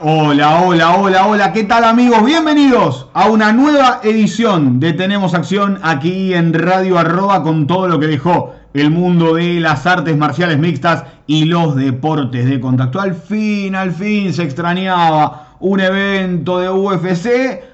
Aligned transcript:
Hola, 0.00 0.62
hola, 0.62 0.94
hola, 0.94 1.26
hola, 1.26 1.52
¿qué 1.52 1.64
tal 1.64 1.82
amigos? 1.82 2.24
Bienvenidos 2.24 3.08
a 3.14 3.26
una 3.26 3.52
nueva 3.52 3.98
edición 4.04 4.78
de 4.78 4.92
Tenemos 4.92 5.34
Acción 5.34 5.80
aquí 5.82 6.34
en 6.34 6.54
Radio 6.54 7.00
Arroba 7.00 7.42
con 7.42 7.66
todo 7.66 7.88
lo 7.88 7.98
que 7.98 8.06
dejó 8.06 8.54
el 8.74 8.92
mundo 8.92 9.34
de 9.34 9.58
las 9.58 9.86
artes 9.86 10.16
marciales 10.16 10.56
mixtas 10.60 11.02
y 11.26 11.46
los 11.46 11.74
deportes 11.74 12.48
de 12.48 12.60
contacto. 12.60 13.00
Al 13.00 13.16
fin, 13.16 13.74
al 13.74 13.90
fin 13.90 14.32
se 14.32 14.44
extrañaba 14.44 15.56
un 15.58 15.80
evento 15.80 16.60
de 16.60 16.70
UFC 16.70 17.64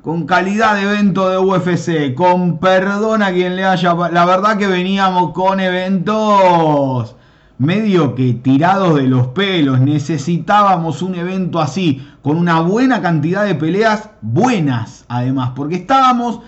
con 0.00 0.26
calidad 0.26 0.76
de 0.76 0.82
evento 0.82 1.28
de 1.28 1.38
UFC, 1.38 2.14
con 2.14 2.58
perdón 2.58 3.20
a 3.24 3.32
quien 3.32 3.56
le 3.56 3.64
haya... 3.64 3.94
La 4.12 4.24
verdad 4.24 4.58
que 4.58 4.68
veníamos 4.68 5.32
con 5.32 5.58
eventos 5.58 7.16
medio 7.58 8.14
que 8.14 8.34
tirados 8.34 8.96
de 8.96 9.06
los 9.06 9.28
pelos. 9.28 9.80
Necesitábamos 9.80 11.02
un 11.02 11.14
evento 11.14 11.60
así, 11.60 12.06
con 12.22 12.36
una 12.36 12.60
buena 12.60 13.00
cantidad 13.00 13.44
de 13.44 13.54
peleas 13.54 14.10
buenas, 14.20 15.04
además, 15.08 15.52
porque 15.54 15.76
estábamos 15.76 16.40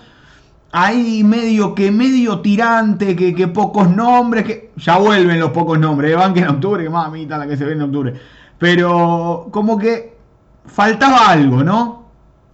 ahí 0.71 1.23
medio 1.23 1.73
que 1.73 1.91
medio 1.91 2.39
tirante, 2.39 3.15
que, 3.15 3.47
pocos 3.47 3.89
nombres, 3.89 4.43
que 4.43 4.71
ya 4.77 4.97
vuelven 4.97 5.39
los 5.39 5.51
pocos 5.51 5.79
nombres, 5.79 6.15
van 6.15 6.33
que 6.33 6.41
en 6.41 6.49
octubre, 6.49 6.83
que 6.83 6.89
mamita 6.89 7.37
la 7.37 7.47
que 7.47 7.57
se 7.57 7.65
ve 7.65 7.73
en 7.73 7.81
octubre. 7.81 8.13
Pero 8.57 9.47
como 9.51 9.77
que 9.77 10.17
faltaba 10.65 11.29
algo, 11.29 11.63
¿no? 11.63 12.07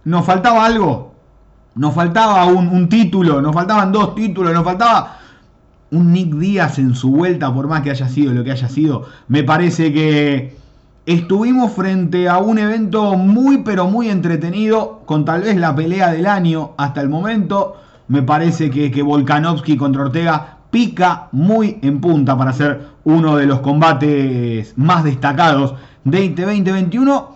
Nos 0.04 0.24
faltaba 0.24 0.64
algo. 0.64 1.14
Nos 1.76 1.92
faltaba 1.92 2.44
un, 2.44 2.68
un 2.68 2.88
título, 2.88 3.40
nos 3.40 3.52
faltaban 3.52 3.90
dos 3.90 4.14
títulos, 4.14 4.54
nos 4.54 4.62
faltaba 4.62 5.18
un 5.94 6.12
Nick 6.12 6.34
Díaz 6.34 6.78
en 6.78 6.94
su 6.94 7.10
vuelta, 7.10 7.52
por 7.54 7.68
más 7.68 7.82
que 7.82 7.90
haya 7.90 8.08
sido 8.08 8.34
lo 8.34 8.44
que 8.44 8.50
haya 8.50 8.68
sido, 8.68 9.06
me 9.28 9.44
parece 9.44 9.92
que 9.92 10.56
estuvimos 11.06 11.72
frente 11.72 12.28
a 12.28 12.38
un 12.38 12.58
evento 12.58 13.14
muy 13.14 13.58
pero 13.58 13.86
muy 13.86 14.08
entretenido, 14.08 15.02
con 15.06 15.24
tal 15.24 15.42
vez 15.42 15.56
la 15.56 15.74
pelea 15.74 16.10
del 16.10 16.26
año 16.26 16.72
hasta 16.76 17.00
el 17.00 17.08
momento. 17.08 17.76
Me 18.08 18.22
parece 18.22 18.70
que, 18.70 18.90
que 18.90 19.02
Volkanovski 19.02 19.76
contra 19.76 20.02
Ortega 20.02 20.58
pica 20.70 21.28
muy 21.32 21.78
en 21.82 22.00
punta 22.00 22.36
para 22.36 22.52
ser 22.52 22.88
uno 23.04 23.36
de 23.36 23.46
los 23.46 23.60
combates 23.60 24.74
más 24.76 25.04
destacados 25.04 25.74
de 26.04 26.28
2021, 26.30 27.34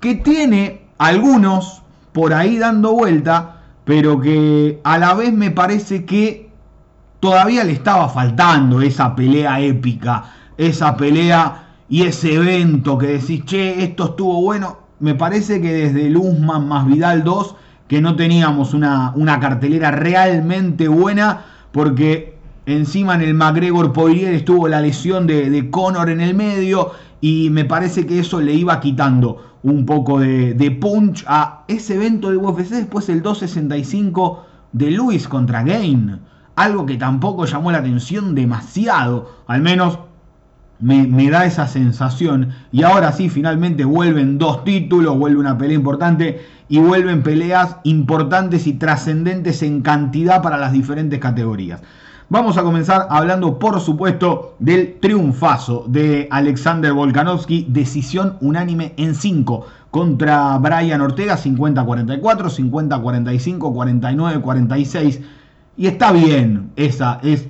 que 0.00 0.16
tiene 0.16 0.82
algunos 0.98 1.82
por 2.12 2.34
ahí 2.34 2.58
dando 2.58 2.92
vuelta, 2.92 3.62
pero 3.84 4.20
que 4.20 4.80
a 4.82 4.98
la 4.98 5.14
vez 5.14 5.32
me 5.32 5.50
parece 5.50 6.04
que 6.04 6.49
todavía 7.20 7.64
le 7.64 7.72
estaba 7.72 8.08
faltando 8.08 8.80
esa 8.80 9.14
pelea 9.14 9.60
épica, 9.60 10.24
esa 10.56 10.96
pelea 10.96 11.68
y 11.88 12.02
ese 12.02 12.34
evento 12.34 12.98
que 12.98 13.06
decís, 13.18 13.44
che, 13.44 13.84
esto 13.84 14.06
estuvo 14.06 14.40
bueno. 14.40 14.78
Me 15.00 15.14
parece 15.14 15.60
que 15.60 15.72
desde 15.72 16.06
el 16.06 16.16
Usman 16.16 16.68
más 16.68 16.86
Vidal 16.86 17.24
2, 17.24 17.56
que 17.88 18.00
no 18.00 18.16
teníamos 18.16 18.74
una, 18.74 19.12
una 19.14 19.40
cartelera 19.40 19.90
realmente 19.90 20.88
buena, 20.88 21.44
porque 21.72 22.36
encima 22.66 23.14
en 23.14 23.22
el 23.22 23.34
McGregor 23.34 23.92
Poirier 23.92 24.34
estuvo 24.34 24.68
la 24.68 24.80
lesión 24.80 25.26
de, 25.26 25.50
de 25.50 25.70
Conor 25.70 26.10
en 26.10 26.20
el 26.20 26.34
medio, 26.34 26.92
y 27.20 27.50
me 27.50 27.64
parece 27.64 28.06
que 28.06 28.20
eso 28.20 28.40
le 28.40 28.54
iba 28.54 28.80
quitando 28.80 29.58
un 29.62 29.84
poco 29.84 30.20
de, 30.20 30.54
de 30.54 30.70
punch 30.70 31.24
a 31.26 31.64
ese 31.68 31.96
evento 31.96 32.30
de 32.30 32.36
UFC. 32.36 32.70
Después 32.70 33.08
el 33.08 33.20
265 33.20 34.46
de 34.72 34.90
Luis 34.90 35.28
contra 35.28 35.62
Gain 35.62 36.20
algo 36.62 36.86
que 36.86 36.96
tampoco 36.96 37.46
llamó 37.46 37.72
la 37.72 37.78
atención 37.78 38.34
demasiado, 38.34 39.30
al 39.46 39.62
menos 39.62 39.98
me, 40.80 41.30
da 41.30 41.44
esa 41.44 41.66
sensación. 41.66 42.50
Y 42.72 42.82
ahora 42.82 43.12
sí, 43.12 43.28
finalmente 43.28 43.84
vuelven 43.84 44.38
dos 44.38 44.64
títulos, 44.64 45.18
vuelve 45.18 45.40
una 45.40 45.58
pelea 45.58 45.76
importante 45.76 46.40
y 46.68 46.78
vuelven 46.78 47.22
peleas 47.22 47.76
importantes 47.84 48.66
y 48.66 48.74
trascendentes 48.74 49.62
en 49.62 49.82
cantidad 49.82 50.42
para 50.42 50.56
las 50.56 50.72
diferentes 50.72 51.18
categorías. 51.18 51.82
Vamos 52.28 52.56
a 52.58 52.62
comenzar 52.62 53.08
hablando, 53.10 53.58
por 53.58 53.80
supuesto, 53.80 54.54
del 54.60 55.00
triunfazo 55.00 55.84
de 55.88 56.28
Alexander 56.30 56.92
Volkanovski, 56.92 57.66
decisión 57.68 58.36
unánime 58.40 58.94
en 58.98 59.16
5 59.16 59.66
contra 59.90 60.56
Brian 60.58 61.00
Ortega, 61.00 61.36
50-44, 61.36 62.20
50-45, 62.20 64.42
49-46. 64.42 65.20
Y 65.80 65.86
está 65.86 66.12
bien, 66.12 66.72
esa 66.76 67.20
es. 67.22 67.48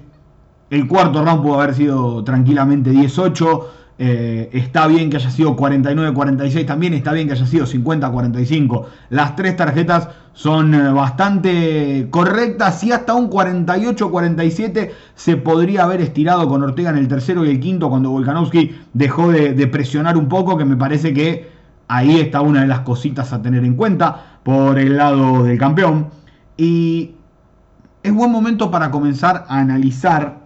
El 0.71 0.87
cuarto 0.87 1.25
round 1.25 1.43
pudo 1.43 1.61
haber 1.61 1.75
sido 1.75 2.23
tranquilamente 2.23 2.91
18. 2.91 3.71
Eh, 3.99 4.51
está 4.53 4.87
bien 4.87 5.11
que 5.11 5.17
haya 5.17 5.33
sido 5.33 5.57
49-46 5.57 6.65
también, 6.65 6.95
está 6.95 7.13
bien 7.13 7.27
que 7.27 7.33
haya 7.33 7.45
sido 7.45 7.67
50-45. 7.67 8.85
Las 9.09 9.35
tres 9.35 9.57
tarjetas 9.57 10.11
son 10.33 10.73
eh, 10.73 10.93
bastante 10.93 12.07
correctas 12.11 12.85
y 12.85 12.93
hasta 12.93 13.15
un 13.15 13.29
48-47 13.29 14.93
se 15.17 15.37
podría 15.37 15.83
haber 15.83 16.01
estirado 16.01 16.47
con 16.47 16.62
Ortega 16.62 16.91
en 16.91 16.99
el 16.99 17.09
tercero 17.09 17.45
y 17.45 17.51
el 17.51 17.59
quinto 17.59 17.91
cuando 17.91 18.11
Volkanovski 18.11 18.77
dejó 18.95 19.33
de, 19.33 19.55
de 19.55 19.67
presionar 19.67 20.17
un 20.17 20.29
poco, 20.29 20.57
que 20.57 20.65
me 20.65 20.77
parece 20.77 21.12
que 21.12 21.49
ahí 21.89 22.21
está 22.21 22.43
una 22.43 22.61
de 22.61 22.69
las 22.69 22.81
cositas 22.81 23.33
a 23.33 23.43
tener 23.43 23.65
en 23.65 23.75
cuenta 23.75 24.39
por 24.45 24.79
el 24.79 24.97
lado 24.97 25.43
del 25.43 25.59
campeón. 25.59 26.11
Y 26.57 27.17
es 28.03 28.12
buen 28.12 28.31
momento 28.31 28.71
para 28.71 28.91
comenzar 28.91 29.44
a 29.49 29.59
analizar 29.59 30.38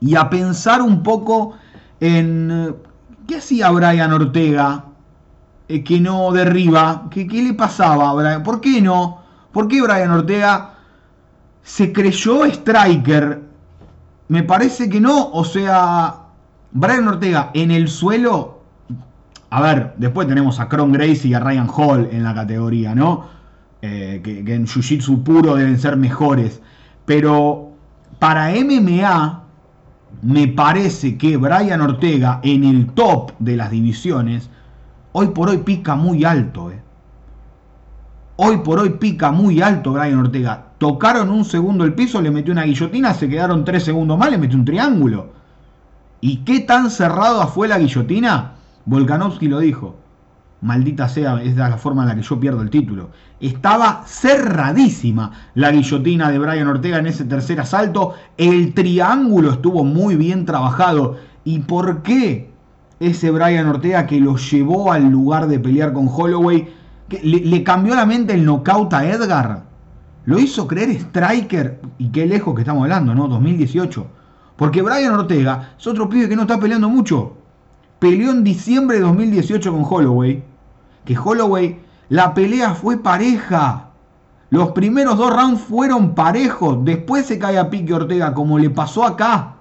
y 0.00 0.14
a 0.14 0.30
pensar 0.30 0.82
un 0.82 1.02
poco 1.02 1.54
en 2.00 2.50
eh, 2.50 2.74
qué 3.26 3.36
hacía 3.36 3.70
Brian 3.70 4.12
Ortega 4.12 4.84
eh, 5.68 5.82
que 5.82 6.00
no 6.00 6.32
derriba, 6.32 7.08
¿Qué, 7.10 7.26
qué 7.26 7.42
le 7.42 7.54
pasaba 7.54 8.10
a 8.10 8.14
Brian, 8.14 8.42
por 8.42 8.60
qué 8.60 8.80
no, 8.80 9.22
por 9.52 9.68
qué 9.68 9.82
Brian 9.82 10.10
Ortega 10.10 10.74
se 11.62 11.92
creyó 11.92 12.44
striker, 12.46 13.42
me 14.28 14.42
parece 14.42 14.88
que 14.88 15.00
no, 15.00 15.30
o 15.30 15.44
sea, 15.44 16.14
Brian 16.72 17.08
Ortega 17.08 17.50
en 17.54 17.70
el 17.70 17.88
suelo, 17.88 18.62
a 19.50 19.60
ver, 19.62 19.94
después 19.96 20.28
tenemos 20.28 20.60
a 20.60 20.68
Cron 20.68 20.92
Gracie 20.92 21.30
y 21.30 21.34
a 21.34 21.40
Ryan 21.40 21.68
Hall 21.74 22.08
en 22.12 22.22
la 22.22 22.34
categoría, 22.34 22.94
¿no? 22.94 23.37
Eh, 23.80 24.20
que, 24.24 24.54
en 24.54 24.66
Jiu-Jitsu 24.66 25.22
puro 25.22 25.54
deben 25.54 25.78
ser 25.78 25.96
mejores. 25.96 26.60
Pero 27.04 27.72
para 28.18 28.50
MMA 28.50 29.44
me 30.22 30.48
parece 30.48 31.16
que 31.16 31.36
Brian 31.36 31.80
Ortega 31.80 32.40
en 32.42 32.64
el 32.64 32.86
top 32.88 33.32
de 33.38 33.56
las 33.56 33.70
divisiones, 33.70 34.50
hoy 35.12 35.28
por 35.28 35.48
hoy 35.48 35.58
pica 35.58 35.94
muy 35.94 36.24
alto. 36.24 36.70
Eh. 36.70 36.80
Hoy 38.36 38.58
por 38.58 38.80
hoy 38.80 38.90
pica 38.90 39.30
muy 39.30 39.62
alto 39.62 39.92
Brian 39.92 40.18
Ortega. 40.18 40.66
Tocaron 40.78 41.30
un 41.30 41.44
segundo 41.44 41.84
el 41.84 41.94
piso, 41.94 42.20
le 42.20 42.30
metió 42.30 42.52
una 42.52 42.64
guillotina, 42.64 43.14
se 43.14 43.28
quedaron 43.28 43.64
tres 43.64 43.84
segundos 43.84 44.18
más, 44.18 44.30
le 44.30 44.38
metió 44.38 44.56
un 44.58 44.64
triángulo. 44.64 45.32
¿Y 46.20 46.38
qué 46.38 46.60
tan 46.60 46.90
cerrada 46.90 47.46
fue 47.46 47.68
la 47.68 47.78
guillotina? 47.78 48.54
Volkanovski 48.86 49.48
lo 49.48 49.60
dijo 49.60 49.96
maldita 50.60 51.08
sea, 51.08 51.40
es 51.42 51.56
la 51.56 51.76
forma 51.76 52.02
en 52.02 52.08
la 52.08 52.16
que 52.16 52.22
yo 52.22 52.40
pierdo 52.40 52.62
el 52.62 52.70
título. 52.70 53.10
Estaba 53.40 54.02
cerradísima 54.06 55.30
la 55.54 55.70
guillotina 55.70 56.30
de 56.30 56.38
Brian 56.38 56.66
Ortega 56.66 56.98
en 56.98 57.06
ese 57.06 57.24
tercer 57.24 57.60
asalto. 57.60 58.14
El 58.36 58.74
triángulo 58.74 59.52
estuvo 59.52 59.84
muy 59.84 60.16
bien 60.16 60.44
trabajado. 60.44 61.16
¿Y 61.44 61.60
por 61.60 62.02
qué 62.02 62.50
ese 62.98 63.30
Brian 63.30 63.68
Ortega 63.68 64.06
que 64.06 64.20
lo 64.20 64.36
llevó 64.36 64.92
al 64.92 65.08
lugar 65.08 65.46
de 65.46 65.60
pelear 65.60 65.92
con 65.92 66.08
Holloway, 66.08 66.68
le, 67.22 67.62
cambió 67.62 67.94
la 67.94 68.06
mente 68.06 68.34
el 68.34 68.44
knockout 68.44 68.92
a 68.92 69.08
Edgar? 69.08 69.62
Lo 70.24 70.38
hizo 70.38 70.66
creer 70.66 70.90
Striker, 70.90 71.80
y 71.96 72.08
qué 72.08 72.26
lejos 72.26 72.54
que 72.54 72.62
estamos 72.62 72.82
hablando, 72.82 73.14
¿no? 73.14 73.28
2018. 73.28 74.06
Porque 74.56 74.82
Brian 74.82 75.14
Ortega 75.14 75.74
es 75.78 75.86
otro 75.86 76.08
pibe 76.08 76.28
que 76.28 76.36
no 76.36 76.42
está 76.42 76.58
peleando 76.58 76.88
mucho 76.88 77.38
peleó 77.98 78.30
en 78.30 78.44
diciembre 78.44 78.98
de 78.98 79.02
2018 79.02 79.72
con 79.72 79.84
Holloway. 79.88 80.42
Que 81.04 81.16
Holloway, 81.16 81.80
la 82.08 82.34
pelea 82.34 82.74
fue 82.74 82.98
pareja. 82.98 83.90
Los 84.50 84.70
primeros 84.70 85.18
dos 85.18 85.34
rounds 85.34 85.60
fueron 85.60 86.14
parejos. 86.14 86.84
Después 86.84 87.26
se 87.26 87.38
cae 87.38 87.58
a 87.58 87.70
Pique 87.70 87.92
Ortega, 87.92 88.32
como 88.34 88.58
le 88.58 88.70
pasó 88.70 89.04
acá. 89.04 89.56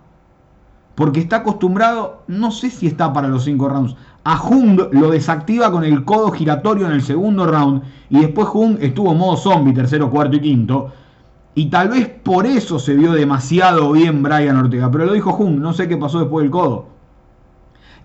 Porque 0.96 1.20
está 1.20 1.38
acostumbrado, 1.38 2.24
no 2.28 2.52
sé 2.52 2.72
si 2.72 2.88
está 2.88 3.14
para 3.14 3.28
los 3.28 3.44
cinco 3.44 3.70
rounds. 3.70 3.96
A 4.24 4.38
Jung 4.38 4.80
lo 4.92 5.12
desactiva 5.12 5.72
con 5.72 5.84
el 5.84 6.04
codo 6.06 6.32
giratorio 6.32 6.88
en 6.88 6.94
el 6.94 7.02
segundo 7.02 7.46
round. 7.46 7.84
Y 8.10 8.20
después 8.20 8.48
Jung 8.48 8.78
estuvo 8.82 9.14
modo 9.14 9.38
zombie, 9.38 9.74
tercero, 9.74 10.10
cuarto 10.10 10.38
y 10.38 10.42
quinto. 10.42 10.92
Y 11.54 11.68
tal 11.68 11.90
vez 11.90 12.08
por 12.08 12.46
eso 12.46 12.80
se 12.80 12.94
vio 12.94 13.12
demasiado 13.12 13.92
bien 13.92 14.24
Brian 14.24 14.58
Ortega. 14.58 14.90
Pero 14.90 15.06
lo 15.06 15.14
dijo 15.14 15.32
Jun, 15.34 15.62
no 15.62 15.74
sé 15.74 15.88
qué 15.88 15.98
pasó 15.98 16.20
después 16.20 16.44
del 16.44 16.52
codo. 16.52 16.97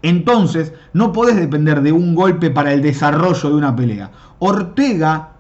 Entonces, 0.03 0.73
no 0.93 1.13
podés 1.13 1.37
depender 1.37 1.81
de 1.83 1.93
un 1.93 2.15
golpe 2.15 2.51
para 2.51 2.73
el 2.73 2.83
desarrollo 2.83 3.49
de 3.49 3.55
una 3.55 3.75
pelea. 3.75 4.11
Ortega, 4.41 5.31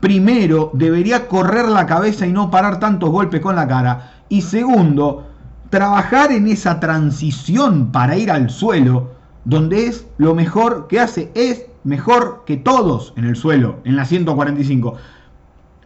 primero, 0.00 0.70
debería 0.72 1.26
correr 1.28 1.68
la 1.68 1.86
cabeza 1.86 2.26
y 2.26 2.32
no 2.32 2.50
parar 2.50 2.78
tantos 2.78 3.10
golpes 3.10 3.40
con 3.40 3.56
la 3.56 3.66
cara. 3.66 4.12
Y 4.28 4.42
segundo, 4.42 5.26
trabajar 5.70 6.30
en 6.32 6.46
esa 6.46 6.80
transición 6.80 7.90
para 7.90 8.16
ir 8.16 8.30
al 8.30 8.50
suelo, 8.50 9.10
donde 9.44 9.86
es 9.86 10.06
lo 10.18 10.34
mejor 10.34 10.86
que 10.88 11.00
hace, 11.00 11.30
es 11.34 11.66
mejor 11.84 12.44
que 12.46 12.56
todos 12.56 13.12
en 13.16 13.24
el 13.24 13.36
suelo, 13.36 13.80
en 13.84 13.96
la 13.96 14.04
145. 14.04 14.96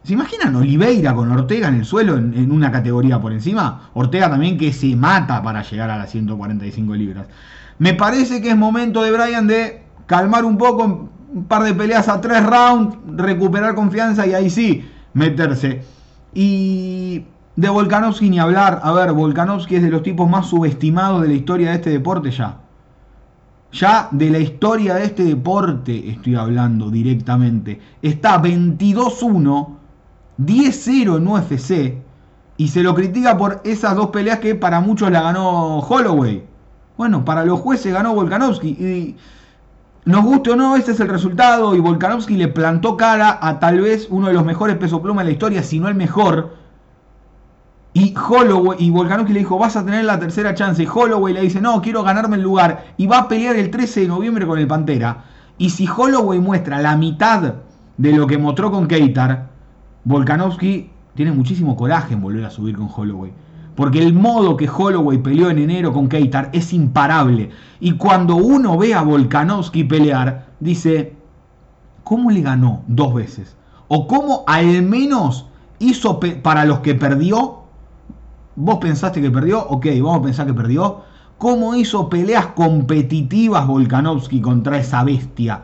¿Se 0.03 0.13
imaginan 0.13 0.55
Oliveira 0.55 1.13
con 1.13 1.31
Ortega 1.31 1.67
en 1.67 1.75
el 1.75 1.85
suelo 1.85 2.17
en, 2.17 2.51
una 2.51 2.71
categoría 2.71 3.21
por 3.21 3.33
encima? 3.33 3.91
Ortega 3.93 4.31
también 4.31 4.57
que 4.57 4.73
se 4.73 4.95
mata 4.95 5.43
para 5.43 5.61
llegar 5.61 5.91
a 5.91 5.97
las 5.97 6.09
145 6.09 6.95
libras. 6.95 7.27
Me 7.81 7.95
parece 7.95 8.43
que 8.43 8.51
es 8.51 8.55
momento 8.55 9.01
de 9.01 9.11
Brian 9.11 9.47
de 9.47 9.81
calmar 10.05 10.45
un 10.45 10.55
poco, 10.55 11.09
un 11.33 11.45
par 11.45 11.63
de 11.63 11.73
peleas 11.73 12.07
a 12.09 12.21
tres 12.21 12.45
rounds, 12.45 12.95
recuperar 13.17 13.73
confianza 13.73 14.27
y 14.27 14.35
ahí 14.35 14.51
sí 14.51 14.87
meterse. 15.15 15.81
Y 16.31 17.25
de 17.55 17.69
Volkanovski 17.69 18.29
ni 18.29 18.37
hablar. 18.37 18.81
A 18.83 18.91
ver, 18.91 19.13
Volkanovski 19.13 19.77
es 19.77 19.81
de 19.81 19.89
los 19.89 20.03
tipos 20.03 20.29
más 20.29 20.45
subestimados 20.45 21.23
de 21.23 21.29
la 21.29 21.33
historia 21.33 21.71
de 21.71 21.77
este 21.77 21.89
deporte 21.89 22.29
ya. 22.29 22.59
Ya 23.71 24.09
de 24.11 24.29
la 24.29 24.37
historia 24.37 24.93
de 24.93 25.05
este 25.05 25.23
deporte 25.23 26.07
estoy 26.07 26.35
hablando 26.35 26.91
directamente. 26.91 27.81
Está 28.03 28.39
22-1 28.39 29.67
10-0 30.37 31.17
en 31.17 31.27
UFC 31.27 31.97
y 32.57 32.67
se 32.67 32.83
lo 32.83 32.93
critica 32.93 33.35
por 33.35 33.59
esas 33.63 33.95
dos 33.95 34.11
peleas 34.11 34.37
que 34.37 34.53
para 34.53 34.81
muchos 34.81 35.09
la 35.09 35.23
ganó 35.23 35.79
Holloway. 35.79 36.50
Bueno, 37.01 37.25
para 37.25 37.43
los 37.45 37.59
jueces 37.59 37.91
ganó 37.91 38.13
Volkanovski 38.13 38.67
y 38.67 39.15
nos 40.05 40.23
guste 40.23 40.51
o 40.51 40.55
no, 40.55 40.75
ese 40.75 40.91
es 40.91 40.99
el 40.99 41.07
resultado 41.07 41.73
y 41.73 41.79
Volkanovski 41.79 42.35
le 42.35 42.47
plantó 42.47 42.95
cara 42.95 43.39
a 43.41 43.57
tal 43.57 43.81
vez 43.81 44.05
uno 44.11 44.27
de 44.27 44.35
los 44.35 44.45
mejores 44.45 44.77
peso 44.77 45.01
pluma 45.01 45.23
de 45.23 45.29
la 45.29 45.31
historia, 45.31 45.63
si 45.63 45.79
no 45.79 45.87
el 45.87 45.95
mejor. 45.95 46.57
Y 47.93 48.13
Holloway 48.15 48.77
y 48.79 48.91
Volkanovski 48.91 49.33
le 49.33 49.39
dijo, 49.39 49.57
vas 49.57 49.75
a 49.77 49.83
tener 49.83 50.05
la 50.05 50.19
tercera 50.19 50.53
chance. 50.53 50.83
Y 50.83 50.85
Holloway 50.85 51.33
le 51.33 51.41
dice, 51.41 51.59
no, 51.59 51.81
quiero 51.81 52.03
ganarme 52.03 52.35
el 52.35 52.43
lugar. 52.43 52.93
Y 52.97 53.07
va 53.07 53.17
a 53.17 53.27
pelear 53.27 53.55
el 53.55 53.71
13 53.71 54.01
de 54.01 54.07
noviembre 54.07 54.45
con 54.45 54.59
el 54.59 54.67
Pantera. 54.67 55.23
Y 55.57 55.71
si 55.71 55.87
Holloway 55.87 56.37
muestra 56.37 56.79
la 56.83 56.95
mitad 56.95 57.55
de 57.97 58.11
lo 58.13 58.27
que 58.27 58.37
mostró 58.37 58.69
con 58.69 58.87
Keitar, 58.87 59.47
Volkanovski 60.03 60.91
tiene 61.15 61.31
muchísimo 61.31 61.75
coraje 61.75 62.13
en 62.13 62.21
volver 62.21 62.45
a 62.45 62.51
subir 62.51 62.77
con 62.77 62.89
Holloway. 62.95 63.33
Porque 63.75 63.99
el 63.99 64.13
modo 64.13 64.57
que 64.57 64.69
Holloway 64.69 65.17
peleó 65.19 65.49
en 65.49 65.59
enero 65.59 65.93
con 65.93 66.09
Keitar 66.09 66.49
es 66.53 66.73
imparable. 66.73 67.49
Y 67.79 67.93
cuando 67.93 68.35
uno 68.35 68.77
ve 68.77 68.93
a 68.93 69.01
Volkanovski 69.01 69.85
pelear, 69.85 70.47
dice, 70.59 71.15
¿cómo 72.03 72.31
le 72.31 72.41
ganó 72.41 72.83
dos 72.87 73.13
veces? 73.13 73.55
O 73.87 74.07
cómo 74.07 74.43
al 74.47 74.83
menos 74.83 75.47
hizo 75.79 76.19
para 76.41 76.65
los 76.65 76.79
que 76.79 76.95
perdió. 76.95 77.61
¿Vos 78.55 78.77
pensaste 78.77 79.21
que 79.21 79.31
perdió? 79.31 79.65
Ok, 79.67 79.87
vamos 80.01 80.19
a 80.19 80.23
pensar 80.23 80.47
que 80.47 80.53
perdió. 80.53 81.01
¿Cómo 81.37 81.73
hizo 81.73 82.09
peleas 82.09 82.47
competitivas 82.47 83.65
Volkanovski 83.65 84.41
contra 84.41 84.77
esa 84.77 85.03
bestia? 85.03 85.61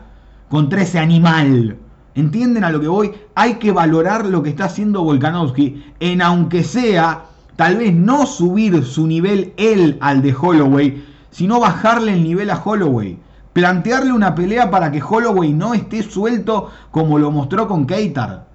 Contra 0.48 0.82
ese 0.82 0.98
animal. 0.98 1.76
¿Entienden 2.14 2.64
a 2.64 2.70
lo 2.70 2.80
que 2.80 2.88
voy? 2.88 3.12
Hay 3.36 3.54
que 3.54 3.70
valorar 3.70 4.26
lo 4.26 4.42
que 4.42 4.50
está 4.50 4.64
haciendo 4.64 5.04
Volkanovski 5.04 5.84
en 6.00 6.20
aunque 6.20 6.64
sea, 6.64 7.26
tal 7.58 7.76
vez 7.76 7.92
no 7.92 8.24
subir 8.24 8.84
su 8.84 9.08
nivel 9.08 9.52
él 9.56 9.98
al 10.00 10.22
de 10.22 10.32
Holloway, 10.32 11.04
sino 11.30 11.58
bajarle 11.58 12.12
el 12.12 12.22
nivel 12.22 12.50
a 12.50 12.62
Holloway. 12.64 13.18
Plantearle 13.52 14.12
una 14.12 14.36
pelea 14.36 14.70
para 14.70 14.92
que 14.92 15.02
Holloway 15.02 15.52
no 15.52 15.74
esté 15.74 16.04
suelto 16.04 16.70
como 16.92 17.18
lo 17.18 17.32
mostró 17.32 17.66
con 17.66 17.84
Keitar. 17.84 18.46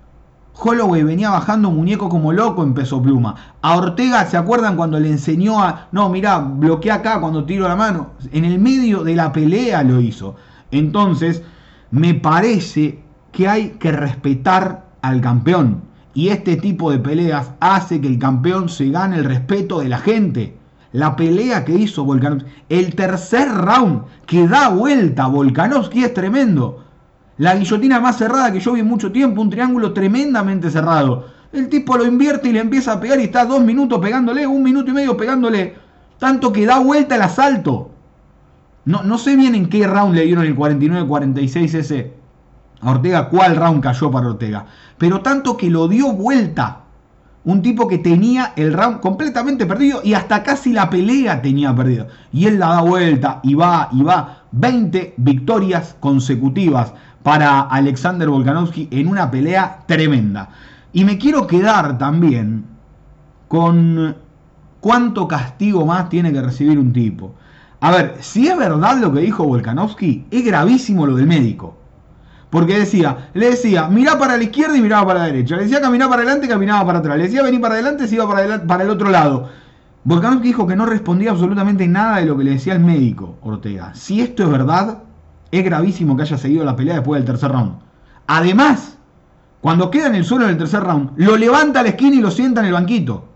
Holloway 0.54 1.04
venía 1.04 1.32
bajando 1.32 1.70
muñeco 1.70 2.08
como 2.08 2.32
loco 2.32 2.64
en 2.64 2.74
peso 2.74 3.02
pluma. 3.02 3.36
A 3.62 3.76
Ortega, 3.76 4.26
¿se 4.26 4.38
acuerdan 4.38 4.78
cuando 4.78 4.98
le 5.02 5.10
enseñó 5.10 5.62
a... 5.62 5.90
No, 5.92 6.08
mira, 6.08 6.40
bloquea 6.40 6.96
acá 6.96 7.20
cuando 7.20 7.44
tiro 7.44 7.68
la 7.68 7.76
mano? 7.76 8.12
En 8.32 8.46
el 8.46 8.58
medio 8.58 9.04
de 9.04 9.18
la 9.18 9.34
pelea 9.34 9.84
lo 9.84 10.00
hizo. 10.00 10.38
Entonces, 10.72 11.44
me 11.92 12.14
parece 12.14 13.04
que 13.34 13.50
hay 13.50 13.72
que 13.72 13.92
respetar 13.92 14.86
al 15.02 15.20
campeón. 15.20 15.93
Y 16.14 16.30
este 16.30 16.58
tipo 16.58 16.92
de 16.92 17.00
peleas 17.00 17.52
hace 17.60 18.00
que 18.00 18.08
el 18.08 18.20
campeón 18.20 18.70
se 18.70 18.90
gane 18.90 19.18
el 19.18 19.26
respeto 19.26 19.80
de 19.80 19.90
la 19.90 19.98
gente. 19.98 20.56
La 20.92 21.16
pelea 21.16 21.66
que 21.66 21.74
hizo 21.74 22.04
Volkanovski, 22.04 22.50
el 22.70 22.94
tercer 22.94 23.50
round 23.50 24.04
que 24.28 24.48
da 24.48 24.70
vuelta 24.70 25.26
Volkanovski 25.26 26.04
es 26.04 26.14
tremendo. 26.14 26.84
La 27.38 27.56
guillotina 27.56 28.00
más 28.00 28.20
cerrada 28.20 28.52
que 28.52 28.60
yo 28.60 28.74
vi 28.74 28.82
en 28.82 28.88
mucho 28.88 29.12
tiempo, 29.12 29.42
un 29.42 29.50
triángulo 29.50 29.92
tremendamente 29.92 30.70
cerrado. 30.70 31.26
El 31.52 31.68
tipo 31.68 31.98
lo 31.98 32.06
invierte 32.06 32.50
y 32.50 32.54
le 32.54 32.60
empieza 32.60 32.94
a 32.94 33.00
pegar 33.00 33.20
y 33.20 33.24
está 33.24 33.46
dos 33.46 33.64
minutos 33.64 34.00
pegándole, 34.00 34.46
un 34.46 34.62
minuto 34.62 34.92
y 34.92 34.94
medio 34.94 35.18
pegándole. 35.18 35.76
Tanto 36.20 36.54
que 36.54 36.68
da 36.68 36.78
vuelta 36.78 37.16
el 37.16 37.24
asalto. 37.24 37.90
No, 38.86 39.02
no 39.02 39.18
sé 39.18 39.36
bien 39.36 39.56
en 39.56 39.68
qué 39.68 39.88
round 39.88 40.14
le 40.14 40.26
dieron 40.26 40.46
el 40.46 40.56
49-46 40.56 41.74
ese 41.74 42.23
a 42.84 42.92
Ortega 42.92 43.30
cuál 43.30 43.56
round 43.56 43.82
cayó 43.82 44.12
para 44.12 44.28
Ortega. 44.28 44.66
Pero 44.98 45.22
tanto 45.22 45.58
que 45.58 45.70
lo 45.70 45.88
dio 45.88 46.12
vuelta. 46.14 46.80
Un 47.46 47.62
tipo 47.62 47.88
que 47.88 47.98
tenía 47.98 48.54
el 48.56 48.74
round 48.74 49.02
completamente 49.02 49.66
perdido 49.66 50.00
y 50.04 50.14
hasta 50.14 50.44
casi 50.44 50.72
la 50.72 50.90
pelea 50.90 51.42
tenía 51.42 51.76
perdido. 51.76 52.08
Y 52.32 52.46
él 52.46 52.60
la 52.60 52.70
da 52.70 52.82
vuelta 52.82 53.40
y 53.44 53.54
va 53.54 53.90
y 53.92 54.02
va. 54.02 54.44
20 54.52 55.16
victorias 55.18 55.96
consecutivas 56.00 56.94
para 57.22 57.62
Alexander 57.62 58.30
Volkanovski 58.30 58.88
en 58.92 59.08
una 59.08 59.30
pelea 59.30 59.80
tremenda. 59.88 60.50
Y 60.94 61.04
me 61.06 61.18
quiero 61.18 61.48
quedar 61.48 61.98
también 61.98 62.66
con 63.48 64.16
cuánto 64.80 65.28
castigo 65.28 65.86
más 65.86 66.10
tiene 66.10 66.32
que 66.32 66.42
recibir 66.42 66.78
un 66.78 66.94
tipo. 66.94 67.36
A 67.80 67.92
ver, 67.92 68.18
si 68.22 68.48
es 68.48 68.58
verdad 68.58 68.98
lo 69.00 69.12
que 69.12 69.20
dijo 69.20 69.44
Volkanovski, 69.44 70.26
es 70.32 70.46
gravísimo 70.46 71.06
lo 71.06 71.16
del 71.16 71.28
médico. 71.28 71.83
Porque 72.54 72.78
decía, 72.78 73.30
le 73.34 73.50
decía, 73.50 73.88
mirá 73.88 74.20
para 74.20 74.38
la 74.38 74.44
izquierda 74.44 74.78
y 74.78 74.82
miraba 74.84 75.08
para 75.08 75.20
la 75.22 75.26
derecha. 75.26 75.56
Le 75.56 75.64
decía 75.64 75.82
caminar 75.82 76.08
para 76.08 76.22
adelante 76.22 76.48
caminaba 76.48 76.86
para 76.86 77.00
atrás. 77.00 77.18
Le 77.18 77.24
decía 77.24 77.42
venir 77.42 77.60
para 77.60 77.74
adelante 77.74 78.08
se 78.08 78.14
iba 78.14 78.28
para, 78.28 78.64
para 78.68 78.84
el 78.84 78.92
otro 78.92 79.10
lado. 79.10 79.50
Volkanovski 80.04 80.50
dijo 80.50 80.68
que 80.68 80.76
no 80.76 80.86
respondía 80.86 81.32
absolutamente 81.32 81.88
nada 81.88 82.18
de 82.18 82.28
lo 82.28 82.38
que 82.38 82.44
le 82.44 82.52
decía 82.52 82.74
el 82.74 82.80
médico 82.80 83.40
Ortega. 83.42 83.96
Si 83.96 84.22
esto 84.22 84.44
es 84.44 84.52
verdad, 84.52 85.00
es 85.50 85.66
gravísimo 85.66 86.16
que 86.16 86.22
haya 86.22 86.38
seguido 86.38 86.64
la 86.64 86.76
pelea 86.76 86.94
después 86.94 87.20
del 87.20 87.26
tercer 87.26 87.52
round. 87.52 87.74
Además, 88.28 89.00
cuando 89.60 89.90
queda 89.90 90.06
en 90.06 90.14
el 90.14 90.24
suelo 90.24 90.44
en 90.46 90.52
el 90.52 90.58
tercer 90.60 90.84
round, 90.84 91.14
lo 91.16 91.36
levanta 91.38 91.80
a 91.80 91.84
la 91.84 91.90
esquina 91.90 92.18
y 92.18 92.22
lo 92.22 92.30
sienta 92.30 92.62
en 92.62 92.68
el 92.68 92.74
banquito. 92.74 93.30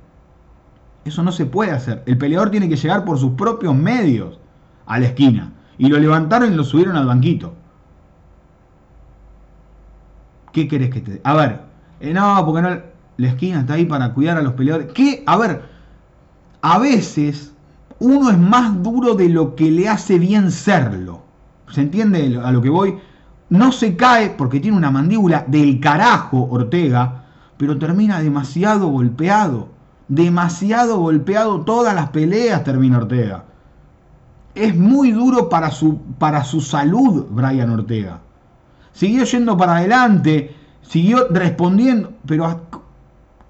Eso 1.05 1.23
no 1.23 1.31
se 1.31 1.47
puede 1.47 1.71
hacer. 1.71 2.03
El 2.05 2.19
peleador 2.19 2.51
tiene 2.51 2.69
que 2.69 2.75
llegar 2.75 3.03
por 3.03 3.17
sus 3.17 3.31
propios 3.31 3.73
medios 3.73 4.39
a 4.85 4.99
la 4.99 5.07
esquina. 5.07 5.53
Y 5.79 5.87
lo 5.87 5.97
levantaron 5.97 6.53
y 6.53 6.55
lo 6.55 6.63
subieron 6.63 6.95
al 6.95 7.07
banquito. 7.07 7.55
¿Qué 10.57 10.67
querés 10.67 10.89
que 10.89 11.01
te.? 11.01 11.21
A 11.23 11.35
ver, 11.35 11.61
eh, 11.99 12.11
no, 12.15 12.43
porque 12.43 12.63
no. 12.63 12.69
La 13.17 13.27
esquina 13.27 13.59
está 13.59 13.75
ahí 13.75 13.85
para 13.85 14.11
cuidar 14.15 14.37
a 14.37 14.41
los 14.41 14.53
peleadores. 14.53 14.91
¿Qué? 14.91 15.21
A 15.27 15.37
ver, 15.37 15.61
a 16.63 16.79
veces 16.79 17.53
uno 17.99 18.31
es 18.31 18.39
más 18.39 18.81
duro 18.81 19.13
de 19.13 19.29
lo 19.29 19.53
que 19.53 19.69
le 19.69 19.87
hace 19.87 20.17
bien 20.17 20.49
serlo. 20.49 21.21
¿Se 21.69 21.81
entiende 21.81 22.41
a 22.43 22.51
lo 22.51 22.63
que 22.63 22.71
voy? 22.71 22.97
No 23.51 23.71
se 23.71 23.95
cae 23.95 24.31
porque 24.31 24.59
tiene 24.59 24.75
una 24.75 24.89
mandíbula 24.89 25.45
del 25.47 25.79
carajo 25.79 26.47
Ortega, 26.49 27.25
pero 27.57 27.77
termina 27.77 28.19
demasiado 28.19 28.87
golpeado. 28.87 29.69
Demasiado 30.07 30.97
golpeado 30.97 31.61
todas 31.65 31.93
las 31.93 32.09
peleas 32.09 32.63
termina 32.63 32.97
Ortega. 32.97 33.43
Es 34.55 34.75
muy 34.75 35.11
duro 35.11 35.49
para 35.49 35.69
su, 35.69 35.99
para 36.17 36.43
su 36.43 36.61
salud 36.61 37.27
Brian 37.29 37.69
Ortega 37.69 38.21
siguió 38.97 39.25
yendo 39.25 39.55
para 39.55 39.77
adelante, 39.77 40.55
siguió 40.81 41.27
respondiendo, 41.29 42.13
pero 42.25 42.61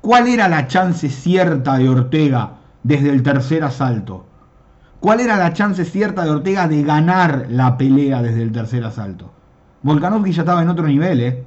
¿cuál 0.02 0.28
era 0.28 0.50
la 0.50 0.68
chance 0.68 1.08
cierta 1.08 1.78
de 1.78 1.88
Ortega 1.88 2.52
desde 2.84 3.12
el 3.12 3.24
tercer 3.24 3.64
asalto? 3.64 4.26
¿Cuál 5.00 5.22
era 5.22 5.38
la 5.38 5.54
chance 5.54 5.86
cierta 5.86 6.26
de 6.26 6.32
Ortega 6.32 6.68
de 6.68 6.84
ganar 6.84 7.46
la 7.50 7.78
pelea 7.78 8.22
desde 8.22 8.42
el 8.42 8.52
tercer 8.52 8.84
asalto? 8.84 9.32
Volkanovski 9.84 10.34
ya 10.34 10.42
estaba 10.42 10.62
en 10.62 10.70
otro 10.70 10.86
nivel, 10.86 11.22
¿eh? 11.22 11.46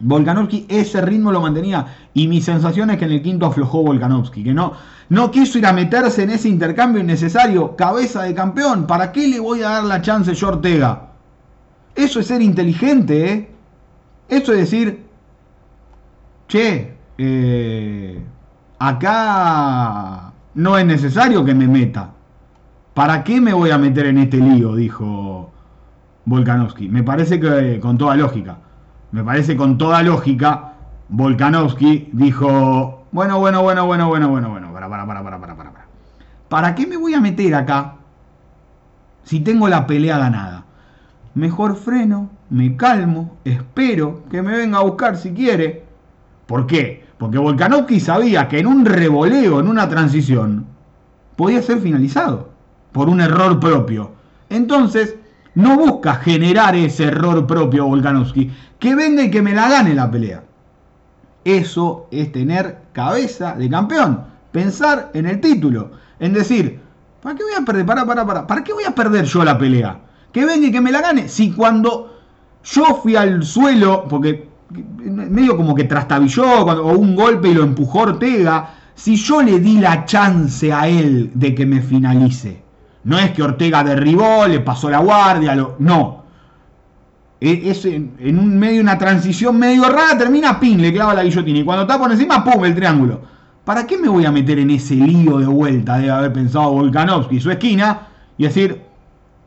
Volkanovski 0.00 0.66
ese 0.68 1.00
ritmo 1.00 1.32
lo 1.32 1.40
mantenía 1.40 1.86
y 2.12 2.28
mi 2.28 2.42
sensación 2.42 2.90
es 2.90 2.98
que 2.98 3.06
en 3.06 3.12
el 3.12 3.22
quinto 3.22 3.46
aflojó 3.46 3.82
Volkanovski, 3.82 4.44
que 4.44 4.52
no, 4.52 4.74
no 5.08 5.30
quiso 5.30 5.56
ir 5.56 5.64
a 5.64 5.72
meterse 5.72 6.24
en 6.24 6.30
ese 6.30 6.50
intercambio 6.50 7.00
innecesario, 7.00 7.76
cabeza 7.76 8.24
de 8.24 8.34
campeón, 8.34 8.86
¿para 8.86 9.10
qué 9.10 9.26
le 9.26 9.40
voy 9.40 9.62
a 9.62 9.70
dar 9.70 9.84
la 9.84 10.02
chance 10.02 10.34
yo 10.34 10.48
Ortega? 10.48 11.05
Eso 11.96 12.20
es 12.20 12.26
ser 12.26 12.42
inteligente, 12.42 13.32
¿eh? 13.32 13.50
Eso 14.28 14.52
es 14.52 14.58
decir, 14.58 15.06
che, 16.46 16.94
eh, 17.16 18.22
acá 18.78 20.32
no 20.54 20.76
es 20.76 20.86
necesario 20.86 21.44
que 21.44 21.54
me 21.54 21.66
meta. 21.66 22.10
¿Para 22.92 23.24
qué 23.24 23.40
me 23.40 23.52
voy 23.52 23.70
a 23.70 23.78
meter 23.78 24.06
en 24.06 24.18
este 24.18 24.38
lío? 24.38 24.74
Dijo 24.74 25.50
Volkanovski. 26.24 26.88
Me 26.88 27.02
parece 27.02 27.40
que 27.40 27.78
con 27.80 27.98
toda 27.98 28.16
lógica. 28.16 28.58
Me 29.12 29.22
parece 29.22 29.56
con 29.56 29.78
toda 29.78 30.02
lógica. 30.02 30.72
Volkanovski 31.08 32.10
dijo, 32.12 33.06
bueno, 33.12 33.38
bueno, 33.38 33.62
bueno, 33.62 33.86
bueno, 33.86 34.08
bueno, 34.08 34.28
bueno, 34.28 34.50
bueno, 34.50 34.72
para, 34.72 34.88
para, 34.88 35.06
para, 35.06 35.22
para, 35.22 35.40
para, 35.40 35.56
para. 35.56 35.86
¿Para 36.48 36.74
qué 36.74 36.86
me 36.86 36.96
voy 36.96 37.14
a 37.14 37.20
meter 37.20 37.54
acá 37.54 37.94
si 39.24 39.40
tengo 39.40 39.68
la 39.68 39.86
pelea 39.86 40.18
ganada? 40.18 40.55
Mejor 41.36 41.76
freno, 41.76 42.30
me 42.48 42.78
calmo, 42.78 43.36
espero 43.44 44.24
que 44.30 44.40
me 44.40 44.56
venga 44.56 44.78
a 44.78 44.84
buscar 44.84 45.18
si 45.18 45.32
quiere. 45.32 45.84
¿Por 46.46 46.66
qué? 46.66 47.04
Porque 47.18 47.36
Volkanovski 47.36 48.00
sabía 48.00 48.48
que 48.48 48.58
en 48.58 48.66
un 48.66 48.86
revoleo, 48.86 49.60
en 49.60 49.68
una 49.68 49.86
transición, 49.86 50.64
podía 51.36 51.60
ser 51.60 51.80
finalizado 51.80 52.48
por 52.90 53.10
un 53.10 53.20
error 53.20 53.60
propio. 53.60 54.12
Entonces, 54.48 55.16
no 55.54 55.76
busca 55.76 56.14
generar 56.14 56.74
ese 56.74 57.04
error 57.04 57.46
propio 57.46 57.84
Volkanovski, 57.84 58.50
que 58.78 58.94
venga 58.94 59.24
y 59.24 59.30
que 59.30 59.42
me 59.42 59.52
la 59.52 59.68
gane 59.68 59.94
la 59.94 60.10
pelea. 60.10 60.42
Eso 61.44 62.08
es 62.10 62.32
tener 62.32 62.78
cabeza 62.94 63.54
de 63.56 63.68
campeón, 63.68 64.22
pensar 64.52 65.10
en 65.12 65.26
el 65.26 65.42
título, 65.42 65.90
en 66.18 66.32
decir, 66.32 66.80
¿para 67.20 67.36
qué 67.36 67.42
voy 67.42 67.52
a 67.60 67.62
perder? 67.66 67.84
Para, 67.84 68.06
para, 68.06 68.24
para, 68.24 68.46
¿para 68.46 68.64
qué 68.64 68.72
voy 68.72 68.84
a 68.84 68.94
perder 68.94 69.26
yo 69.26 69.44
la 69.44 69.58
pelea? 69.58 70.05
Que 70.32 70.44
venga 70.44 70.66
y 70.66 70.72
que 70.72 70.80
me 70.80 70.92
la 70.92 71.00
gane. 71.00 71.28
Si 71.28 71.52
cuando 71.52 72.16
yo 72.64 73.00
fui 73.02 73.16
al 73.16 73.42
suelo, 73.44 74.06
porque 74.08 74.48
medio 74.70 75.56
como 75.56 75.74
que 75.74 75.84
trastabilló 75.84 76.64
o 76.64 76.98
un 76.98 77.14
golpe 77.14 77.48
y 77.48 77.54
lo 77.54 77.62
empujó 77.62 78.00
Ortega. 78.00 78.70
Si 78.94 79.16
yo 79.16 79.42
le 79.42 79.60
di 79.60 79.78
la 79.78 80.04
chance 80.06 80.72
a 80.72 80.88
él 80.88 81.30
de 81.34 81.54
que 81.54 81.66
me 81.66 81.82
finalice, 81.82 82.62
no 83.04 83.18
es 83.18 83.30
que 83.32 83.42
Ortega 83.42 83.84
derribó, 83.84 84.46
le 84.46 84.60
pasó 84.60 84.88
la 84.88 84.98
guardia, 84.98 85.54
no. 85.78 86.24
E, 87.38 87.70
es 87.70 87.84
en, 87.84 88.38
un 88.38 88.58
medio 88.58 88.80
una 88.80 88.96
transición 88.96 89.58
medio 89.58 89.84
rara, 89.84 90.16
termina 90.16 90.58
pin, 90.58 90.80
le 90.80 90.92
clava 90.92 91.12
la 91.12 91.22
guillotina 91.22 91.58
y 91.58 91.64
cuando 91.64 91.82
está 91.82 91.98
por 91.98 92.10
encima, 92.10 92.42
pum, 92.42 92.64
el 92.64 92.74
triángulo. 92.74 93.20
¿Para 93.64 93.86
qué 93.86 93.98
me 93.98 94.08
voy 94.08 94.24
a 94.24 94.32
meter 94.32 94.58
en 94.58 94.70
ese 94.70 94.94
lío 94.94 95.38
de 95.38 95.46
vuelta? 95.46 95.98
Debe 95.98 96.10
haber 96.10 96.32
pensado 96.32 96.72
Volkanovski 96.72 97.38
su 97.38 97.50
esquina 97.50 98.08
y 98.38 98.44
decir, 98.44 98.85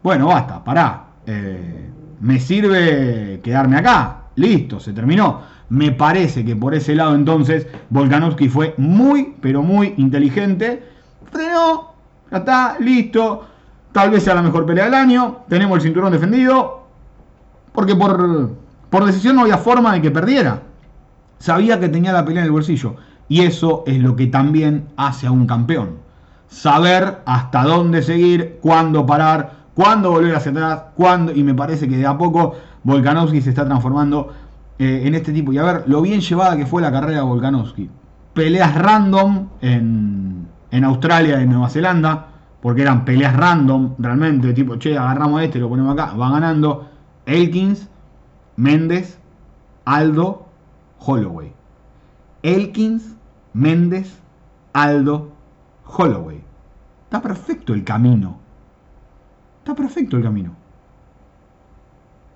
bueno, 0.01 0.27
basta, 0.27 0.63
pará. 0.63 1.05
Eh, 1.25 1.89
me 2.21 2.39
sirve 2.39 3.39
quedarme 3.43 3.77
acá. 3.77 4.23
Listo, 4.35 4.79
se 4.79 4.93
terminó. 4.93 5.41
Me 5.69 5.91
parece 5.91 6.43
que 6.43 6.55
por 6.55 6.73
ese 6.73 6.95
lado 6.95 7.13
entonces 7.13 7.67
Volkanovski 7.89 8.49
fue 8.49 8.73
muy, 8.77 9.35
pero 9.41 9.61
muy 9.61 9.93
inteligente. 9.97 10.83
Frenó, 11.31 11.93
ya 12.31 12.37
está, 12.37 12.77
listo. 12.79 13.45
Tal 13.91 14.11
vez 14.11 14.23
sea 14.23 14.35
la 14.35 14.41
mejor 14.41 14.65
pelea 14.65 14.85
del 14.85 14.93
año. 14.93 15.39
Tenemos 15.47 15.77
el 15.77 15.83
cinturón 15.83 16.11
defendido. 16.11 16.87
Porque 17.71 17.95
por, 17.95 18.55
por 18.89 19.05
decisión 19.05 19.35
no 19.35 19.43
había 19.43 19.57
forma 19.57 19.93
de 19.93 20.01
que 20.01 20.11
perdiera. 20.11 20.63
Sabía 21.37 21.79
que 21.79 21.89
tenía 21.89 22.11
la 22.11 22.25
pelea 22.25 22.41
en 22.41 22.47
el 22.47 22.51
bolsillo. 22.51 22.95
Y 23.27 23.41
eso 23.41 23.83
es 23.85 23.99
lo 23.99 24.15
que 24.15 24.27
también 24.27 24.87
hace 24.97 25.27
a 25.27 25.31
un 25.31 25.45
campeón. 25.45 25.97
Saber 26.47 27.19
hasta 27.25 27.63
dónde 27.63 28.01
seguir, 28.01 28.57
cuándo 28.61 29.05
parar, 29.05 29.58
cuándo 29.79 30.11
volver 30.11 30.35
hacia 30.35 30.51
atrás, 30.51 30.83
cuándo. 30.93 31.31
Y 31.31 31.41
me 31.41 31.53
parece 31.53 31.87
que 31.87 31.95
de 31.95 32.05
a 32.05 32.17
poco 32.17 32.53
Volkanovski 32.83 33.41
se 33.41 33.51
está 33.51 33.63
transformando 33.63 34.33
eh, 34.77 35.03
en 35.05 35.15
este 35.15 35.31
tipo. 35.31 35.53
Y 35.53 35.57
a 35.57 35.63
ver, 35.63 35.83
lo 35.87 36.01
bien 36.01 36.19
llevada 36.19 36.57
que 36.57 36.65
fue 36.65 36.81
la 36.81 36.91
carrera 36.91 37.19
de 37.19 37.23
Volkanovski. 37.23 37.89
Peleas 38.33 38.75
random 38.75 39.47
en, 39.61 40.47
en 40.71 40.83
Australia 40.83 41.39
y 41.39 41.43
en 41.43 41.51
Nueva 41.51 41.69
Zelanda, 41.69 42.27
porque 42.61 42.81
eran 42.81 43.05
peleas 43.05 43.33
random, 43.37 43.95
realmente, 43.99 44.51
tipo, 44.51 44.75
che, 44.75 44.97
agarramos 44.97 45.43
este, 45.43 45.59
lo 45.59 45.69
ponemos 45.69 45.93
acá, 45.93 46.13
va 46.13 46.29
ganando 46.29 46.89
Elkins, 47.25 47.87
Méndez, 48.57 49.17
Aldo, 49.85 50.45
Holloway. 50.99 51.53
Elkins, 52.43 53.15
Méndez, 53.53 54.19
Aldo, 54.73 55.31
Holloway. 55.85 56.43
Está 57.05 57.21
perfecto 57.21 57.73
el 57.73 57.85
camino. 57.85 58.48
Está 59.59 59.75
perfecto 59.75 60.17
el 60.17 60.23
camino. 60.23 60.55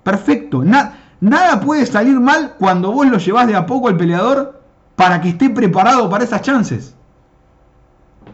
Perfecto. 0.02 0.62
nada 0.62 1.60
puede 1.60 1.86
salir 1.86 2.20
mal 2.20 2.54
cuando 2.58 2.92
vos 2.92 3.06
lo 3.06 3.18
llevas 3.18 3.46
de 3.46 3.56
a 3.56 3.66
poco 3.66 3.88
al 3.88 3.96
peleador 3.96 4.62
para 4.96 5.20
que 5.20 5.30
esté 5.30 5.50
preparado 5.50 6.08
para 6.08 6.24
esas 6.24 6.42
chances. 6.42 6.94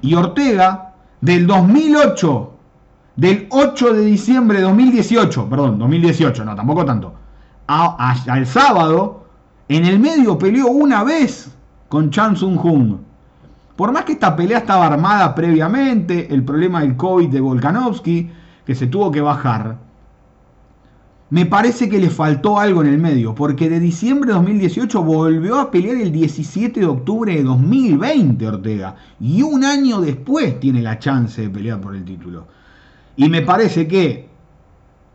Y 0.02 0.14
Ortega, 0.14 0.94
del 1.20 1.46
2008, 1.46 2.52
del 3.16 3.46
8 3.50 3.94
de 3.94 4.04
diciembre 4.04 4.58
de 4.58 4.64
2018, 4.64 5.48
perdón, 5.48 5.78
2018, 5.78 6.44
no, 6.44 6.54
tampoco 6.54 6.84
tanto, 6.84 7.14
al 7.66 8.46
sábado, 8.46 9.26
en 9.68 9.84
el 9.84 10.00
medio 10.00 10.38
peleó 10.38 10.68
una 10.68 11.04
vez 11.04 11.50
con 11.88 12.10
Chan 12.10 12.36
Sung 12.36 12.56
Jung. 12.56 12.96
Por 13.76 13.92
más 13.92 14.04
que 14.04 14.12
esta 14.12 14.34
pelea 14.34 14.58
estaba 14.58 14.86
armada 14.86 15.34
previamente, 15.34 16.32
el 16.32 16.44
problema 16.44 16.80
del 16.80 16.96
COVID 16.96 17.28
de 17.28 17.40
Volkanovski, 17.40 18.30
que 18.64 18.74
se 18.74 18.86
tuvo 18.86 19.10
que 19.10 19.20
bajar, 19.20 19.78
me 21.30 21.46
parece 21.46 21.88
que 21.88 22.00
le 22.00 22.10
faltó 22.10 22.58
algo 22.58 22.82
en 22.82 22.88
el 22.88 22.98
medio, 22.98 23.36
porque 23.36 23.70
de 23.70 23.78
diciembre 23.78 24.28
de 24.28 24.34
2018 24.34 25.02
volvió 25.02 25.60
a 25.60 25.70
pelear 25.70 25.96
el 25.96 26.10
17 26.10 26.80
de 26.80 26.86
octubre 26.86 27.32
de 27.32 27.44
2020 27.44 28.48
Ortega, 28.48 28.96
y 29.20 29.42
un 29.42 29.64
año 29.64 30.00
después 30.00 30.58
tiene 30.58 30.82
la 30.82 30.98
chance 30.98 31.42
de 31.42 31.48
pelear 31.48 31.80
por 31.80 31.94
el 31.94 32.04
título. 32.04 32.48
Y 33.16 33.28
me 33.28 33.42
parece 33.42 33.86
que 33.86 34.28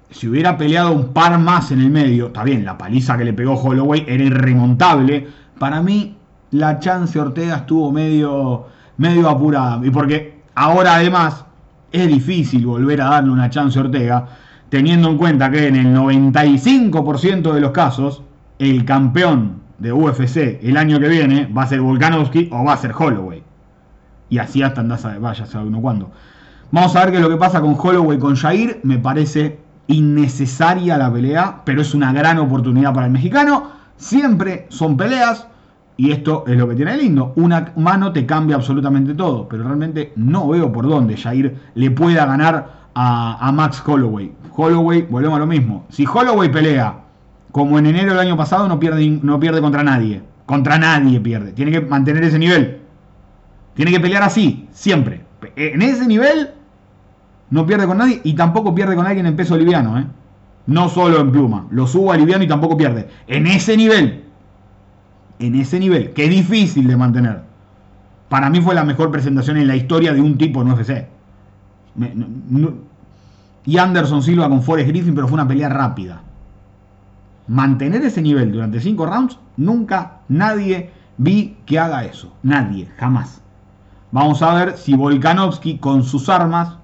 si 0.10 0.30
hubiera 0.30 0.58
peleado 0.58 0.94
un 0.94 1.12
par 1.12 1.38
más 1.38 1.72
en 1.72 1.82
el 1.82 1.90
medio, 1.90 2.28
está 2.28 2.46
bien, 2.46 2.64
la 2.64 2.78
paliza 2.78 3.18
que 3.18 3.26
le 3.26 3.34
pegó 3.34 3.56
Holloway 3.56 4.06
era 4.08 4.24
irremontable, 4.24 5.28
para 5.60 5.82
mí 5.82 6.16
la 6.52 6.80
chance 6.80 7.20
Ortega 7.20 7.58
estuvo 7.58 7.92
medio, 7.92 8.68
medio 8.96 9.28
apurada, 9.28 9.86
y 9.86 9.90
porque 9.90 10.44
ahora 10.56 10.96
además 10.96 11.44
es 11.96 12.08
difícil 12.08 12.66
volver 12.66 13.02
a 13.02 13.06
darle 13.06 13.32
una 13.32 13.50
chance 13.50 13.78
a 13.80 13.84
Ortega, 13.84 14.26
teniendo 14.70 15.10
en 15.10 15.18
cuenta 15.18 15.50
que 15.50 15.68
en 15.68 15.76
el 15.76 15.96
95% 15.96 17.54
de 17.54 17.62
los 17.62 17.72
casos, 17.72 18.22
el 18.60 18.86
campeón 18.86 19.62
de 19.80 19.92
UFC 19.92 20.60
el 20.64 20.78
año 20.78 21.00
que 21.00 21.08
viene 21.08 21.48
va 21.48 21.64
a 21.64 21.68
ser 21.68 21.82
Volkanovski 21.82 22.50
o 22.52 22.64
va 22.64 22.74
a 22.74 22.78
ser 22.78 22.94
Holloway. 22.98 23.44
Y 24.30 24.38
así 24.38 24.64
hasta 24.64 24.82
andás 24.82 25.06
a, 25.06 25.18
vaya, 25.20 25.46
sabe 25.46 25.68
uno 25.68 25.82
cuándo. 25.82 26.12
Vamos 26.72 26.96
a 26.96 27.02
ver 27.02 27.12
qué 27.12 27.18
es 27.18 27.24
lo 27.24 27.30
que 27.30 27.38
pasa 27.38 27.62
con 27.62 27.76
Holloway 27.78 28.18
con 28.18 28.36
Jair. 28.36 28.80
Me 28.84 28.98
parece 28.98 29.60
innecesaria 29.88 30.98
la 30.98 31.12
pelea, 31.12 31.62
pero 31.64 31.82
es 31.82 31.94
una 31.94 32.12
gran 32.12 32.40
oportunidad 32.40 32.94
para 32.94 33.06
el 33.06 33.12
mexicano. 33.12 33.72
Siempre 33.98 34.66
son 34.70 34.98
peleas. 34.98 35.48
Y 35.98 36.12
esto 36.12 36.44
es 36.48 36.58
lo 36.58 36.68
que 36.68 36.76
tiene 36.76 36.98
lindo. 36.98 37.34
Una 37.36 37.72
mano 37.78 38.12
te 38.12 38.26
cambia 38.26 38.58
absolutamente 38.58 39.14
todo. 39.14 39.48
Pero 39.48 39.64
realmente 39.64 40.12
no 40.16 40.48
veo 40.50 40.72
por 40.72 40.88
dónde 40.88 41.16
Jair 41.16 41.56
le 41.74 41.92
pueda 41.92 42.26
ganar 42.26 42.86
a, 42.94 43.52
Max 43.54 43.82
Holloway. 43.86 44.32
Holloway, 44.56 45.04
volvemos 45.10 45.38
a 45.38 45.40
lo 45.40 45.48
mismo. 45.48 45.86
Si 45.90 46.06
Holloway 46.06 46.52
pelea 46.52 47.02
como 47.52 47.80
en 47.80 47.86
enero 47.86 48.12
del 48.12 48.20
año 48.20 48.36
pasado, 48.36 48.68
no 48.68 48.80
pierde, 48.80 49.08
no 49.22 49.40
pierde 49.40 49.62
contra 49.62 49.84
nadie. 49.84 50.22
Contra 50.46 50.78
nadie 50.78 51.20
pierde. 51.20 51.54
Tiene 51.54 51.72
que 51.72 51.82
mantener 51.82 52.24
ese 52.24 52.40
nivel. 52.40 52.82
Tiene 53.74 53.92
que 53.92 54.00
pelear 54.00 54.24
así, 54.24 54.68
siempre. 54.72 55.24
En 55.56 55.82
ese 55.82 56.08
nivel 56.08 56.52
no 57.50 57.66
pierde 57.66 57.88
con 57.88 57.98
nadie 57.98 58.22
y 58.24 58.34
tampoco 58.34 58.74
pierde 58.74 58.96
con 58.96 59.06
alguien 59.06 59.26
en 59.26 59.36
peso 59.36 59.58
liviano. 59.58 59.98
¿eh? 60.00 60.06
No 60.68 60.90
solo 60.90 61.20
en 61.20 61.32
pluma. 61.32 61.68
Lo 61.72 61.88
subo 61.88 62.12
a 62.12 62.18
liviano 62.18 62.44
y 62.44 62.48
tampoco 62.48 62.78
pierde. 62.78 63.08
En 63.28 63.48
ese 63.48 63.78
nivel. 63.78 64.25
En 65.40 65.56
ese 65.56 65.80
nivel. 65.80 66.14
Que 66.14 66.26
es 66.26 66.30
difícil 66.30 66.88
de 66.88 66.98
mantener. 66.98 67.42
Para 68.30 68.50
mí 68.50 68.62
fue 68.62 68.76
la 68.76 68.84
mejor 68.84 69.12
presentación 69.12 69.58
en 69.58 69.68
la 69.68 69.76
historia 69.76 70.14
de 70.14 70.22
un 70.22 70.38
tipo 70.38 70.62
en 70.62 70.72
UFC 70.72 71.06
y 73.66 73.78
Anderson 73.78 74.22
Silva 74.22 74.50
con 74.50 74.62
Forrest 74.62 74.90
Griffin, 74.90 75.16
pero 75.16 75.28
fue 75.28 75.36
una 75.36 75.48
pelea 75.48 75.70
rápida. 75.70 76.22
Mantener 77.48 78.04
ese 78.04 78.22
nivel 78.22 78.52
durante 78.52 78.80
5 78.80 79.06
rounds, 79.06 79.40
nunca 79.58 80.20
nadie 80.28 80.92
vi 81.18 81.58
que 81.66 81.80
haga 81.80 82.06
eso. 82.06 82.34
Nadie, 82.44 82.88
jamás. 82.98 83.42
Vamos 84.12 84.42
a 84.42 84.54
ver 84.54 84.78
si 84.78 84.96
Volkanovski 84.96 85.78
con 85.78 86.04
sus 86.04 86.30
armas, 86.30 86.78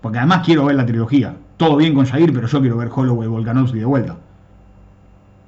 porque 0.00 0.18
además 0.18 0.42
quiero 0.44 0.64
ver 0.66 0.76
la 0.76 0.86
trilogía. 0.86 1.36
Todo 1.56 1.76
bien 1.76 1.94
con 1.94 2.06
Jair, 2.06 2.32
pero 2.32 2.48
yo 2.48 2.60
quiero 2.60 2.76
ver 2.76 2.90
Holloway 2.94 3.28
y 3.28 3.30
Volkanovski 3.30 3.78
de 3.78 3.84
vuelta. 3.84 4.16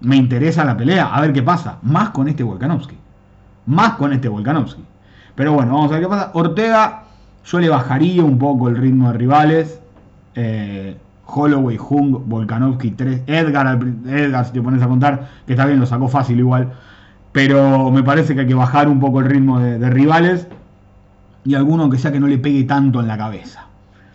Me 0.00 0.16
interesa 0.16 0.64
la 0.64 0.76
pelea, 0.76 1.14
a 1.14 1.20
ver 1.20 1.32
qué 1.32 1.42
pasa. 1.42 1.78
Más 1.82 2.10
con 2.10 2.28
este 2.28 2.42
Volkanovski. 2.42 2.96
Más 3.66 3.94
con 3.94 4.12
este 4.12 4.28
Volkanovski. 4.28 4.82
Pero 5.34 5.52
bueno, 5.52 5.74
vamos 5.74 5.90
a 5.90 5.94
ver 5.94 6.02
qué 6.02 6.08
pasa. 6.08 6.30
Ortega 6.34 7.04
yo 7.44 7.60
le 7.60 7.68
bajaría 7.68 8.24
un 8.24 8.38
poco 8.38 8.68
el 8.68 8.76
ritmo 8.76 9.12
de 9.12 9.18
rivales. 9.18 9.80
Eh, 10.34 10.96
Holloway, 11.26 11.78
Hung, 11.78 12.18
Volkanovski 12.26 12.90
3, 12.92 13.22
Edgar, 13.26 13.78
Edgar, 14.06 14.44
si 14.44 14.52
te 14.52 14.62
pones 14.62 14.82
a 14.82 14.88
contar, 14.88 15.28
que 15.46 15.54
está 15.54 15.66
bien, 15.66 15.80
lo 15.80 15.86
sacó 15.86 16.08
fácil 16.08 16.38
igual. 16.38 16.72
pero 17.32 17.90
me 17.90 18.02
parece 18.02 18.34
que 18.34 18.42
hay 18.42 18.46
que 18.46 18.54
bajar 18.54 18.88
un 18.88 19.00
poco 19.00 19.20
el 19.20 19.26
ritmo 19.26 19.58
de, 19.58 19.90
rivales 19.90 20.46
y 21.44 21.54
alguno 21.54 21.90
que 21.90 21.98
sea 21.98 22.12
que 22.12 22.20
no 22.20 22.28
le 22.28 22.38
pegue 22.38 22.64
tanto 22.64 23.00
en 23.00 23.08
la 23.08 23.18
cabeza. 23.18 23.66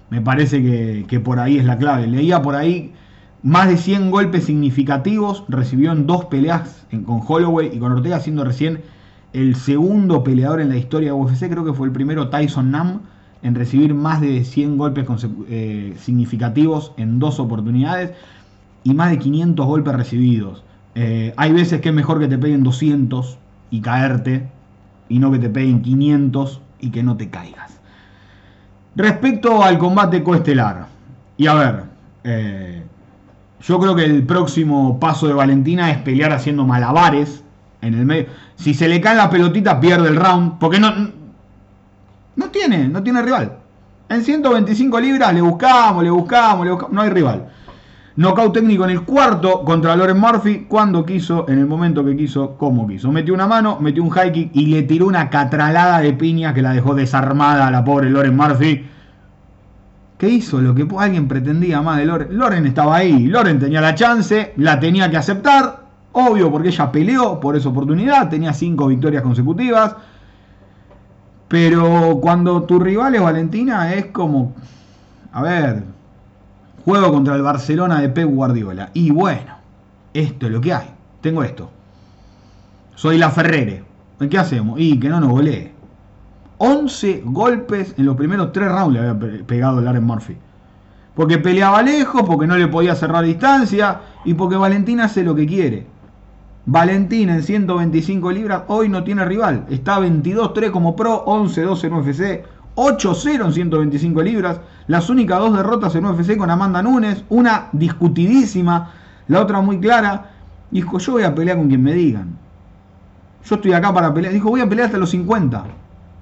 Me 0.10 0.22
parece 0.22 0.62
que, 0.62 1.06
que 1.08 1.20
por 1.20 1.40
ahí 1.40 1.58
es 1.58 1.66
la 1.66 1.78
clave. 1.78 2.08
Leía 2.08 2.42
por 2.42 2.56
ahí 2.56 2.94
más 3.44 3.70
de 3.70 3.78
100 3.78 4.12
golpes 4.12 4.46
significativos, 4.46 5.44
recibió 5.48 5.92
en 5.92 6.08
dos 6.08 6.26
peleas 6.26 6.86
con 7.06 7.22
Holloway 7.26 7.72
y 7.74 7.80
con 7.80 7.92
Ortega, 7.92 8.20
siendo 8.20 8.44
recién 8.44 8.82
el 9.34 9.56
segundo 9.56 10.24
peleador 10.24 10.62
en 10.62 10.70
la 10.70 10.78
historia 10.78 11.10
de 11.10 11.14
UFC. 11.14 11.50
Creo 11.50 11.64
que 11.64 11.74
fue 11.74 11.88
el 11.88 11.94
primero 11.94 12.30
Tyson 12.30 12.72
Nam 12.72 13.02
en 13.42 13.56
recibir 13.56 13.94
más 13.94 14.22
de 14.22 14.44
100 14.44 14.78
golpes 14.78 15.06
eh, 15.50 15.94
significativos 15.98 16.92
en 16.98 17.20
dos 17.20 17.40
oportunidades 17.40 18.12
y 18.84 18.94
más 18.94 19.12
de 19.12 19.20
500 19.20 19.66
golpes 19.66 19.96
recibidos. 19.96 20.64
Eh, 20.96 21.34
hay 21.38 21.54
veces 21.54 21.82
que 21.82 21.90
es 21.90 21.96
mejor 21.96 22.20
que 22.20 22.28
te 22.28 22.38
peguen 22.38 22.64
200 22.64 23.38
y 23.72 23.82
caerte 23.82 24.50
y 25.08 25.20
no 25.20 25.32
que 25.32 25.40
te 25.40 25.50
peguen 25.50 25.82
500 25.82 26.62
y 26.82 26.90
que 26.92 27.04
no 27.04 27.16
te 27.16 27.30
caigas. 27.30 27.80
Respecto 28.96 29.64
al 29.64 29.78
combate 29.78 30.24
coestelar, 30.24 30.88
y 31.38 31.48
a 31.48 31.54
ver, 31.54 31.84
eh, 32.24 32.84
yo 33.62 33.80
creo 33.80 33.96
que 33.96 34.06
el 34.06 34.24
próximo 34.26 35.00
paso 35.00 35.28
de 35.28 35.34
Valentina 35.34 35.92
es 35.92 35.98
pelear 35.98 36.32
haciendo 36.32 36.66
malabares 36.66 37.44
en 37.82 37.94
el 37.94 38.06
medio. 38.06 38.28
Si 38.56 38.74
se 38.74 38.88
le 38.88 39.02
cae 39.02 39.16
la 39.16 39.30
pelotita, 39.30 39.80
pierde 39.80 40.10
el 40.10 40.16
round, 40.16 40.60
porque 40.60 40.80
no, 40.80 40.92
no 42.36 42.50
tiene, 42.50 42.88
no 42.88 43.04
tiene 43.04 43.22
rival. 43.22 43.58
En 44.10 44.24
125 44.24 45.00
libras 45.00 45.34
le 45.34 45.42
buscamos, 45.42 46.04
le 46.04 46.10
buscamos, 46.10 46.66
le 46.66 46.72
buscamos, 46.72 46.94
no 46.94 47.02
hay 47.02 47.10
rival. 47.10 47.50
Knockout 48.16 48.54
técnico 48.54 48.84
en 48.84 48.90
el 48.90 49.04
cuarto 49.04 49.64
contra 49.64 49.96
Loren 49.96 50.20
Murphy, 50.20 50.66
cuando 50.68 51.06
quiso, 51.06 51.46
en 51.48 51.60
el 51.60 51.68
momento 51.68 52.04
que 52.04 52.18
quiso, 52.18 52.58
como 52.58 52.88
quiso. 52.88 53.12
Metió 53.12 53.34
una 53.34 53.48
mano, 53.48 53.78
metió 53.80 54.04
un 54.04 54.10
high 54.10 54.32
kick 54.32 54.50
y 54.54 54.66
le 54.66 54.84
tiró 54.84 55.08
una 55.08 55.30
catralada 55.30 56.00
de 56.00 56.12
piña 56.14 56.54
que 56.54 56.62
la 56.62 56.74
dejó 56.74 56.96
desarmada 56.96 57.68
a 57.68 57.72
la 57.72 57.84
pobre 57.84 58.10
Loren 58.10 58.36
Murphy. 58.36 58.86
¿Qué 60.20 60.28
hizo? 60.28 60.60
Lo 60.60 60.76
que 60.76 60.86
alguien 61.00 61.30
pretendía 61.30 61.82
más 61.82 61.98
de 61.98 62.06
Loren. 62.06 62.38
Loren 62.38 62.66
estaba 62.66 62.98
ahí, 62.98 63.28
Loren 63.28 63.58
tenía 63.58 63.80
la 63.80 63.96
chance, 63.96 64.54
la 64.58 64.78
tenía 64.78 65.10
que 65.10 65.16
aceptar, 65.16 65.86
obvio 66.12 66.52
porque 66.52 66.68
ella 66.68 66.92
peleó 66.92 67.40
por 67.40 67.56
esa 67.56 67.70
oportunidad, 67.70 68.28
tenía 68.30 68.52
cinco 68.52 68.88
victorias 68.88 69.24
consecutivas. 69.24 69.96
Pero 71.48 72.20
cuando 72.22 72.64
tu 72.64 72.80
rival 72.80 73.16
es 73.16 73.22
Valentina 73.22 73.94
es 73.94 74.08
como, 74.08 74.56
a 75.32 75.42
ver, 75.42 75.84
Juego 76.84 77.12
contra 77.14 77.36
el 77.36 77.42
Barcelona 77.42 78.02
de 78.02 78.10
Pep 78.10 78.30
Guardiola. 78.30 78.90
Y 78.94 79.12
bueno, 79.12 79.56
esto 80.14 80.48
es 80.48 80.52
lo 80.52 80.60
que 80.60 80.74
hay. 80.74 80.88
Tengo 81.22 81.44
esto. 81.44 81.70
Soy 82.96 83.18
la 83.18 83.30
Ferrere. 83.30 83.84
¿Qué 84.30 84.38
hacemos? 84.38 84.80
Y 84.80 85.00
que 85.00 85.08
no 85.08 85.20
nos 85.20 85.30
golee. 85.30 85.79
11 86.60 87.24
golpes 87.26 87.96
en 87.98 88.06
los 88.06 88.18
primeros 88.18 88.52
3 88.52 88.70
rounds 88.70 88.94
le 88.94 89.00
había 89.00 89.46
pegado 89.48 89.80
Laren 89.80 90.04
Murphy. 90.04 90.38
Porque 91.16 91.38
peleaba 91.38 91.82
lejos, 91.82 92.24
porque 92.24 92.48
no 92.48 92.58
le 92.58 92.68
podía 92.68 92.96
cerrar 92.96 93.24
distancia 93.24 94.02
y 94.26 94.34
porque 94.34 94.58
Valentina 94.58 95.06
hace 95.06 95.24
lo 95.24 95.36
que 95.36 95.48
quiere. 95.48 95.88
Valentina 96.66 97.34
en 97.34 97.44
125 97.44 98.32
libras 98.32 98.64
hoy 98.68 98.90
no 98.90 99.04
tiene 99.06 99.24
rival. 99.24 99.66
Está 99.70 100.00
22-3 100.00 100.72
como 100.72 100.96
pro, 100.98 101.26
11-12 101.26 101.84
en 101.86 101.94
UFC. 101.94 102.46
8-0 102.76 103.46
en 103.46 103.54
125 103.54 104.22
libras. 104.22 104.60
Las 104.88 105.10
únicas 105.10 105.40
dos 105.40 105.56
derrotas 105.56 105.96
en 105.96 106.06
UFC 106.06 106.38
con 106.38 106.52
Amanda 106.52 106.82
Nunes. 106.84 107.24
Una 107.30 107.70
discutidísima, 107.72 108.92
la 109.30 109.42
otra 109.42 109.62
muy 109.62 109.80
clara. 109.80 110.32
Dijo, 110.72 111.00
yo 111.00 111.14
voy 111.14 111.24
a 111.24 111.34
pelear 111.34 111.58
con 111.58 111.70
quien 111.70 111.82
me 111.82 111.94
digan. 111.94 112.38
Yo 113.46 113.56
estoy 113.56 113.72
acá 113.72 113.94
para 113.94 114.14
pelear. 114.14 114.34
Dijo, 114.34 114.50
voy 114.50 114.62
a 114.62 114.68
pelear 114.68 114.88
hasta 114.88 114.98
los 114.98 115.10
50. 115.10 115.64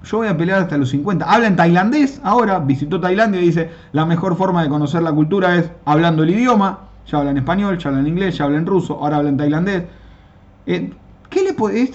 Yo 0.04 0.18
voy 0.18 0.28
a 0.28 0.36
pelear 0.36 0.62
hasta 0.62 0.76
los 0.76 0.90
50. 0.90 1.24
Habla 1.24 1.48
en 1.48 1.56
tailandés 1.56 2.20
ahora. 2.22 2.58
Visitó 2.60 3.00
Tailandia 3.00 3.40
y 3.40 3.46
dice, 3.46 3.70
la 3.92 4.06
mejor 4.06 4.36
forma 4.36 4.62
de 4.62 4.68
conocer 4.68 5.02
la 5.02 5.12
cultura 5.12 5.56
es 5.56 5.70
hablando 5.84 6.22
el 6.22 6.30
idioma. 6.30 6.80
Ya 7.06 7.18
habla 7.18 7.30
en 7.30 7.38
español, 7.38 7.78
ya 7.78 7.88
habla 7.88 8.00
en 8.00 8.06
inglés, 8.06 8.36
ya 8.36 8.44
habla 8.44 8.58
en 8.58 8.66
ruso, 8.66 8.98
ahora 9.00 9.16
habla 9.16 9.30
en 9.30 9.36
tailandés. 9.36 9.84
Eh, 10.66 10.92
¿qué, 11.30 11.42
le 11.42 11.54
puede, 11.54 11.90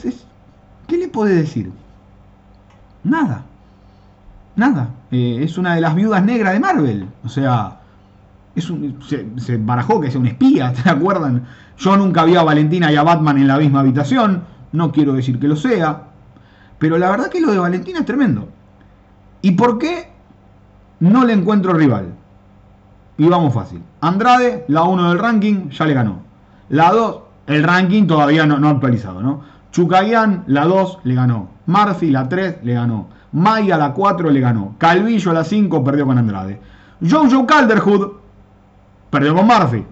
¿Qué 0.88 0.98
le 0.98 1.08
puede 1.08 1.36
decir? 1.36 1.72
Nada. 3.04 3.44
Nada. 4.56 4.90
Eh, 5.12 5.40
es 5.42 5.58
una 5.58 5.76
de 5.76 5.82
las 5.82 5.96
viudas 5.96 6.24
negras 6.24 6.54
de 6.54 6.60
Marvel. 6.60 7.08
O 7.24 7.30
sea, 7.30 7.80
es 8.56 8.72
se, 9.08 9.58
barajó 9.58 10.00
que 10.00 10.12
sea 10.12 10.20
un 10.20 10.28
espía, 10.28 10.74
¿te 10.84 10.90
acuerdan? 10.90 11.46
Yo 11.78 11.98
nunca 11.98 12.24
vi 12.26 12.36
a 12.36 12.44
Valentina 12.44 12.92
y 12.92 12.96
a 12.96 13.04
Batman 13.04 13.38
en 13.38 13.48
la 13.48 13.58
misma 13.58 13.80
habitación. 13.80 14.44
No 14.72 14.92
quiero 14.92 15.14
decir 15.14 15.40
que 15.40 15.48
lo 15.48 15.56
sea. 15.56 16.13
Pero 16.84 16.98
la 16.98 17.10
verdad 17.10 17.30
que 17.30 17.40
lo 17.40 17.50
de 17.50 17.60
Valentina 17.60 18.00
es 18.00 18.06
tremendo. 18.06 18.50
¿Y 19.42 19.52
por 19.52 19.78
qué 19.78 20.10
no 21.00 21.24
le 21.24 21.32
encuentro 21.32 21.72
rival? 21.72 22.08
Y 23.18 23.26
vamos 23.26 23.54
fácil. 23.54 23.82
Andrade, 24.02 24.66
la 24.68 24.84
1 24.84 25.08
del 25.08 25.18
ranking, 25.18 25.70
ya 25.70 25.86
le 25.86 25.94
ganó. 25.94 26.24
La 26.68 26.92
2, 26.92 27.20
el 27.48 27.64
ranking 27.64 28.06
todavía 28.06 28.46
no, 28.46 28.60
no 28.60 28.68
actualizado, 28.68 29.22
¿no? 29.22 29.44
Chucayan, 29.72 30.44
la 30.48 30.66
2, 30.66 31.00
le 31.06 31.16
ganó. 31.16 31.48
Marcy, 31.68 32.12
la 32.12 32.28
3, 32.28 32.58
le 32.64 32.74
ganó. 32.74 33.08
Maya 33.32 33.78
la 33.78 33.94
4 33.94 34.30
le 34.30 34.42
ganó. 34.42 34.76
Calvillo 34.78 35.32
la 35.32 35.46
5 35.46 35.86
perdió 35.86 36.06
con 36.06 36.18
Andrade. 36.18 36.60
Jojo 37.10 37.46
Calderhood 37.46 38.12
perdió 39.10 39.34
con 39.34 39.48
Murphy. 39.48 39.86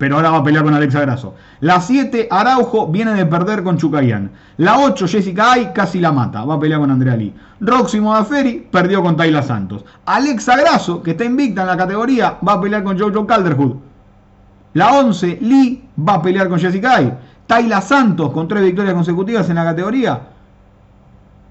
Pero 0.00 0.16
ahora 0.16 0.30
va 0.30 0.38
a 0.38 0.42
pelear 0.42 0.64
con 0.64 0.72
Alexa 0.72 1.02
Grasso. 1.02 1.34
La 1.60 1.78
7, 1.78 2.28
Araujo, 2.30 2.86
viene 2.86 3.12
de 3.12 3.26
perder 3.26 3.62
con 3.62 3.76
Chucayan. 3.76 4.30
La 4.56 4.78
8, 4.78 5.06
Jessica 5.06 5.52
Ay, 5.52 5.72
casi 5.74 6.00
la 6.00 6.10
mata. 6.10 6.42
Va 6.42 6.54
a 6.54 6.58
pelear 6.58 6.80
con 6.80 6.90
Andrea 6.90 7.14
Lee. 7.16 7.34
Roxy 7.60 8.00
Modaferi 8.00 8.66
perdió 8.70 9.02
con 9.02 9.14
Tayla 9.14 9.42
Santos. 9.42 9.84
Alexa 10.06 10.56
Grasso, 10.56 11.02
que 11.02 11.10
está 11.10 11.26
invicta 11.26 11.60
en 11.60 11.66
la 11.66 11.76
categoría, 11.76 12.38
va 12.48 12.54
a 12.54 12.60
pelear 12.62 12.82
con 12.82 12.98
Jojo 12.98 13.26
Calderhood. 13.26 13.76
La 14.72 14.90
11, 15.00 15.36
Lee, 15.42 15.84
va 16.08 16.14
a 16.14 16.22
pelear 16.22 16.48
con 16.48 16.58
Jessica 16.58 16.96
Ay. 16.96 17.12
Tayla 17.46 17.82
Santos, 17.82 18.32
con 18.32 18.48
tres 18.48 18.62
victorias 18.62 18.94
consecutivas 18.94 19.50
en 19.50 19.56
la 19.56 19.64
categoría, 19.64 20.18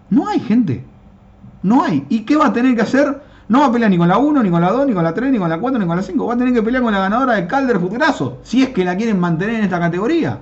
no 0.09 0.27
hay 0.27 0.39
gente. 0.39 0.83
No 1.61 1.83
hay. 1.83 2.03
¿Y 2.09 2.21
qué 2.21 2.35
va 2.35 2.47
a 2.47 2.53
tener 2.53 2.75
que 2.75 2.81
hacer? 2.81 3.21
No 3.49 3.61
va 3.61 3.65
a 3.65 3.71
pelear 3.71 3.89
ni 3.89 3.97
con 3.97 4.07
la 4.07 4.19
1, 4.19 4.43
ni 4.43 4.49
con 4.51 4.61
la 4.61 4.71
2, 4.71 4.87
ni 4.87 4.93
con 4.93 5.03
la 5.03 5.13
3, 5.13 5.31
ni 5.31 5.39
con 5.39 5.49
la 5.49 5.59
4, 5.59 5.79
ni 5.79 5.85
con 5.87 5.97
la 5.97 6.03
5. 6.03 6.25
Va 6.25 6.33
a 6.35 6.37
tener 6.37 6.53
que 6.53 6.61
pelear 6.61 6.83
con 6.83 6.93
la 6.93 6.99
ganadora 6.99 7.33
de 7.33 7.47
Calder 7.47 7.79
Grasso. 7.79 8.37
Si 8.43 8.61
es 8.61 8.69
que 8.69 8.85
la 8.85 8.95
quieren 8.95 9.19
mantener 9.19 9.55
en 9.55 9.63
esta 9.63 9.79
categoría. 9.79 10.39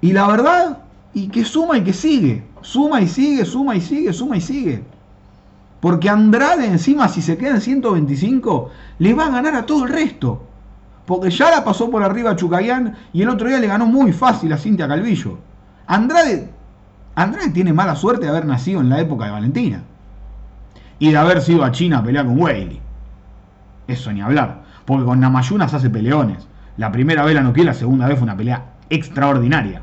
Y 0.00 0.12
la 0.12 0.26
verdad, 0.26 0.78
y 1.12 1.28
que 1.28 1.44
suma 1.44 1.76
y 1.76 1.84
que 1.84 1.92
sigue. 1.92 2.44
Suma 2.62 3.02
y 3.02 3.08
sigue, 3.08 3.44
suma 3.44 3.76
y 3.76 3.82
sigue, 3.82 4.12
suma 4.12 4.38
y 4.38 4.40
sigue. 4.40 4.82
Porque 5.80 6.08
Andrade 6.08 6.66
encima, 6.66 7.08
si 7.08 7.20
se 7.20 7.36
queda 7.36 7.56
en 7.56 7.60
125, 7.60 8.70
le 8.98 9.14
va 9.14 9.26
a 9.26 9.30
ganar 9.30 9.54
a 9.54 9.66
todo 9.66 9.84
el 9.84 9.92
resto. 9.92 10.42
Porque 11.04 11.28
ya 11.30 11.50
la 11.50 11.62
pasó 11.62 11.90
por 11.90 12.02
arriba 12.02 12.30
a 12.30 12.36
Chucayán 12.36 12.96
y 13.12 13.20
el 13.22 13.28
otro 13.28 13.48
día 13.48 13.58
le 13.58 13.66
ganó 13.66 13.84
muy 13.84 14.12
fácil 14.12 14.52
a 14.52 14.56
Cintia 14.56 14.88
Calvillo. 14.88 15.38
Andrade 15.86 16.48
Andrade 17.14 17.50
tiene 17.50 17.74
mala 17.74 17.94
suerte 17.96 18.24
de 18.24 18.30
haber 18.30 18.46
nacido 18.46 18.80
en 18.80 18.88
la 18.88 19.00
época 19.00 19.26
de 19.26 19.32
Valentina. 19.32 19.82
Y 20.98 21.10
de 21.10 21.16
haber 21.16 21.40
sido 21.40 21.64
a 21.64 21.72
China 21.72 21.98
a 21.98 22.04
pelear 22.04 22.26
con 22.26 22.40
Weili. 22.40 22.80
Eso 23.86 24.12
ni 24.12 24.20
hablar. 24.20 24.62
Porque 24.84 25.04
con 25.04 25.20
Namayunas 25.20 25.74
hace 25.74 25.90
peleones. 25.90 26.46
La 26.76 26.90
primera 26.90 27.24
vez 27.24 27.34
la 27.34 27.42
noqué, 27.42 27.64
la 27.64 27.74
segunda 27.74 28.06
vez 28.06 28.18
fue 28.18 28.24
una 28.24 28.36
pelea 28.36 28.64
extraordinaria. 28.88 29.82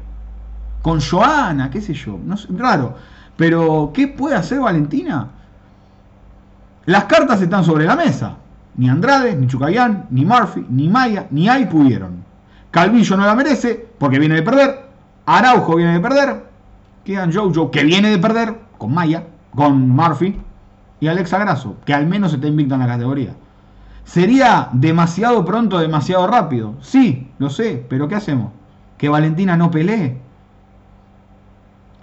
Con 0.81 1.01
Joana, 1.01 1.69
qué 1.69 1.81
sé 1.81 1.93
yo. 1.93 2.19
No 2.23 2.35
raro. 2.57 2.95
Pero, 3.35 3.91
¿qué 3.93 4.07
puede 4.07 4.35
hacer 4.35 4.59
Valentina? 4.59 5.27
Las 6.85 7.05
cartas 7.05 7.41
están 7.41 7.63
sobre 7.63 7.85
la 7.85 7.95
mesa. 7.95 8.35
Ni 8.75 8.89
Andrade, 8.89 9.35
ni 9.35 9.47
Chucayán, 9.47 10.05
ni 10.09 10.25
Murphy, 10.25 10.65
ni 10.69 10.87
Maya, 10.87 11.27
ni 11.31 11.49
Ay 11.49 11.65
pudieron. 11.65 12.23
Calvillo 12.71 13.17
no 13.17 13.25
la 13.25 13.35
merece 13.35 13.87
porque 13.97 14.19
viene 14.19 14.35
de 14.35 14.43
perder. 14.43 14.89
Araujo 15.25 15.75
viene 15.75 15.93
de 15.93 15.99
perder 15.99 16.49
quedan 17.09 17.33
Jojo, 17.33 17.71
que 17.71 17.83
viene 17.83 18.11
de 18.11 18.19
perder 18.19 18.55
con 18.77 18.93
Maya, 18.93 19.23
con 19.55 19.89
Murphy, 19.89 20.39
y 20.99 21.07
Alexa 21.07 21.37
Grasso, 21.37 21.77
que 21.85 21.93
al 21.93 22.07
menos 22.07 22.33
está 22.33 22.47
invicta 22.47 22.75
en 22.75 22.81
la 22.81 22.87
categoría. 22.87 23.33
¿Sería 24.03 24.69
demasiado 24.73 25.45
pronto, 25.45 25.77
demasiado 25.77 26.25
rápido? 26.27 26.75
Sí, 26.81 27.29
lo 27.37 27.49
sé, 27.49 27.85
pero 27.87 28.07
¿qué 28.07 28.15
hacemos? 28.15 28.51
¿Que 28.97 29.07
Valentina 29.07 29.55
no 29.55 29.69
pelee? 29.69 30.17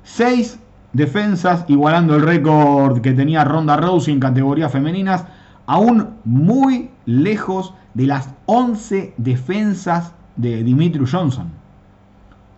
Seis 0.05 0.59
defensas, 0.93 1.65
igualando 1.69 2.15
el 2.15 2.23
récord 2.23 3.01
que 3.01 3.13
tenía 3.13 3.45
Ronda 3.45 3.77
Rousey 3.77 4.15
en 4.15 4.21
categorías 4.21 4.71
femeninas, 4.71 5.25
aún 5.67 6.11
muy 6.25 6.91
lejos 7.07 7.75
de 7.95 8.07
las 8.07 8.31
11 8.47 9.15
defensas 9.17 10.13
de 10.37 10.63
Dimitri 10.63 11.05
Johnson. 11.11 11.51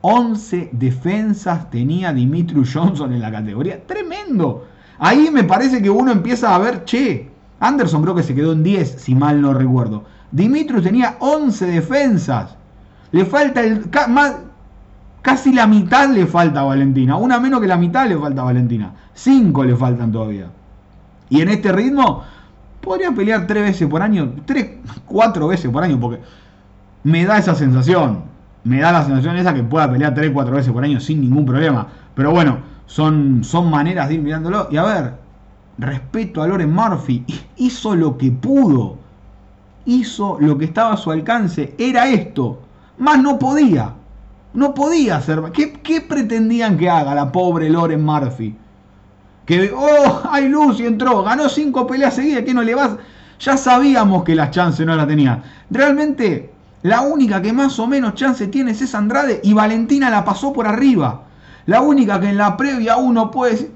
11 0.02 0.70
defensas 0.72 1.70
tenía 1.70 2.12
Dimitri 2.12 2.62
Johnson 2.64 3.12
en 3.12 3.20
la 3.20 3.32
categoría. 3.32 3.84
Tremendo. 3.86 4.66
Ahí 4.98 5.30
me 5.32 5.44
parece 5.44 5.82
que 5.82 5.90
uno 5.90 6.10
empieza 6.10 6.54
a 6.54 6.58
ver, 6.58 6.84
che, 6.84 7.30
Anderson 7.60 8.02
creo 8.02 8.14
que 8.14 8.22
se 8.22 8.34
quedó 8.34 8.52
en 8.52 8.62
10, 8.62 9.00
si 9.00 9.14
mal 9.14 9.40
no 9.40 9.54
recuerdo. 9.54 10.04
Dimitrius 10.30 10.82
tenía 10.82 11.16
11 11.20 11.66
defensas. 11.66 12.56
Le 13.12 13.24
falta 13.24 13.62
el, 13.62 13.88
Casi 15.22 15.52
la 15.52 15.66
mitad 15.66 16.08
le 16.08 16.26
falta 16.26 16.60
a 16.60 16.64
Valentina. 16.64 17.16
Una 17.16 17.40
menos 17.40 17.60
que 17.60 17.66
la 17.66 17.76
mitad 17.76 18.08
le 18.08 18.16
falta 18.16 18.42
a 18.42 18.44
Valentina. 18.44 18.92
Cinco 19.14 19.64
le 19.64 19.74
faltan 19.76 20.12
todavía. 20.12 20.46
Y 21.28 21.42
en 21.42 21.48
este 21.48 21.72
ritmo, 21.72 22.22
podría 22.80 23.10
pelear 23.12 23.46
tres 23.46 23.62
veces 23.62 23.88
por 23.88 24.00
año. 24.00 24.32
Tres, 24.44 24.76
cuatro 25.06 25.48
veces 25.48 25.70
por 25.70 25.82
año. 25.82 25.98
Porque 25.98 26.20
me 27.02 27.24
da 27.24 27.38
esa 27.38 27.54
sensación. 27.54 28.22
Me 28.64 28.80
da 28.80 28.92
la 28.92 29.04
sensación 29.04 29.36
esa 29.36 29.54
que 29.54 29.62
pueda 29.62 29.90
pelear 29.90 30.14
tres, 30.14 30.30
cuatro 30.32 30.54
veces 30.54 30.72
por 30.72 30.84
año 30.84 31.00
sin 31.00 31.20
ningún 31.20 31.44
problema. 31.44 31.88
Pero 32.14 32.30
bueno, 32.30 32.58
son, 32.88 33.44
son 33.44 33.70
maneras 33.70 34.08
de 34.08 34.14
ir 34.14 34.22
mirándolo. 34.22 34.66
Y 34.70 34.78
a 34.78 34.82
ver, 34.82 35.14
respeto 35.76 36.42
a 36.42 36.48
Loren 36.48 36.72
Murphy. 36.72 37.24
Hizo 37.56 37.94
lo 37.94 38.16
que 38.16 38.32
pudo. 38.32 38.96
Hizo 39.84 40.38
lo 40.40 40.58
que 40.58 40.64
estaba 40.64 40.94
a 40.94 40.96
su 40.96 41.10
alcance. 41.10 41.74
Era 41.78 42.08
esto. 42.08 42.60
Más 42.96 43.22
no 43.22 43.38
podía. 43.38 43.94
No 44.54 44.74
podía 44.74 45.16
hacer. 45.16 45.40
¿Qué, 45.52 45.74
¿Qué 45.74 46.00
pretendían 46.00 46.78
que 46.78 46.88
haga 46.88 47.14
la 47.14 47.30
pobre 47.30 47.68
Loren 47.68 48.02
Murphy? 48.02 48.56
Que, 49.44 49.70
oh, 49.74 50.22
ay 50.30 50.48
Lucy 50.48 50.84
entró, 50.84 51.22
ganó 51.22 51.48
cinco 51.48 51.86
peleas 51.86 52.14
seguidas, 52.14 52.42
que 52.42 52.52
no 52.52 52.62
le 52.62 52.74
vas. 52.74 52.96
Ya 53.38 53.56
sabíamos 53.56 54.24
que 54.24 54.34
las 54.34 54.50
chances 54.50 54.84
no 54.84 54.96
las 54.96 55.06
tenía. 55.06 55.42
Realmente, 55.70 56.52
la 56.82 57.02
única 57.02 57.40
que 57.40 57.52
más 57.52 57.78
o 57.78 57.86
menos 57.86 58.14
chance 58.14 58.46
tiene 58.48 58.72
es 58.72 58.94
Andrade 58.94 59.40
y 59.44 59.52
Valentina 59.52 60.10
la 60.10 60.24
pasó 60.24 60.52
por 60.52 60.66
arriba. 60.66 61.27
La 61.68 61.82
única 61.82 62.18
que 62.18 62.30
en 62.30 62.38
la 62.38 62.56
previa 62.56 62.96
uno 62.96 63.30
puede. 63.30 63.70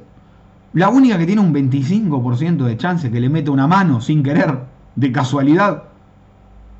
La 0.72 0.88
única 0.88 1.18
que 1.18 1.26
tiene 1.26 1.42
un 1.42 1.52
25% 1.52 2.64
de 2.64 2.78
chance 2.78 3.10
que 3.10 3.20
le 3.20 3.28
mete 3.28 3.50
una 3.50 3.66
mano 3.66 4.00
sin 4.00 4.22
querer, 4.22 4.60
de 4.96 5.12
casualidad. 5.12 5.82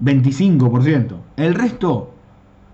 25%. 0.02 1.14
El 1.36 1.54
resto, 1.54 2.14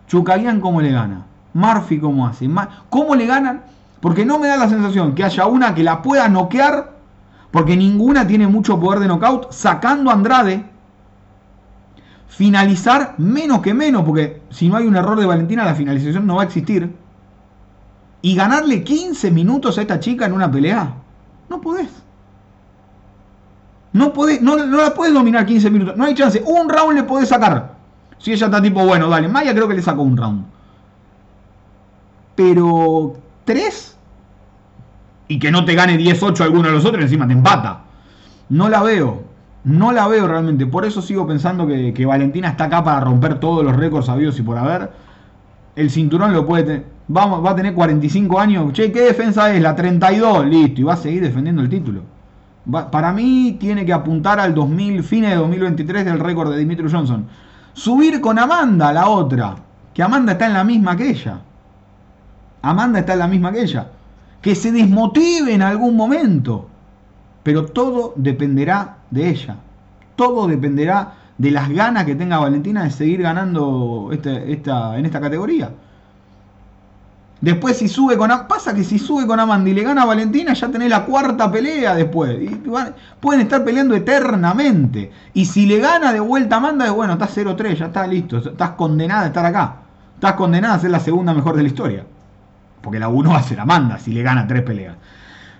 Chucalian 0.06 0.60
cómo 0.60 0.80
le 0.80 0.92
gana, 0.92 1.26
Murphy 1.52 1.98
cómo 1.98 2.28
hace, 2.28 2.48
cómo 2.88 3.16
le 3.16 3.26
ganan, 3.26 3.62
porque 4.00 4.24
no 4.24 4.38
me 4.38 4.46
da 4.46 4.56
la 4.56 4.68
sensación 4.68 5.16
que 5.16 5.24
haya 5.24 5.46
una 5.46 5.74
que 5.74 5.82
la 5.82 6.00
pueda 6.00 6.28
noquear, 6.28 6.92
porque 7.50 7.76
ninguna 7.76 8.24
tiene 8.24 8.46
mucho 8.46 8.78
poder 8.78 9.00
de 9.00 9.08
knockout, 9.08 9.50
sacando 9.50 10.10
a 10.10 10.14
Andrade, 10.14 10.64
finalizar 12.28 13.16
menos 13.18 13.62
que 13.62 13.74
menos, 13.74 14.04
porque 14.04 14.42
si 14.50 14.68
no 14.68 14.76
hay 14.76 14.86
un 14.86 14.94
error 14.94 15.18
de 15.18 15.26
Valentina, 15.26 15.64
la 15.64 15.74
finalización 15.74 16.24
no 16.24 16.36
va 16.36 16.42
a 16.42 16.46
existir, 16.46 16.94
y 18.22 18.34
ganarle 18.34 18.82
15 18.82 19.30
minutos 19.30 19.78
a 19.78 19.82
esta 19.82 20.00
chica 20.00 20.26
en 20.26 20.32
una 20.32 20.50
pelea, 20.50 20.94
no 21.48 21.60
podés. 21.60 21.90
No, 23.92 24.12
podés, 24.12 24.42
no, 24.42 24.56
no 24.56 24.76
la 24.76 24.94
puedes 24.94 25.14
dominar 25.14 25.46
15 25.46 25.70
minutos, 25.70 25.96
no 25.96 26.04
hay 26.04 26.14
chance, 26.14 26.42
un 26.44 26.68
round 26.68 26.94
le 26.94 27.02
podés 27.04 27.28
sacar. 27.28 27.76
Si 28.18 28.32
ella 28.32 28.46
está 28.46 28.60
tipo, 28.60 28.84
bueno, 28.84 29.08
dale, 29.08 29.28
Maya 29.28 29.54
creo 29.54 29.68
que 29.68 29.74
le 29.74 29.82
sacó 29.82 30.02
un 30.02 30.16
round. 30.16 30.44
Pero, 32.34 33.16
¿tres? 33.44 33.96
Y 35.28 35.38
que 35.38 35.50
no 35.50 35.64
te 35.64 35.74
gane 35.74 35.98
10-8 35.98 36.40
alguno 36.40 36.68
de 36.68 36.74
los 36.74 36.84
otros, 36.84 37.02
encima 37.02 37.26
te 37.26 37.32
empata. 37.32 37.82
No 38.48 38.68
la 38.68 38.82
veo. 38.82 39.24
No 39.64 39.92
la 39.92 40.08
veo 40.08 40.26
realmente. 40.26 40.66
Por 40.66 40.84
eso 40.84 41.02
sigo 41.02 41.26
pensando 41.26 41.66
que, 41.66 42.06
Valentina 42.06 42.48
está 42.48 42.64
acá 42.64 42.82
para 42.82 43.00
romper 43.00 43.40
todos 43.40 43.64
los 43.64 43.76
récords 43.76 44.06
sabidos 44.06 44.38
y 44.38 44.42
por 44.42 44.56
haber. 44.56 44.90
El 45.76 45.90
cinturón 45.90 46.32
lo 46.32 46.46
puede 46.46 46.62
tener. 46.62 46.97
Va, 47.14 47.26
va 47.26 47.50
a 47.50 47.56
tener 47.56 47.74
45 47.74 48.38
años. 48.38 48.72
Che, 48.72 48.92
¿qué 48.92 49.00
defensa 49.00 49.54
es? 49.54 49.62
La 49.62 49.74
32. 49.74 50.46
Listo. 50.46 50.80
Y 50.80 50.84
va 50.84 50.94
a 50.94 50.96
seguir 50.96 51.22
defendiendo 51.22 51.62
el 51.62 51.68
título. 51.68 52.02
para 52.90 53.12
mí 53.12 53.56
tiene 53.58 53.86
que 53.86 53.92
apuntar 53.92 54.38
al 54.38 54.54
2000, 54.54 55.02
fines 55.02 55.30
de 55.30 55.36
2023 55.36 56.04
del 56.04 56.18
récord 56.20 56.50
de 56.50 56.58
Dimitri 56.58 56.90
Johnson 56.90 57.26
subir 57.78 58.20
con 58.20 58.38
Amanda, 58.38 58.92
la 58.92 59.08
otra, 59.08 59.54
que 59.94 60.02
Amanda 60.02 60.32
está 60.32 60.46
en 60.46 60.54
la 60.54 60.64
misma 60.64 60.96
que 60.96 61.10
ella. 61.10 61.40
Amanda 62.62 62.98
está 62.98 63.12
en 63.12 63.20
la 63.20 63.28
misma 63.28 63.52
que 63.52 63.62
ella. 63.62 63.86
Que 64.42 64.54
se 64.54 64.72
desmotive 64.72 65.54
en 65.54 65.62
algún 65.62 65.96
momento. 65.96 66.68
Pero 67.44 67.66
todo 67.66 68.14
dependerá 68.16 68.98
de 69.10 69.30
ella. 69.30 69.56
Todo 70.16 70.48
dependerá 70.48 71.14
de 71.38 71.52
las 71.52 71.68
ganas 71.68 72.04
que 72.04 72.16
tenga 72.16 72.38
Valentina 72.38 72.82
de 72.82 72.90
seguir 72.90 73.22
ganando 73.22 74.10
este, 74.12 74.52
esta, 74.52 74.98
en 74.98 75.06
esta 75.06 75.20
categoría. 75.20 75.70
Después 77.40 77.76
si 77.76 77.86
sube 77.86 78.16
con 78.16 78.30
pasa 78.48 78.74
que 78.74 78.82
si 78.82 78.98
sube 78.98 79.26
con 79.26 79.38
Amanda 79.38 79.70
y 79.70 79.72
le 79.72 79.84
gana 79.84 80.02
a 80.02 80.06
Valentina 80.06 80.54
ya 80.54 80.68
tenés 80.68 80.90
la 80.90 81.04
cuarta 81.04 81.50
pelea 81.50 81.94
después. 81.94 82.36
Pueden 83.20 83.42
estar 83.42 83.64
peleando 83.64 83.94
eternamente. 83.94 85.12
Y 85.34 85.44
si 85.44 85.66
le 85.66 85.78
gana 85.78 86.12
de 86.12 86.20
vuelta 86.20 86.56
a 86.56 86.58
Amanda, 86.58 86.90
bueno, 86.90 87.12
estás 87.12 87.36
0-3, 87.36 87.76
ya 87.76 87.86
está 87.86 88.06
listo. 88.06 88.38
Estás 88.38 88.70
condenada 88.70 89.22
a 89.22 89.26
estar 89.26 89.46
acá. 89.46 89.76
Estás 90.14 90.32
condenada 90.32 90.74
a 90.74 90.78
ser 90.80 90.90
la 90.90 90.98
segunda 90.98 91.32
mejor 91.32 91.56
de 91.56 91.62
la 91.62 91.68
historia. 91.68 92.04
Porque 92.82 92.98
la 92.98 93.08
1 93.08 93.30
va 93.30 93.38
a 93.38 93.42
ser 93.42 93.60
Amanda 93.60 93.98
si 93.98 94.12
le 94.12 94.22
gana 94.22 94.46
tres 94.46 94.62
peleas. 94.62 94.96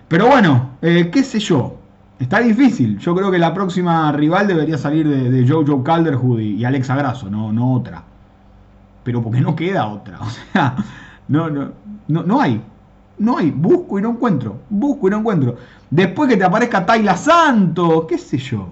Pero 0.09 0.27
bueno, 0.27 0.71
eh, 0.81 1.09
qué 1.11 1.23
sé 1.23 1.39
yo. 1.39 1.77
Está 2.19 2.39
difícil. 2.39 2.99
Yo 2.99 3.15
creo 3.15 3.31
que 3.31 3.37
la 3.39 3.53
próxima 3.53 4.11
rival 4.11 4.47
debería 4.47 4.77
salir 4.77 5.07
de, 5.07 5.31
de 5.31 5.47
Jojo 5.47 5.81
Calderwood 5.81 6.41
y, 6.41 6.55
y 6.55 6.65
Alexa 6.65 6.93
Grasso, 6.97 7.29
no, 7.29 7.53
no 7.53 7.73
otra. 7.73 8.03
Pero 9.03 9.21
porque 9.21 9.39
no 9.39 9.55
queda 9.55 9.87
otra. 9.87 10.19
O 10.29 10.29
sea, 10.29 10.75
no, 11.29 11.49
no, 11.49 11.71
no, 12.07 12.23
no 12.23 12.41
hay. 12.41 12.61
No 13.19 13.37
hay. 13.37 13.51
Busco 13.51 13.99
y 13.99 14.01
no 14.01 14.09
encuentro. 14.09 14.57
Busco 14.69 15.07
y 15.07 15.11
no 15.11 15.19
encuentro. 15.19 15.55
Después 15.89 16.27
que 16.27 16.37
te 16.37 16.43
aparezca 16.43 16.85
Tayla 16.85 17.15
Santos, 17.15 18.05
qué 18.07 18.17
sé 18.17 18.37
yo. 18.37 18.67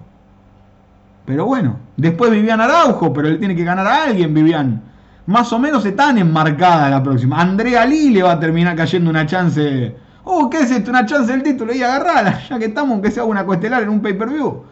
Pero 1.26 1.46
bueno, 1.46 1.78
después 1.98 2.32
Vivian 2.32 2.60
Araujo, 2.60 3.13
pero 3.13 3.30
le 3.30 3.38
tiene 3.38 3.56
que 3.56 3.63
ganar 3.63 3.86
a 3.86 4.04
alguien, 4.06 4.34
Vivian. 4.34 4.82
Más 5.28 5.52
o 5.54 5.60
menos 5.60 5.86
están 5.86 6.17
enmarcadas 6.17 6.89
la 6.89 7.04
próxima. 7.04 7.39
Andrea 7.39 7.86
Lee 7.86 8.10
le 8.10 8.24
va 8.24 8.34
a 8.34 8.39
terminar 8.39 8.76
cayendo 8.76 9.10
una 9.10 9.26
chance. 9.26 9.96
Oh, 10.24 10.50
¿qué 10.50 10.62
es 10.62 10.72
esto? 10.72 10.89
Una 10.89 11.06
chance 11.06 11.32
del 11.32 11.43
título 11.43 11.74
y 11.74 11.84
agarrarla, 11.84 12.41
ya 12.48 12.58
que 12.58 12.65
estamos, 12.65 12.93
aunque 12.93 13.12
sea 13.12 13.26
una 13.26 13.46
cuestelar 13.46 13.84
en 13.84 13.89
un 13.89 14.02
pay-per-view. 14.02 14.63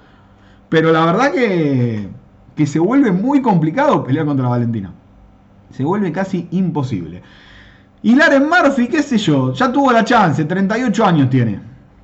Pero 0.69 0.91
la 0.91 1.05
verdad 1.05 1.31
que, 1.31 2.07
que 2.55 2.65
se 2.65 2.79
vuelve 2.79 3.11
muy 3.11 3.41
complicado 3.41 4.03
pelear 4.03 4.25
contra 4.25 4.47
Valentina. 4.47 4.91
Se 5.71 5.83
vuelve 5.83 6.11
casi 6.13 6.47
imposible. 6.51 7.21
Y 8.05 8.13
Laren 8.13 8.47
Murphy, 8.47 8.87
qué 8.87 9.01
sé 9.01 9.17
yo, 9.17 9.51
ya 9.51 9.71
tuvo 9.71 9.91
la 9.91 10.03
chance, 10.03 10.45
38 10.45 11.05
años 11.07 11.27
tiene. 11.27 11.59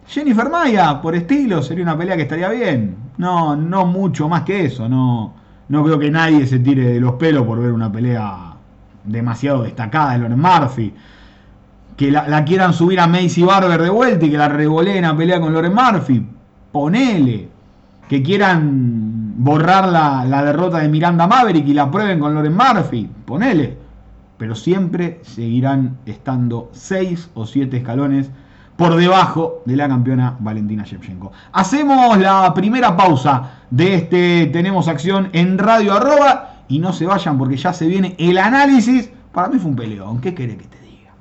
Jennifer 0.07 0.49
Maya, 0.49 0.99
por 0.99 1.13
estilo, 1.13 1.61
sería 1.61 1.83
una 1.83 1.95
pelea 1.95 2.15
que 2.15 2.23
estaría 2.23 2.49
bien. 2.49 2.95
No, 3.19 3.55
no 3.55 3.85
mucho 3.85 4.27
más 4.27 4.41
que 4.41 4.65
eso. 4.65 4.89
No, 4.89 5.35
no 5.69 5.83
creo 5.83 5.99
que 5.99 6.09
nadie 6.09 6.47
se 6.47 6.57
tire 6.57 6.85
de 6.93 6.99
los 6.99 7.13
pelos 7.13 7.45
por 7.45 7.61
ver 7.61 7.71
una 7.71 7.91
pelea 7.91 8.55
demasiado 9.03 9.61
destacada 9.61 10.13
de 10.13 10.17
Loren 10.17 10.39
Murphy. 10.39 10.91
Que 11.95 12.09
la, 12.09 12.43
quieran 12.45 12.73
subir 12.73 12.99
a 12.99 13.05
Macy 13.05 13.43
Barber 13.43 13.79
de 13.79 13.89
vuelta 13.91 14.25
y 14.25 14.31
que 14.31 14.37
la 14.39 14.49
revoleen 14.49 15.05
a 15.05 15.15
pelea 15.15 15.39
con 15.39 15.53
Loren 15.53 15.75
Murphy. 15.75 16.25
Ponele. 16.71 17.47
Que 18.09 18.23
quieran 18.23 19.35
borrar 19.37 19.87
la, 19.87 20.25
la 20.25 20.43
derrota 20.43 20.79
de 20.79 20.89
Miranda 20.89 21.27
Maverick 21.27 21.67
y 21.67 21.75
la 21.75 21.91
prueben 21.91 22.19
con 22.19 22.33
Loren 22.33 22.57
Murphy. 22.57 23.07
Ponele 23.23 23.80
pero 24.41 24.55
siempre 24.55 25.19
seguirán 25.21 25.99
estando 26.07 26.71
6 26.73 27.29
o 27.35 27.45
7 27.45 27.77
escalones 27.77 28.31
por 28.75 28.95
debajo 28.95 29.61
de 29.67 29.75
la 29.75 29.87
campeona 29.87 30.35
Valentina 30.39 30.83
Shevchenko. 30.83 31.31
Hacemos 31.53 32.17
la 32.17 32.51
primera 32.55 32.97
pausa 32.97 33.61
de 33.69 33.93
este 33.93 34.47
Tenemos 34.47 34.87
Acción 34.87 35.29
en 35.33 35.59
Radio 35.59 35.93
Arroba 35.93 36.63
y 36.67 36.79
no 36.79 36.91
se 36.91 37.05
vayan 37.05 37.37
porque 37.37 37.55
ya 37.55 37.71
se 37.71 37.85
viene 37.85 38.15
el 38.17 38.39
análisis. 38.39 39.11
Para 39.31 39.47
mí 39.47 39.59
fue 39.59 39.69
un 39.69 39.75
peleón, 39.75 40.19
¿qué 40.19 40.33
querés 40.33 40.57
que 40.57 40.65
te 40.65 40.81
diga? 40.81 41.11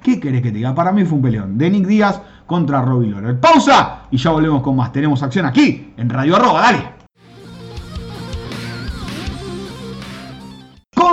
¿Qué 0.00 0.20
querés 0.20 0.42
que 0.42 0.52
te 0.52 0.58
diga? 0.58 0.72
Para 0.72 0.92
mí 0.92 1.04
fue 1.04 1.16
un 1.16 1.22
peleón 1.22 1.58
de 1.58 1.68
Nick 1.68 1.88
Díaz 1.88 2.22
contra 2.46 2.80
Robbie 2.80 3.10
Lawler. 3.10 3.40
Pausa 3.40 4.02
y 4.08 4.18
ya 4.18 4.30
volvemos 4.30 4.62
con 4.62 4.76
más. 4.76 4.92
Tenemos 4.92 5.20
acción 5.24 5.46
aquí 5.46 5.94
en 5.96 6.08
Radio 6.08 6.36
Arroba, 6.36 6.60
dale. 6.60 7.01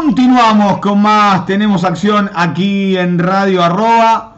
Continuamos 0.09 0.79
con 0.79 1.03
más, 1.03 1.45
tenemos 1.45 1.83
acción 1.83 2.31
aquí 2.33 2.97
en 2.97 3.19
Radio 3.19 3.63
Arroba. 3.63 4.37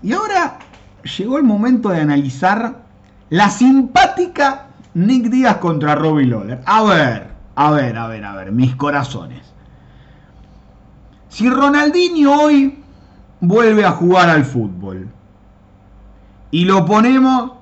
Y 0.00 0.12
ahora 0.12 0.58
llegó 1.18 1.38
el 1.38 1.42
momento 1.42 1.88
de 1.88 2.00
analizar 2.00 2.76
la 3.30 3.50
simpática 3.50 4.68
Nick 4.94 5.24
Díaz 5.24 5.56
contra 5.56 5.96
Robbie 5.96 6.26
Lawler. 6.26 6.60
A 6.66 6.84
ver, 6.84 7.30
a 7.56 7.70
ver, 7.72 7.98
a 7.98 8.06
ver, 8.06 8.24
a 8.24 8.36
ver, 8.36 8.52
mis 8.52 8.76
corazones. 8.76 9.42
Si 11.30 11.50
Ronaldinho 11.50 12.32
hoy 12.32 12.78
vuelve 13.40 13.84
a 13.84 13.90
jugar 13.90 14.30
al 14.30 14.44
fútbol 14.44 15.08
y 16.52 16.64
lo 16.64 16.86
ponemos 16.86 17.54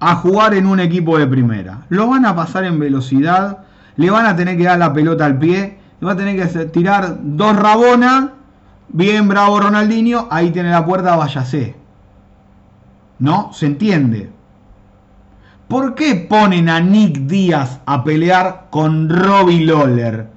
a 0.00 0.16
jugar 0.16 0.52
en 0.52 0.66
un 0.66 0.80
equipo 0.80 1.16
de 1.16 1.26
primera, 1.26 1.86
lo 1.88 2.08
van 2.08 2.26
a 2.26 2.36
pasar 2.36 2.64
en 2.64 2.78
velocidad, 2.78 3.60
le 3.96 4.10
van 4.10 4.26
a 4.26 4.36
tener 4.36 4.58
que 4.58 4.64
dar 4.64 4.78
la 4.78 4.92
pelota 4.92 5.24
al 5.24 5.38
pie 5.38 5.79
va 6.06 6.12
a 6.12 6.16
tener 6.16 6.36
que 6.36 6.64
tirar 6.66 7.18
dos 7.22 7.56
rabonas. 7.56 8.30
Bien, 8.88 9.28
bravo 9.28 9.60
Ronaldinho. 9.60 10.26
Ahí 10.30 10.50
tiene 10.50 10.70
la 10.70 10.84
puerta, 10.84 11.16
váyase. 11.16 11.76
¿No? 13.18 13.52
¿Se 13.52 13.66
entiende? 13.66 14.30
¿Por 15.68 15.94
qué 15.94 16.16
ponen 16.16 16.68
a 16.68 16.80
Nick 16.80 17.18
Díaz 17.26 17.80
a 17.86 18.02
pelear 18.02 18.66
con 18.70 19.08
Robbie 19.08 19.64
Lawler? 19.64 20.28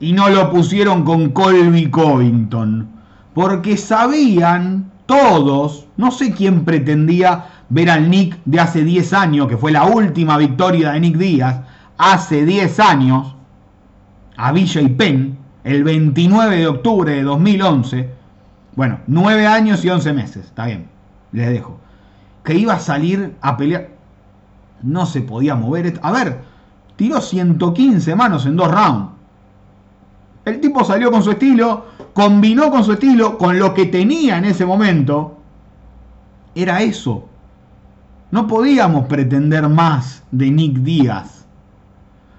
Y 0.00 0.12
no 0.12 0.28
lo 0.28 0.50
pusieron 0.50 1.04
con 1.04 1.30
Colby 1.30 1.88
Covington. 1.90 2.88
porque 3.34 3.76
sabían 3.76 4.90
todos, 5.06 5.86
no 5.96 6.10
sé 6.10 6.32
quién 6.32 6.64
pretendía 6.64 7.46
ver 7.70 7.88
al 7.88 8.10
Nick 8.10 8.36
de 8.44 8.60
hace 8.60 8.84
10 8.84 9.12
años, 9.14 9.48
que 9.48 9.56
fue 9.56 9.72
la 9.72 9.84
última 9.84 10.36
victoria 10.36 10.90
de 10.92 11.00
Nick 11.00 11.16
Díaz, 11.16 11.60
hace 11.96 12.44
10 12.44 12.80
años, 12.80 13.34
a 14.38 14.52
Villa 14.52 14.80
y 14.80 14.88
Penn, 14.88 15.36
el 15.64 15.84
29 15.84 16.56
de 16.56 16.66
octubre 16.68 17.12
de 17.12 17.22
2011, 17.22 18.08
bueno, 18.76 19.00
9 19.08 19.46
años 19.46 19.84
y 19.84 19.90
11 19.90 20.12
meses, 20.12 20.44
está 20.46 20.66
bien, 20.66 20.86
les 21.32 21.50
dejo, 21.50 21.78
que 22.44 22.54
iba 22.54 22.74
a 22.74 22.78
salir 22.78 23.34
a 23.40 23.56
pelear, 23.56 23.88
no 24.82 25.04
se 25.06 25.20
podía 25.20 25.56
mover, 25.56 25.98
a 26.02 26.12
ver, 26.12 26.38
tiró 26.96 27.20
115 27.20 28.14
manos 28.14 28.46
en 28.46 28.56
dos 28.56 28.70
rounds, 28.70 29.10
el 30.44 30.60
tipo 30.60 30.84
salió 30.84 31.10
con 31.10 31.22
su 31.22 31.32
estilo, 31.32 31.86
combinó 32.14 32.70
con 32.70 32.84
su 32.84 32.92
estilo, 32.92 33.36
con 33.36 33.58
lo 33.58 33.74
que 33.74 33.86
tenía 33.86 34.38
en 34.38 34.46
ese 34.46 34.64
momento, 34.64 35.36
era 36.54 36.80
eso. 36.80 37.28
No 38.30 38.46
podíamos 38.46 39.06
pretender 39.06 39.68
más 39.68 40.22
de 40.30 40.50
Nick 40.50 40.78
Díaz. 40.78 41.37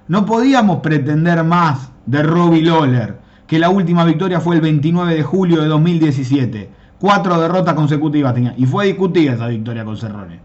No 0.09 0.25
podíamos 0.25 0.79
pretender 0.79 1.41
más 1.45 1.91
de 2.05 2.23
Robbie 2.23 2.63
Lawler, 2.63 3.19
que 3.47 3.59
la 3.59 3.69
última 3.69 4.03
victoria 4.03 4.41
fue 4.41 4.55
el 4.55 4.61
29 4.61 5.15
de 5.15 5.23
julio 5.23 5.61
de 5.61 5.67
2017. 5.67 6.69
Cuatro 6.99 7.39
derrotas 7.39 7.75
consecutivas 7.75 8.33
tenía. 8.33 8.53
Y 8.57 8.65
fue 8.65 8.87
discutida 8.87 9.33
esa 9.33 9.47
victoria 9.47 9.85
con 9.85 9.95
Cerrone. 9.95 10.41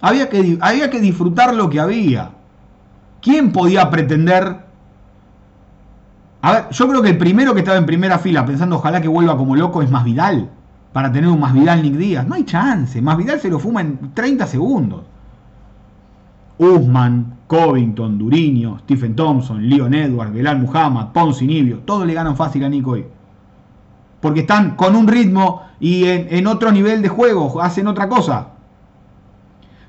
Había 0.00 0.30
que, 0.30 0.56
había 0.60 0.88
que 0.88 1.00
disfrutar 1.00 1.54
lo 1.54 1.68
que 1.68 1.80
había. 1.80 2.30
¿Quién 3.20 3.52
podía 3.52 3.90
pretender 3.90 4.64
yo 6.70 6.88
creo 6.88 7.02
que 7.02 7.10
el 7.10 7.18
primero 7.18 7.54
que 7.54 7.60
estaba 7.60 7.78
en 7.78 7.86
primera 7.86 8.18
fila 8.18 8.44
pensando 8.44 8.76
ojalá 8.76 9.00
que 9.00 9.08
vuelva 9.08 9.36
como 9.36 9.56
loco 9.56 9.82
es 9.82 9.90
Más 9.90 10.04
Vidal. 10.04 10.50
Para 10.92 11.10
tener 11.10 11.28
un 11.28 11.40
Más 11.40 11.52
Vidal 11.52 11.82
Nick 11.82 11.94
Díaz. 11.94 12.26
No 12.26 12.34
hay 12.34 12.44
chance. 12.44 13.00
Más 13.00 13.16
Vidal 13.16 13.40
se 13.40 13.48
lo 13.48 13.58
fuma 13.58 13.80
en 13.80 14.12
30 14.14 14.46
segundos. 14.46 15.02
Usman, 16.58 17.33
Covington, 17.46 18.18
Duriño, 18.18 18.78
Stephen 18.80 19.14
Thompson, 19.14 19.68
Leon 19.68 19.94
Edwards, 19.94 20.32
Belal 20.32 20.58
Muhammad, 20.58 21.12
Ponce 21.12 21.44
Nibio. 21.44 21.80
Todos 21.80 22.06
le 22.06 22.14
ganan 22.14 22.36
fácil 22.36 22.64
a 22.64 22.68
Nick 22.68 22.86
hoy. 22.86 23.04
Porque 24.20 24.40
están 24.40 24.76
con 24.76 24.96
un 24.96 25.06
ritmo 25.06 25.62
y 25.80 26.04
en, 26.06 26.46
otro 26.46 26.72
nivel 26.72 27.02
de 27.02 27.08
juego. 27.08 27.60
Hacen 27.60 27.86
otra 27.86 28.08
cosa. 28.08 28.48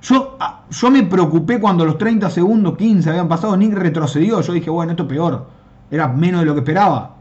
Yo, 0.01 0.35
ah, 0.39 0.63
yo 0.69 0.91
me 0.91 1.03
preocupé 1.03 1.59
cuando 1.59 1.85
los 1.85 1.97
30 1.97 2.29
segundos, 2.29 2.77
15 2.77 3.09
habían 3.09 3.27
pasado. 3.27 3.55
Nick 3.55 3.73
retrocedió. 3.73 4.41
Yo 4.41 4.53
dije, 4.53 4.69
bueno, 4.69 4.91
esto 4.91 5.03
es 5.03 5.09
peor 5.09 5.55
era 5.91 6.07
menos 6.07 6.41
de 6.41 6.45
lo 6.45 6.53
que 6.53 6.59
esperaba. 6.59 7.15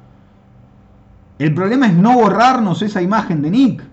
El 1.39 1.55
problema 1.55 1.87
es 1.87 1.95
no 1.95 2.15
borrarnos 2.15 2.83
esa 2.83 3.03
imagen 3.03 3.43
de 3.43 3.51
Nick. 3.51 3.85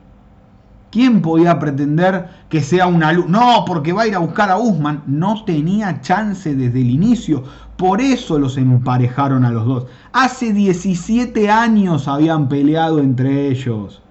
¿Quién 0.91 1.21
podía 1.21 1.57
pretender 1.57 2.29
que 2.49 2.61
sea 2.61 2.87
una 2.87 3.11
luz? 3.13 3.27
No, 3.27 3.63
porque 3.65 3.93
va 3.93 4.03
a 4.03 4.07
ir 4.07 4.15
a 4.15 4.19
buscar 4.19 4.49
a 4.49 4.57
Usman. 4.57 5.03
No 5.07 5.43
tenía 5.45 6.01
chance 6.01 6.53
desde 6.53 6.81
el 6.81 6.91
inicio. 6.91 7.43
Por 7.77 8.01
eso 8.01 8.37
los 8.37 8.57
emparejaron 8.57 9.45
a 9.45 9.51
los 9.51 9.65
dos. 9.65 9.85
Hace 10.11 10.53
17 10.53 11.49
años 11.49 12.07
habían 12.07 12.49
peleado 12.49 12.99
entre 12.99 13.47
ellos. 13.47 14.01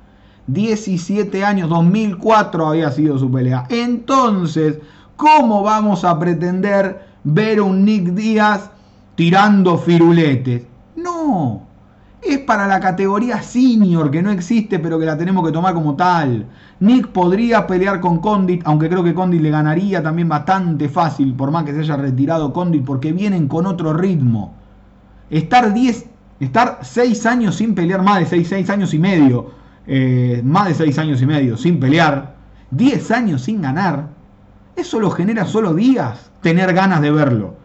17 0.46 1.44
años, 1.44 1.68
2004 1.68 2.66
había 2.66 2.90
sido 2.90 3.18
su 3.18 3.30
pelea. 3.30 3.66
Entonces, 3.68 4.78
¿cómo 5.16 5.62
vamos 5.62 6.04
a 6.04 6.18
pretender 6.18 7.10
ver 7.24 7.60
un 7.60 7.84
Nick 7.84 8.08
Díaz 8.14 8.70
tirando 9.14 9.76
firuletes. 9.76 10.62
No, 10.96 11.66
es 12.22 12.38
para 12.38 12.66
la 12.66 12.80
categoría 12.80 13.42
senior 13.42 14.10
que 14.10 14.22
no 14.22 14.30
existe 14.30 14.78
pero 14.78 14.98
que 14.98 15.06
la 15.06 15.16
tenemos 15.16 15.44
que 15.44 15.52
tomar 15.52 15.74
como 15.74 15.96
tal. 15.96 16.46
Nick 16.80 17.08
podría 17.08 17.66
pelear 17.66 18.00
con 18.00 18.18
Condit, 18.18 18.62
aunque 18.64 18.88
creo 18.88 19.02
que 19.02 19.14
Condit 19.14 19.40
le 19.40 19.50
ganaría 19.50 20.02
también 20.02 20.28
bastante 20.28 20.88
fácil, 20.88 21.34
por 21.34 21.50
más 21.50 21.64
que 21.64 21.72
se 21.72 21.80
haya 21.80 21.96
retirado 21.96 22.52
Condit, 22.52 22.84
porque 22.84 23.12
vienen 23.12 23.48
con 23.48 23.66
otro 23.66 23.92
ritmo. 23.92 24.54
Estar 25.30 25.72
10, 25.72 26.06
estar 26.40 26.78
6 26.82 27.26
años 27.26 27.56
sin 27.56 27.74
pelear, 27.74 28.02
más 28.02 28.20
de 28.20 28.26
6, 28.26 28.48
6 28.48 28.70
años 28.70 28.94
y 28.94 28.98
medio, 28.98 29.50
eh, 29.86 30.42
más 30.44 30.68
de 30.68 30.74
6 30.74 30.98
años 30.98 31.22
y 31.22 31.26
medio 31.26 31.56
sin 31.56 31.80
pelear, 31.80 32.34
10 32.70 33.10
años 33.10 33.42
sin 33.42 33.62
ganar, 33.62 34.08
eso 34.76 35.00
lo 35.00 35.10
genera 35.10 35.44
solo 35.44 35.74
días 35.74 36.30
tener 36.40 36.72
ganas 36.72 37.00
de 37.00 37.10
verlo 37.10 37.59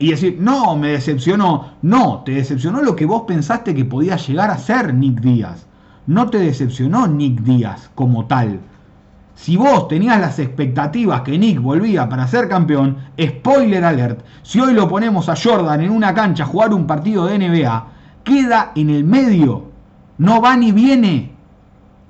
y 0.00 0.10
decir, 0.12 0.38
no, 0.40 0.74
me 0.76 0.88
decepcionó. 0.88 1.74
No, 1.82 2.22
te 2.24 2.32
decepcionó 2.32 2.80
lo 2.80 2.96
que 2.96 3.04
vos 3.04 3.24
pensaste 3.26 3.74
que 3.74 3.84
podía 3.84 4.16
llegar 4.16 4.50
a 4.50 4.56
ser 4.56 4.94
Nick 4.94 5.20
Díaz. 5.20 5.66
No 6.06 6.30
te 6.30 6.38
decepcionó 6.38 7.06
Nick 7.06 7.42
Díaz 7.42 7.90
como 7.94 8.24
tal. 8.24 8.60
Si 9.34 9.58
vos 9.58 9.88
tenías 9.88 10.18
las 10.18 10.38
expectativas 10.38 11.20
que 11.20 11.38
Nick 11.38 11.60
volvía 11.60 12.08
para 12.08 12.26
ser 12.26 12.48
campeón, 12.48 12.96
spoiler 13.20 13.84
alert, 13.84 14.24
si 14.42 14.58
hoy 14.58 14.72
lo 14.72 14.88
ponemos 14.88 15.28
a 15.28 15.36
Jordan 15.36 15.82
en 15.82 15.90
una 15.90 16.14
cancha 16.14 16.44
a 16.44 16.46
jugar 16.46 16.72
un 16.72 16.86
partido 16.86 17.26
de 17.26 17.38
NBA, 17.38 17.86
queda 18.24 18.72
en 18.76 18.88
el 18.88 19.04
medio. 19.04 19.66
No 20.16 20.40
va 20.40 20.56
ni 20.56 20.72
viene. 20.72 21.32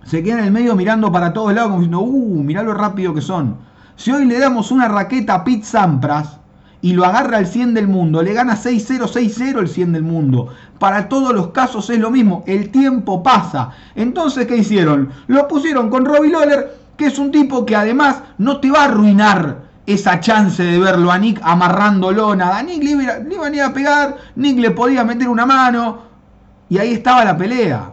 Se 0.04 0.22
queda 0.22 0.38
en 0.38 0.44
el 0.44 0.52
medio 0.52 0.76
mirando 0.76 1.10
para 1.10 1.32
todos 1.32 1.52
lados 1.52 1.70
como 1.70 1.80
diciendo, 1.82 2.02
uh, 2.02 2.42
mirá 2.44 2.62
lo 2.62 2.72
rápido 2.72 3.12
que 3.12 3.20
son. 3.20 3.56
Si 3.96 4.12
hoy 4.12 4.26
le 4.26 4.38
damos 4.38 4.70
una 4.70 4.86
raqueta 4.86 5.34
a 5.34 5.44
Pete 5.44 5.64
Sampras, 5.64 6.39
y 6.82 6.92
lo 6.94 7.04
agarra 7.04 7.38
al 7.38 7.46
100 7.46 7.74
del 7.74 7.88
mundo, 7.88 8.22
le 8.22 8.32
gana 8.32 8.56
6-0, 8.56 9.06
6-0 9.06 9.58
el 9.58 9.68
100 9.68 9.92
del 9.92 10.02
mundo. 10.02 10.48
Para 10.78 11.08
todos 11.08 11.34
los 11.34 11.48
casos 11.48 11.90
es 11.90 11.98
lo 11.98 12.10
mismo, 12.10 12.42
el 12.46 12.70
tiempo 12.70 13.22
pasa. 13.22 13.70
Entonces, 13.94 14.46
¿qué 14.46 14.56
hicieron? 14.56 15.10
Lo 15.26 15.46
pusieron 15.46 15.90
con 15.90 16.04
Robbie 16.04 16.30
Lawler, 16.30 16.78
que 16.96 17.06
es 17.06 17.18
un 17.18 17.30
tipo 17.30 17.66
que 17.66 17.76
además 17.76 18.22
no 18.38 18.60
te 18.60 18.70
va 18.70 18.82
a 18.82 18.84
arruinar 18.84 19.70
esa 19.86 20.20
chance 20.20 20.62
de 20.62 20.78
verlo 20.78 21.10
a 21.10 21.18
Nick 21.18 21.40
amarrándolo, 21.42 22.34
nada. 22.36 22.62
Nick 22.62 22.82
le 22.82 22.90
iba, 22.90 23.46
a 23.46 23.50
ir 23.50 23.62
a 23.62 23.72
pegar, 23.72 24.16
Nick 24.36 24.58
le 24.58 24.70
podía 24.70 25.04
meter 25.04 25.28
una 25.28 25.46
mano, 25.46 26.10
y 26.68 26.78
ahí 26.78 26.92
estaba 26.92 27.24
la 27.24 27.36
pelea. 27.36 27.90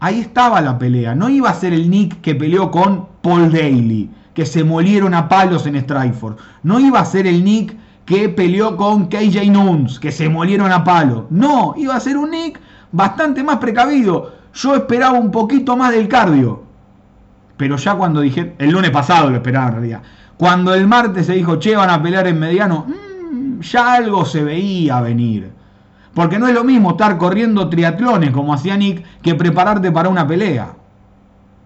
Ahí 0.00 0.20
estaba 0.20 0.60
la 0.60 0.78
pelea. 0.78 1.14
No 1.14 1.28
iba 1.28 1.48
a 1.48 1.54
ser 1.54 1.72
el 1.72 1.88
Nick 1.88 2.20
que 2.20 2.34
peleó 2.34 2.72
con 2.72 3.06
Paul 3.22 3.52
Daly, 3.52 4.10
que 4.34 4.44
se 4.44 4.64
molieron 4.64 5.14
a 5.14 5.28
palos 5.28 5.66
en 5.66 5.80
Strikeforce. 5.80 6.42
No 6.64 6.80
iba 6.80 6.98
a 6.98 7.04
ser 7.04 7.28
el 7.28 7.44
Nick 7.44 7.76
que 8.04 8.28
peleó 8.28 8.76
con 8.76 9.06
KJ 9.06 9.50
Nunes, 9.50 9.98
que 9.98 10.12
se 10.12 10.28
molieron 10.28 10.72
a 10.72 10.84
palo. 10.84 11.26
No, 11.30 11.74
iba 11.76 11.94
a 11.94 12.00
ser 12.00 12.16
un 12.16 12.30
Nick 12.30 12.60
bastante 12.90 13.42
más 13.42 13.58
precavido. 13.58 14.32
Yo 14.54 14.74
esperaba 14.74 15.18
un 15.18 15.30
poquito 15.30 15.76
más 15.76 15.92
del 15.92 16.08
cardio. 16.08 16.62
Pero 17.56 17.76
ya 17.76 17.94
cuando 17.94 18.20
dije, 18.20 18.54
el 18.58 18.70
lunes 18.70 18.90
pasado 18.90 19.30
lo 19.30 19.36
esperaba 19.36 19.70
realidad. 19.70 20.02
Cuando 20.36 20.74
el 20.74 20.88
martes 20.88 21.26
se 21.26 21.34
dijo, 21.34 21.56
che, 21.56 21.76
van 21.76 21.90
a 21.90 22.02
pelear 22.02 22.26
en 22.26 22.38
mediano, 22.38 22.86
mm, 22.86 23.60
ya 23.60 23.94
algo 23.94 24.24
se 24.24 24.42
veía 24.42 25.00
venir. 25.00 25.52
Porque 26.14 26.38
no 26.38 26.48
es 26.48 26.54
lo 26.54 26.64
mismo 26.64 26.90
estar 26.90 27.16
corriendo 27.16 27.68
triatlones 27.68 28.30
como 28.32 28.52
hacía 28.52 28.76
Nick 28.76 29.04
que 29.22 29.34
prepararte 29.34 29.92
para 29.92 30.08
una 30.08 30.26
pelea. 30.26 30.74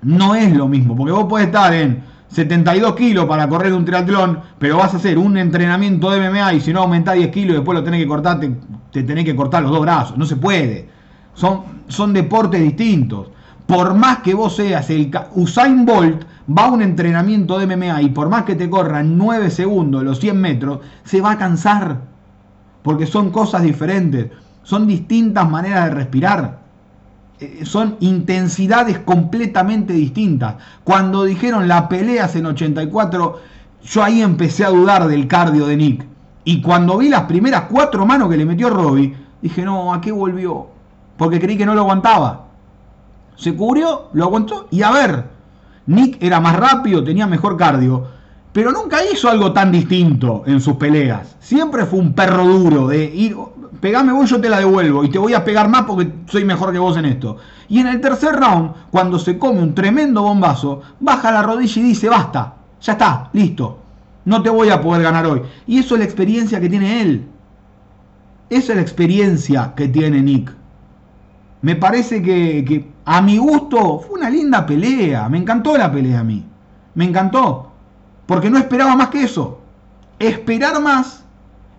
No 0.03 0.35
es 0.35 0.55
lo 0.55 0.69
mismo, 0.69 0.95
porque 0.95 1.13
vos 1.13 1.25
podés 1.25 1.47
estar 1.47 1.73
en 1.73 2.05
72 2.29 2.95
kilos 2.97 3.27
para 3.27 3.49
correr 3.49 3.73
un 3.73 3.85
triatlón, 3.85 4.41
pero 4.59 4.79
vas 4.79 4.95
a 4.95 4.97
hacer 4.97 5.17
un 5.17 5.37
entrenamiento 5.37 6.11
de 6.11 6.29
MMA 6.29 6.55
y 6.55 6.61
si 6.61 6.73
no 6.73 6.81
aumentás 6.81 7.15
10 7.15 7.31
kilos 7.31 7.53
y 7.53 7.57
después 7.57 7.79
lo 7.79 7.85
tenés 7.85 8.01
que 8.01 8.09
cortar, 8.09 8.41
te, 8.41 9.03
tenés 9.03 9.25
que 9.25 9.37
cortar 9.37 9.63
los 9.63 9.71
dos 9.71 9.81
brazos. 9.81 10.19
No 10.19 10.27
se 10.27 10.37
puede. 10.37 10.89
Son, 11.35 11.63
son 11.89 12.13
deportes 12.13 12.61
distintos. 12.61 13.31
Por 13.67 13.95
más 13.95 14.19
que 14.19 14.35
vos 14.35 14.57
seas 14.57 14.91
el 14.91 15.11
Usain 15.35 15.85
Bolt, 15.85 16.25
va 16.57 16.67
a 16.67 16.71
un 16.71 16.83
entrenamiento 16.83 17.59
de 17.59 17.67
MMA 17.67 18.03
y 18.03 18.09
por 18.11 18.29
más 18.29 18.45
que 18.45 18.55
te 18.55 18.71
corran 18.71 19.17
9 19.19 19.51
segundos 19.51 20.03
los 20.03 20.21
100 20.21 20.41
metros, 20.41 20.81
se 21.05 21.21
va 21.21 21.33
a 21.33 21.39
cansar. 21.39 22.01
Porque 22.83 23.07
son 23.07 23.31
cosas 23.31 23.63
diferentes. 23.63 24.31
Son 24.63 24.87
distintas 24.87 25.49
maneras 25.49 25.87
de 25.87 25.95
respirar. 25.95 26.66
Eh, 27.39 27.65
son 27.65 27.97
intensidades 28.01 28.99
completamente 29.01 29.93
distintas. 29.93 30.57
Cuando 30.85 31.25
dijeron 31.25 31.69
la 31.69 31.89
peleas 31.89 32.35
en 32.37 32.47
84, 32.47 33.41
yo 33.83 34.03
ahí 34.03 34.23
empecé 34.23 34.65
a 34.65 34.71
dudar 34.71 35.07
del 35.07 35.29
cardio 35.29 35.67
de 35.67 35.77
Nick. 35.77 36.07
Y 36.45 36.63
cuando 36.63 36.97
vi 36.97 37.09
las 37.09 37.23
primeras 37.25 37.65
cuatro 37.71 38.07
manos 38.07 38.31
que 38.31 38.37
le 38.37 38.47
metió 38.47 38.71
Robbie, 38.71 39.15
dije, 39.43 39.65
no, 39.65 39.93
¿a 39.93 40.01
qué 40.01 40.13
volvió? 40.13 40.69
Porque 41.19 41.41
creí 41.41 41.59
que 41.59 41.67
no 41.67 41.75
lo 41.75 41.83
aguantaba. 41.83 42.47
Se 43.37 43.55
cubrió, 43.55 44.09
lo 44.13 44.25
aguantó 44.25 44.69
y 44.71 44.83
a 44.83 44.91
ver, 44.91 45.25
Nick 45.87 46.23
era 46.23 46.41
más 46.41 46.57
rápido, 46.57 47.05
tenía 47.05 47.27
mejor 47.27 47.57
cardio, 47.57 48.07
pero 48.57 48.73
nunca 48.73 49.01
hizo 49.05 49.29
algo 49.29 49.53
tan 49.53 49.71
distinto 49.71 50.43
en 50.47 50.63
sus 50.63 50.77
peleas. 50.77 51.37
Siempre 51.41 51.85
fue 51.85 51.99
un 51.99 52.15
perro 52.15 52.43
duro 52.47 52.89
de 52.89 53.05
ir, 53.05 53.37
pegame 53.83 54.15
vos, 54.15 54.31
yo 54.31 54.41
te 54.41 54.49
la 54.49 54.61
devuelvo 54.61 55.05
y 55.05 55.11
te 55.11 55.19
voy 55.19 55.35
a 55.35 55.45
pegar 55.45 55.69
más 55.69 55.83
porque 55.83 56.11
soy 56.27 56.47
mejor 56.47 56.73
que 56.73 56.79
vos 56.79 56.97
en 56.97 57.05
esto. 57.05 57.37
Y 57.69 57.81
en 57.81 57.89
el 57.89 58.01
tercer 58.01 58.35
round, 58.35 58.71
cuando 58.91 59.19
se 59.19 59.39
come 59.39 59.61
un 59.61 59.75
tremendo 59.75 60.23
bombazo, 60.23 60.81
baja 61.01 61.31
la 61.33 61.43
rodilla 61.43 61.83
y 61.83 61.85
dice, 61.85 62.09
basta, 62.09 62.55
ya 62.81 62.95
está, 62.95 63.29
listo, 63.35 63.79
no 64.25 64.43
te 64.43 64.49
voy 64.49 64.71
a 64.71 64.81
poder 64.81 65.03
ganar 65.03 65.27
hoy. 65.27 65.43
Y 65.67 65.81
eso 65.81 65.95
es 65.95 65.99
la 65.99 66.07
experiencia 66.07 66.59
que 66.59 66.71
tiene 66.71 67.03
él. 67.03 67.27
Esa 68.49 68.73
es 68.73 68.77
la 68.77 68.83
experiencia 68.83 69.75
que 69.77 69.87
tiene 69.89 70.23
Nick. 70.23 70.51
Me 71.61 71.77
parece 71.77 72.23
que, 72.23 72.91
A 73.05 73.21
mi 73.21 73.37
gusto, 73.37 73.99
fue 73.99 74.19
una 74.19 74.31
linda 74.31 74.65
pelea. 74.65 75.29
Me 75.29 75.37
encantó 75.37 75.77
la 75.77 75.93
pelea 75.93 76.21
a 76.21 76.25
mí. 76.25 76.43
Me 76.95 77.05
encantó. 77.05 77.76
Porque 78.27 78.51
no 78.51 78.59
esperaba 78.59 78.97
más 78.97 79.09
que 79.09 79.23
eso. 79.23 79.61
Esperar 80.19 80.81
más 80.81 81.25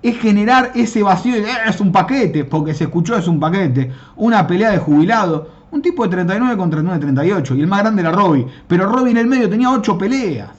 es 0.01 0.17
generar 0.17 0.71
ese 0.75 1.03
vacío. 1.03 1.35
De, 1.35 1.49
ah, 1.49 1.69
es 1.69 1.81
un 1.81 1.91
paquete, 1.91 2.45
porque 2.45 2.73
se 2.73 2.85
escuchó, 2.85 3.17
es 3.17 3.27
un 3.27 3.39
paquete. 3.39 3.91
Una 4.15 4.47
pelea 4.47 4.71
de 4.71 4.77
jubilado. 4.77 5.49
Un 5.71 5.81
tipo 5.81 6.03
de 6.03 6.09
39 6.09 6.57
contra 6.57 6.79
39 6.79 7.01
38. 7.01 7.55
Y 7.55 7.61
el 7.61 7.67
más 7.67 7.79
grande 7.79 8.01
era 8.01 8.11
Robbie. 8.11 8.47
Pero 8.67 8.87
Robbie 8.87 9.11
en 9.11 9.17
el 9.17 9.27
medio 9.27 9.49
tenía 9.49 9.71
8 9.71 9.97
peleas. 9.97 10.51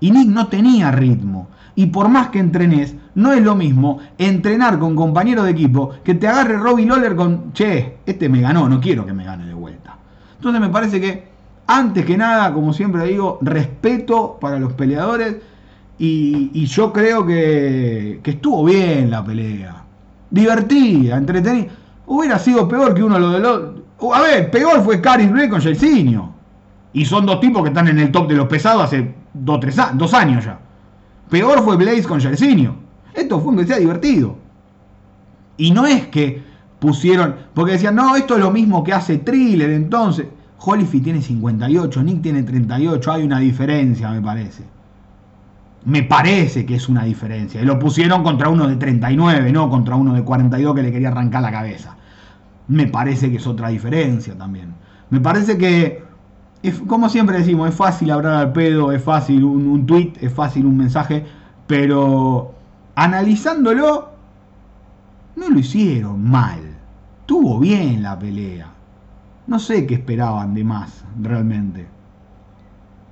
Y 0.00 0.10
Nick 0.10 0.28
no 0.28 0.48
tenía 0.48 0.90
ritmo. 0.90 1.48
Y 1.74 1.86
por 1.86 2.08
más 2.08 2.30
que 2.30 2.38
entrenes, 2.38 2.94
no 3.14 3.32
es 3.32 3.42
lo 3.42 3.54
mismo 3.54 3.98
entrenar 4.16 4.78
con 4.78 4.96
compañeros 4.96 5.44
de 5.44 5.50
equipo 5.50 5.90
que 6.02 6.14
te 6.14 6.26
agarre 6.26 6.56
Robbie 6.56 6.86
Lawler 6.86 7.14
con, 7.14 7.52
che, 7.52 7.98
este 8.06 8.28
me 8.30 8.40
ganó, 8.40 8.68
no 8.68 8.80
quiero 8.80 9.04
que 9.04 9.12
me 9.12 9.24
gane 9.24 9.46
de 9.46 9.54
vuelta. 9.54 9.96
Entonces 10.36 10.60
me 10.60 10.70
parece 10.70 11.00
que, 11.00 11.28
antes 11.66 12.04
que 12.04 12.16
nada, 12.16 12.52
como 12.52 12.72
siempre 12.72 13.04
digo, 13.04 13.38
respeto 13.42 14.38
para 14.40 14.58
los 14.58 14.72
peleadores 14.74 15.36
y, 15.98 16.64
yo 16.66 16.92
creo 16.92 17.24
que, 17.24 18.20
que, 18.22 18.32
estuvo 18.32 18.64
bien 18.64 19.10
la 19.10 19.24
pelea. 19.24 19.84
Divertida, 20.30 21.16
entretenida. 21.16 21.68
Hubiera 22.06 22.38
sido 22.38 22.68
peor 22.68 22.94
que 22.94 23.02
uno 23.02 23.18
lo 23.18 23.30
de 23.30 23.40
los... 23.40 23.62
A 24.14 24.20
ver, 24.20 24.50
peor 24.50 24.82
fue 24.84 25.00
Caris 25.00 25.30
Ray 25.30 25.48
con 25.48 25.60
Jairzinho. 25.60 26.34
Y 26.92 27.04
son 27.04 27.26
dos 27.26 27.40
tipos 27.40 27.62
que 27.62 27.68
están 27.68 27.88
en 27.88 27.98
el 27.98 28.10
top 28.10 28.28
de 28.28 28.34
los 28.36 28.46
pesados 28.46 28.84
hace 28.84 29.14
dos, 29.34 29.60
tres, 29.60 29.76
dos 29.94 30.14
años 30.14 30.44
ya. 30.44 30.58
Peor 31.28 31.62
fue 31.62 31.76
Blaze 31.76 32.04
con 32.04 32.20
Yersinio. 32.20 32.74
Esto 33.12 33.40
fue 33.40 33.52
un 33.52 33.58
que 33.58 33.66
sea 33.66 33.78
divertido. 33.78 34.36
Y 35.56 35.70
no 35.70 35.86
es 35.86 36.06
que 36.06 36.42
pusieron, 36.78 37.34
porque 37.54 37.72
decían, 37.72 37.94
no, 37.94 38.14
esto 38.16 38.34
es 38.34 38.40
lo 38.40 38.50
mismo 38.50 38.84
que 38.84 38.92
hace 38.92 39.18
Thriller, 39.18 39.70
entonces. 39.70 40.26
Holyfield 40.58 41.04
tiene 41.04 41.22
58, 41.22 42.02
Nick 42.02 42.22
tiene 42.22 42.42
38, 42.42 43.12
hay 43.12 43.24
una 43.24 43.38
diferencia, 43.38 44.10
me 44.10 44.22
parece. 44.22 44.64
Me 45.84 46.02
parece 46.02 46.66
que 46.66 46.74
es 46.74 46.88
una 46.88 47.04
diferencia. 47.04 47.62
Y 47.62 47.64
lo 47.64 47.78
pusieron 47.78 48.22
contra 48.22 48.48
uno 48.48 48.66
de 48.66 48.76
39, 48.76 49.52
no 49.52 49.70
contra 49.70 49.94
uno 49.94 50.14
de 50.14 50.22
42 50.22 50.74
que 50.74 50.82
le 50.82 50.92
quería 50.92 51.08
arrancar 51.08 51.42
la 51.42 51.52
cabeza. 51.52 51.96
Me 52.68 52.86
parece 52.86 53.30
que 53.30 53.36
es 53.36 53.46
otra 53.46 53.68
diferencia 53.68 54.36
también. 54.36 54.74
Me 55.10 55.20
parece 55.20 55.56
que 55.56 56.06
como 56.86 57.08
siempre 57.08 57.38
decimos, 57.38 57.68
es 57.68 57.74
fácil 57.74 58.10
hablar 58.10 58.34
al 58.34 58.52
pedo, 58.52 58.92
es 58.92 59.02
fácil 59.02 59.44
un, 59.44 59.66
un 59.66 59.86
tweet, 59.86 60.14
es 60.20 60.32
fácil 60.32 60.66
un 60.66 60.76
mensaje, 60.76 61.24
pero 61.66 62.54
analizándolo, 62.94 64.10
no 65.36 65.48
lo 65.48 65.58
hicieron 65.58 66.28
mal. 66.28 66.60
Tuvo 67.26 67.58
bien 67.58 68.02
la 68.02 68.18
pelea. 68.18 68.75
No 69.46 69.58
sé 69.58 69.86
qué 69.86 69.94
esperaban 69.94 70.54
de 70.54 70.64
más, 70.64 71.04
realmente. 71.20 71.86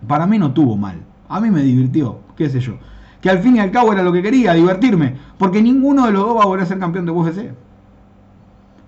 Para 0.06 0.26
mí 0.26 0.38
no 0.38 0.52
tuvo 0.52 0.76
mal. 0.76 1.00
A 1.28 1.40
mí 1.40 1.50
me 1.50 1.62
divirtió, 1.62 2.20
qué 2.36 2.48
sé 2.48 2.60
yo. 2.60 2.74
Que 3.20 3.30
al 3.30 3.38
fin 3.38 3.56
y 3.56 3.60
al 3.60 3.70
cabo 3.70 3.92
era 3.92 4.02
lo 4.02 4.12
que 4.12 4.22
quería, 4.22 4.52
divertirme. 4.52 5.16
Porque 5.38 5.62
ninguno 5.62 6.06
de 6.06 6.12
los 6.12 6.26
dos 6.26 6.36
va 6.36 6.42
a 6.42 6.46
volver 6.46 6.64
a 6.64 6.66
ser 6.66 6.78
campeón 6.78 7.06
de 7.06 7.12
UFC. 7.12 7.54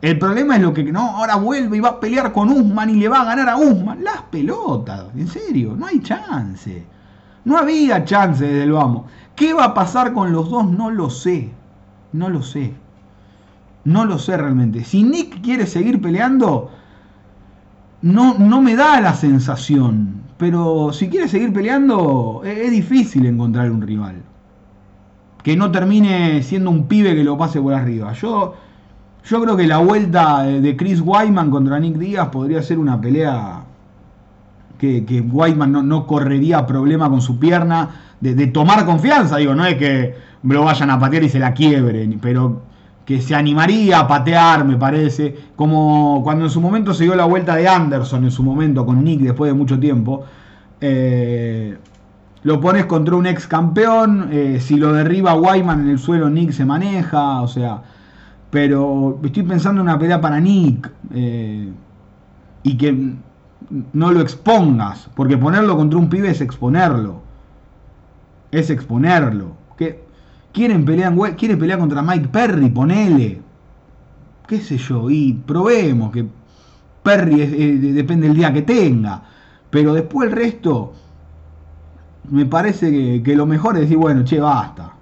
El 0.02 0.18
problema 0.18 0.56
es 0.56 0.62
lo 0.62 0.74
que 0.74 0.84
no, 0.84 1.16
ahora 1.16 1.36
vuelve 1.36 1.78
y 1.78 1.80
va 1.80 1.88
a 1.88 2.00
pelear 2.00 2.32
con 2.32 2.50
Usman 2.50 2.90
y 2.90 2.96
le 2.96 3.08
va 3.08 3.22
a 3.22 3.24
ganar 3.24 3.48
a 3.48 3.56
Usman. 3.56 4.04
Las 4.04 4.22
pelotas, 4.22 5.06
en 5.16 5.26
serio, 5.26 5.74
no 5.76 5.86
hay 5.86 6.00
chance. 6.00 6.84
No 7.44 7.56
había 7.56 8.04
chance 8.04 8.44
desde 8.44 8.64
el 8.64 8.72
vamos. 8.72 9.04
¿Qué 9.34 9.54
va 9.54 9.64
a 9.66 9.74
pasar 9.74 10.12
con 10.12 10.32
los 10.32 10.50
dos? 10.50 10.68
No 10.68 10.90
lo 10.90 11.08
sé. 11.08 11.50
No 12.12 12.28
lo 12.28 12.42
sé. 12.42 12.74
No 13.84 14.04
lo 14.04 14.18
sé 14.18 14.36
realmente. 14.36 14.84
Si 14.84 15.02
Nick 15.02 15.40
quiere 15.42 15.66
seguir 15.66 16.02
peleando, 16.02 16.70
no, 18.02 18.38
no 18.38 18.60
me 18.60 18.76
da 18.76 19.00
la 19.00 19.14
sensación. 19.14 20.22
Pero 20.36 20.92
si 20.92 21.08
quiere 21.08 21.28
seguir 21.28 21.52
peleando, 21.52 22.42
es, 22.44 22.58
es 22.58 22.70
difícil 22.70 23.26
encontrar 23.26 23.70
un 23.70 23.82
rival. 23.82 24.16
Que 25.42 25.56
no 25.56 25.70
termine 25.70 26.42
siendo 26.42 26.70
un 26.70 26.86
pibe 26.88 27.14
que 27.14 27.24
lo 27.24 27.38
pase 27.38 27.60
por 27.60 27.74
arriba. 27.74 28.12
Yo 28.12 28.54
yo 29.28 29.42
creo 29.42 29.56
que 29.56 29.66
la 29.66 29.78
vuelta 29.78 30.44
de 30.44 30.76
Chris 30.76 31.00
Wyman 31.04 31.50
contra 31.50 31.80
Nick 31.80 31.96
Díaz 31.96 32.28
podría 32.28 32.62
ser 32.62 32.78
una 32.78 33.00
pelea 33.00 33.64
que, 34.78 35.04
que 35.04 35.20
Wyman 35.20 35.88
no, 35.88 36.06
correría 36.06 36.64
problema 36.64 37.10
con 37.10 37.20
su 37.20 37.38
pierna, 37.38 37.90
de, 38.20 38.46
tomar 38.46 38.86
confianza, 38.86 39.38
digo, 39.38 39.54
no 39.54 39.66
es 39.66 39.74
que 39.76 40.14
lo 40.44 40.62
vayan 40.62 40.90
a 40.90 41.00
patear 41.00 41.24
y 41.24 41.28
se 41.28 41.40
la 41.40 41.54
quiebren, 41.54 42.20
pero 42.20 42.62
que 43.06 43.22
se 43.22 43.34
animaría 43.34 44.00
a 44.00 44.08
patear, 44.08 44.64
me 44.64 44.76
parece, 44.76 45.34
como 45.56 46.20
cuando 46.22 46.44
en 46.44 46.50
su 46.50 46.60
momento 46.60 46.92
se 46.92 47.04
dio 47.04 47.14
la 47.14 47.24
vuelta 47.24 47.56
de 47.56 47.68
Anderson, 47.68 48.24
en 48.24 48.30
su 48.30 48.42
momento 48.42 48.84
con 48.84 49.02
Nick 49.02 49.20
después 49.20 49.50
de 49.50 49.54
mucho 49.54 49.78
tiempo. 49.78 50.24
Eh, 50.80 51.78
lo 52.42 52.60
pones 52.60 52.84
contra 52.84 53.16
un 53.16 53.26
ex 53.26 53.46
campeón, 53.46 54.28
eh, 54.30 54.58
si 54.60 54.76
lo 54.76 54.92
derriba 54.92 55.34
Wyman 55.34 55.80
en 55.82 55.90
el 55.90 55.98
suelo, 55.98 56.28
Nick 56.28 56.50
se 56.50 56.64
maneja, 56.64 57.40
o 57.40 57.48
sea, 57.48 57.80
pero 58.50 59.18
estoy 59.24 59.44
pensando 59.44 59.80
en 59.80 59.88
una 59.88 59.98
pelea 59.98 60.20
para 60.20 60.38
Nick. 60.40 60.90
Eh, 61.14 61.72
y 62.66 62.76
que 62.76 63.14
no 63.92 64.10
lo 64.10 64.20
expongas. 64.20 65.08
Porque 65.14 65.38
ponerlo 65.38 65.76
contra 65.76 65.98
un 65.98 66.08
pibe 66.08 66.30
es 66.30 66.40
exponerlo. 66.40 67.22
Es 68.50 68.70
exponerlo. 68.70 69.52
Quieren 70.56 70.86
pelear, 70.86 71.14
quiere 71.36 71.54
pelear 71.54 71.78
contra 71.78 72.00
Mike 72.00 72.28
Perry, 72.28 72.70
ponele. 72.70 73.42
Qué 74.48 74.58
sé 74.58 74.78
yo. 74.78 75.10
Y 75.10 75.34
probemos 75.34 76.10
que 76.10 76.26
Perry 77.02 77.92
depende 77.92 78.26
del 78.26 78.38
día 78.38 78.50
que 78.54 78.62
tenga. 78.62 79.22
Pero 79.68 79.92
después 79.92 80.30
el 80.30 80.34
resto. 80.34 80.94
Me 82.30 82.46
parece 82.46 83.22
que, 83.22 83.36
lo 83.36 83.44
mejor 83.44 83.74
es 83.74 83.82
decir, 83.82 83.98
bueno, 83.98 84.24
che, 84.24 84.40
basta 84.40 84.94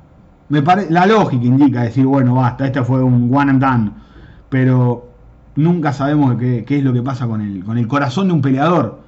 me 0.48 0.60
la 0.90 1.06
lógica 1.06 1.44
indica 1.44 1.82
decir, 1.82 2.04
bueno, 2.04 2.34
basta, 2.34 2.66
este 2.66 2.82
fue 2.82 3.00
un 3.04 3.30
one 3.32 3.52
and 3.52 3.62
done, 3.62 3.90
pero 4.48 5.08
nunca 5.54 5.92
sabemos 5.92 6.34
qué, 6.36 6.64
es 6.68 6.82
lo 6.82 6.92
que 6.92 7.00
pasa 7.00 7.28
con 7.28 7.40
el, 7.40 7.64
con 7.64 7.78
el 7.78 7.86
corazón 7.86 8.26
de 8.26 8.34
un 8.34 8.42
peleador. 8.42 9.04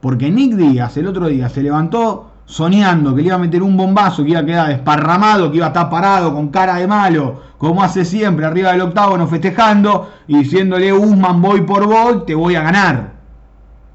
Porque 0.00 0.30
Nick 0.30 0.54
Díaz 0.54 0.96
el 0.96 1.08
otro 1.08 1.28
día 1.28 1.50
se 1.50 1.62
levantó 1.62 2.29
soñando 2.50 3.14
que 3.14 3.22
le 3.22 3.28
iba 3.28 3.36
a 3.36 3.38
meter 3.38 3.62
un 3.62 3.76
bombazo, 3.76 4.24
que 4.24 4.30
iba 4.30 4.40
a 4.40 4.44
quedar 4.44 4.68
desparramado, 4.68 5.50
que 5.50 5.58
iba 5.58 5.66
a 5.66 5.68
estar 5.68 5.88
parado 5.88 6.34
con 6.34 6.48
cara 6.48 6.74
de 6.76 6.86
malo, 6.88 7.42
como 7.58 7.80
hace 7.80 8.04
siempre, 8.04 8.44
arriba 8.44 8.72
del 8.72 8.80
octágono 8.80 9.28
festejando 9.28 10.10
y 10.26 10.38
diciéndole, 10.38 10.92
Usman, 10.92 11.40
voy 11.40 11.60
por 11.60 11.86
voy, 11.86 12.24
te 12.26 12.34
voy 12.34 12.56
a 12.56 12.62
ganar. 12.62 13.12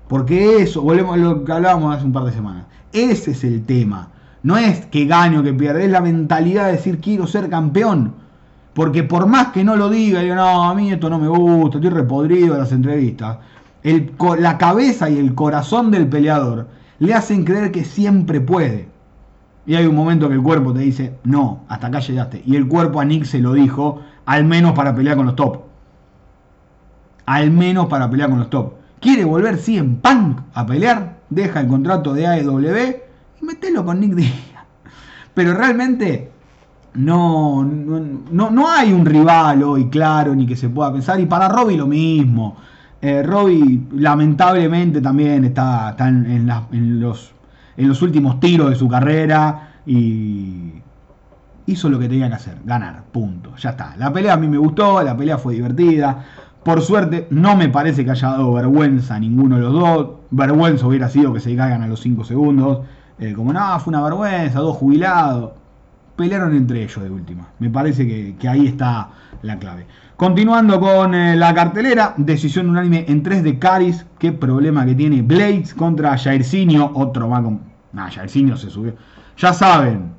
Porque 0.07 0.61
eso, 0.61 0.81
volvemos 0.81 1.15
a 1.15 1.17
lo 1.17 1.43
que 1.43 1.51
hablábamos 1.51 1.95
hace 1.95 2.05
un 2.05 2.13
par 2.13 2.23
de 2.23 2.31
semanas. 2.31 2.65
Ese 2.93 3.31
es 3.31 3.43
el 3.43 3.65
tema. 3.65 4.07
No 4.41 4.55
es 4.55 4.85
que 4.85 5.05
gane 5.05 5.37
o 5.37 5.43
que 5.43 5.51
pierde, 5.51 5.83
es 5.83 5.91
la 5.91 5.99
mentalidad 5.99 6.67
de 6.67 6.73
decir 6.73 7.01
quiero 7.01 7.27
ser 7.27 7.49
campeón. 7.49 8.13
Porque 8.73 9.03
por 9.03 9.27
más 9.27 9.47
que 9.47 9.65
no 9.65 9.75
lo 9.75 9.89
diga, 9.89 10.21
diga, 10.21 10.35
no, 10.35 10.63
a 10.63 10.73
mí 10.73 10.93
esto 10.93 11.09
no 11.09 11.19
me 11.19 11.27
gusta, 11.27 11.79
estoy 11.79 11.91
repodrido 11.91 12.53
de 12.53 12.61
las 12.61 12.71
entrevistas, 12.71 13.37
la 14.39 14.57
cabeza 14.57 15.09
y 15.09 15.17
el 15.17 15.35
corazón 15.35 15.91
del 15.91 16.07
peleador 16.07 16.67
le 16.99 17.13
hacen 17.13 17.43
creer 17.43 17.71
que 17.71 17.83
siempre 17.83 18.41
puede. 18.41 18.87
Y 19.65 19.75
hay 19.75 19.85
un 19.85 19.95
momento 19.95 20.27
que 20.27 20.35
el 20.35 20.41
cuerpo 20.41 20.73
te 20.73 20.79
dice, 20.79 21.15
no, 21.23 21.63
hasta 21.67 21.87
acá 21.87 21.99
llegaste. 21.99 22.43
Y 22.45 22.55
el 22.55 22.67
cuerpo 22.67 22.99
a 22.99 23.05
Nick 23.05 23.25
se 23.25 23.39
lo 23.39 23.53
dijo, 23.53 24.01
al 24.25 24.45
menos 24.45 24.73
para 24.73 24.93
pelear 24.95 25.17
con 25.17 25.25
los 25.25 25.35
top. 25.35 25.61
Al 27.25 27.49
menos 27.49 27.87
para 27.87 28.09
pelear 28.09 28.29
con 28.29 28.39
los 28.39 28.49
top. 28.49 28.73
¿Quiere 28.99 29.25
volver 29.25 29.57
sí 29.57 29.77
en 29.77 29.95
Punk 29.97 30.39
a 30.53 30.65
pelear? 30.65 31.17
Deja 31.29 31.59
el 31.61 31.67
contrato 31.67 32.13
de 32.13 32.27
AEW 32.27 33.05
metelo 33.45 33.85
con 33.85 33.99
Nick 33.99 34.13
Díaz. 34.15 34.33
Pero 35.33 35.53
realmente 35.53 36.31
no, 36.93 37.63
no, 37.63 38.49
no, 38.49 38.69
hay 38.69 38.93
un 38.93 39.05
rival 39.05 39.63
hoy 39.63 39.89
claro 39.89 40.33
ni 40.33 40.45
que 40.45 40.55
se 40.55 40.69
pueda 40.69 40.91
pensar. 40.91 41.19
Y 41.19 41.25
para 41.25 41.49
Robbie 41.49 41.77
lo 41.77 41.87
mismo. 41.87 42.57
Eh, 43.07 43.21
Robbie 43.21 43.81
lamentablemente 43.91 44.99
también 44.99 45.45
está, 45.45 45.95
en, 45.99 46.47
los, 46.99 47.33
en 47.77 47.87
los 47.87 48.01
últimos 48.01 48.39
tiros 48.39 48.71
de 48.71 48.75
su 48.75 48.87
carrera 48.87 49.75
y 49.85 50.71
hizo 51.67 51.87
lo 51.87 51.99
que 51.99 52.09
tenía 52.09 52.29
que 52.29 52.33
hacer, 52.33 52.57
ganar, 52.65 53.03
punto, 53.11 53.55
ya 53.57 53.69
está. 53.69 53.95
La 53.97 54.11
pelea 54.11 54.33
a 54.33 54.37
mí 54.37 54.47
me 54.47 54.57
gustó, 54.57 55.03
la 55.03 55.15
pelea 55.15 55.37
fue 55.37 55.53
divertida. 55.53 56.25
Por 56.63 56.81
suerte, 56.81 57.27
no 57.29 57.55
me 57.55 57.69
parece 57.69 58.03
que 58.03 58.09
haya 58.09 58.29
dado 58.29 58.53
vergüenza 58.53 59.13
a 59.13 59.19
ninguno 59.19 59.57
de 59.57 59.61
los 59.61 59.73
dos. 59.73 60.09
Vergüenza 60.31 60.87
hubiera 60.87 61.07
sido 61.07 61.31
que 61.31 61.39
se 61.39 61.55
caigan 61.55 61.83
a 61.83 61.87
los 61.87 61.99
5 61.99 62.23
segundos. 62.23 62.87
Eh, 63.19 63.33
como, 63.33 63.53
no, 63.53 63.79
fue 63.81 63.91
una 63.91 64.01
vergüenza, 64.01 64.61
dos 64.61 64.77
jubilados. 64.77 65.51
Pelearon 66.15 66.55
entre 66.55 66.81
ellos 66.81 67.03
de 67.03 67.09
última. 67.09 67.49
Me 67.59 67.69
parece 67.69 68.07
que, 68.07 68.47
ahí 68.47 68.67
está 68.67 69.09
la 69.41 69.59
clave. 69.59 69.85
Continuando 70.15 70.79
con 70.79 71.13
eh, 71.13 71.35
la 71.35 71.53
cartelera, 71.53 72.13
decisión 72.15 72.69
unánime 72.69 73.05
en 73.07 73.21
3 73.21 73.43
de 73.43 73.59
Caris. 73.59 74.05
Qué 74.17 74.31
problema 74.31 74.85
que 74.85 74.95
tiene 74.95 75.21
Blades 75.21 75.73
contra 75.73 76.17
Jairzinho. 76.17 76.91
Otro 76.95 77.29
va 77.29 77.43
con. 77.43 77.59
Nah, 77.91 78.09
se 78.09 78.69
subió. 78.69 78.93
Ya 79.37 79.53
saben. 79.53 80.13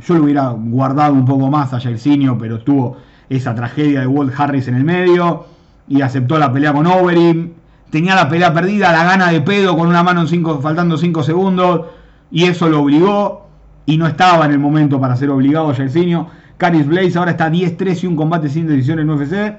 Yo 0.00 0.14
lo 0.14 0.24
hubiera 0.24 0.48
guardado 0.48 1.12
un 1.12 1.26
poco 1.26 1.50
más 1.50 1.74
a 1.74 1.80
Jairzinho, 1.80 2.38
pero 2.38 2.58
tuvo 2.60 2.96
esa 3.28 3.54
tragedia 3.54 4.00
de 4.00 4.06
Walt 4.06 4.32
Harris 4.38 4.66
en 4.68 4.76
el 4.76 4.84
medio. 4.84 5.46
y 5.88 6.00
aceptó 6.00 6.38
la 6.38 6.50
pelea 6.50 6.72
con 6.72 6.86
Overeem. 6.86 7.52
Tenía 7.90 8.14
la 8.14 8.30
pelea 8.30 8.54
perdida, 8.54 8.92
la 8.92 9.04
gana 9.04 9.30
de 9.30 9.42
pedo 9.42 9.76
con 9.76 9.88
una 9.88 10.02
mano 10.02 10.22
en 10.22 10.28
cinco, 10.28 10.60
faltando 10.62 10.96
5 10.96 11.22
segundos 11.22 11.82
y 12.30 12.44
eso 12.44 12.70
lo 12.70 12.80
obligó 12.80 13.51
y 13.86 13.96
no 13.96 14.06
estaba 14.06 14.46
en 14.46 14.52
el 14.52 14.58
momento 14.58 15.00
para 15.00 15.16
ser 15.16 15.30
obligado 15.30 15.74
Jairzinho. 15.74 16.28
Caris 16.56 16.86
Blaze 16.86 17.18
ahora 17.18 17.32
está 17.32 17.50
10-3 17.50 18.04
y 18.04 18.06
un 18.06 18.16
combate 18.16 18.48
sin 18.48 18.66
decisión 18.66 19.00
en 19.00 19.10
UFC, 19.10 19.56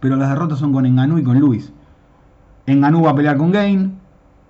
pero 0.00 0.16
las 0.16 0.28
derrotas 0.28 0.58
son 0.58 0.72
con 0.72 0.84
Enganú 0.84 1.18
y 1.18 1.22
con 1.22 1.38
Luis. 1.38 1.72
Enganú 2.66 3.02
va 3.02 3.10
a 3.10 3.14
pelear 3.14 3.36
con 3.36 3.50
Gain, 3.50 3.98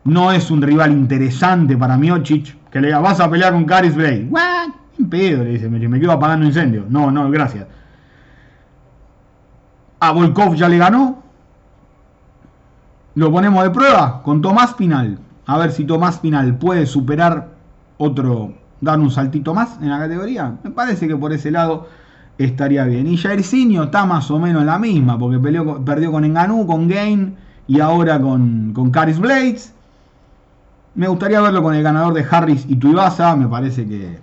no 0.05 0.33
es 0.33 0.51
un 0.51 0.61
rival 0.61 0.93
interesante 0.93 1.77
para 1.77 1.97
Miocic, 1.97 2.57
que 2.71 2.81
le 2.81 2.89
diga, 2.89 3.01
vas 3.01 3.21
a 3.21 3.31
pelear 3.31 3.53
con 3.53 3.65
Caris 3.65 3.95
Blaze. 3.95 4.27
¿What? 4.29 4.71
Pedo, 5.09 5.45
le 5.45 5.51
dice, 5.51 5.69
me 5.69 6.01
quedo 6.01 6.13
apagando 6.13 6.47
incendio. 6.47 6.85
No, 6.89 7.11
no, 7.11 7.31
gracias. 7.31 7.67
A 10.01 10.11
Volkov 10.11 10.55
ya 10.55 10.69
le 10.69 10.79
ganó. 10.79 11.23
Lo 13.15 13.31
ponemos 13.31 13.63
de 13.63 13.71
prueba 13.71 14.23
con 14.23 14.41
Tomás 14.41 14.75
Pinal. 14.75 15.19
A 15.47 15.59
ver 15.59 15.73
si 15.73 15.85
Tomás 15.85 16.19
Pinal 16.19 16.57
puede 16.57 16.87
superar 16.87 17.51
otro, 17.99 18.55
dar 18.83 18.99
un 18.99 19.11
saltito 19.11 19.55
más 19.55 19.79
en 19.81 19.89
la 19.89 19.99
categoría. 19.99 20.57
Me 20.63 20.71
parece 20.71 21.09
que 21.09 21.17
por 21.17 21.33
ese 21.33 21.51
lado 21.51 21.89
estaría 22.37 22.85
bien. 22.85 23.07
Y 23.07 23.17
Jairzinho 23.17 23.85
está 23.85 24.05
más 24.05 24.31
o 24.31 24.39
menos 24.39 24.61
en 24.63 24.67
la 24.67 24.79
misma, 24.79 25.19
porque 25.19 25.39
perdió 25.39 26.13
con 26.13 26.25
Enganú, 26.25 26.67
con 26.67 26.89
Gain 26.89 27.37
y 27.67 27.81
ahora 27.81 28.21
con, 28.21 28.73
con 28.75 28.91
Caris 28.91 29.19
Blades. 29.19 29.73
Me 30.95 31.09
gustaría 31.09 31.41
verlo 31.41 31.63
con 31.63 31.75
el 31.75 31.83
ganador 31.83 32.13
de 32.13 32.27
Harris 32.29 32.67
y 32.69 32.77
Tuivasa. 32.77 33.35
Me 33.37 33.47
parece 33.47 33.87
que, 33.87 34.19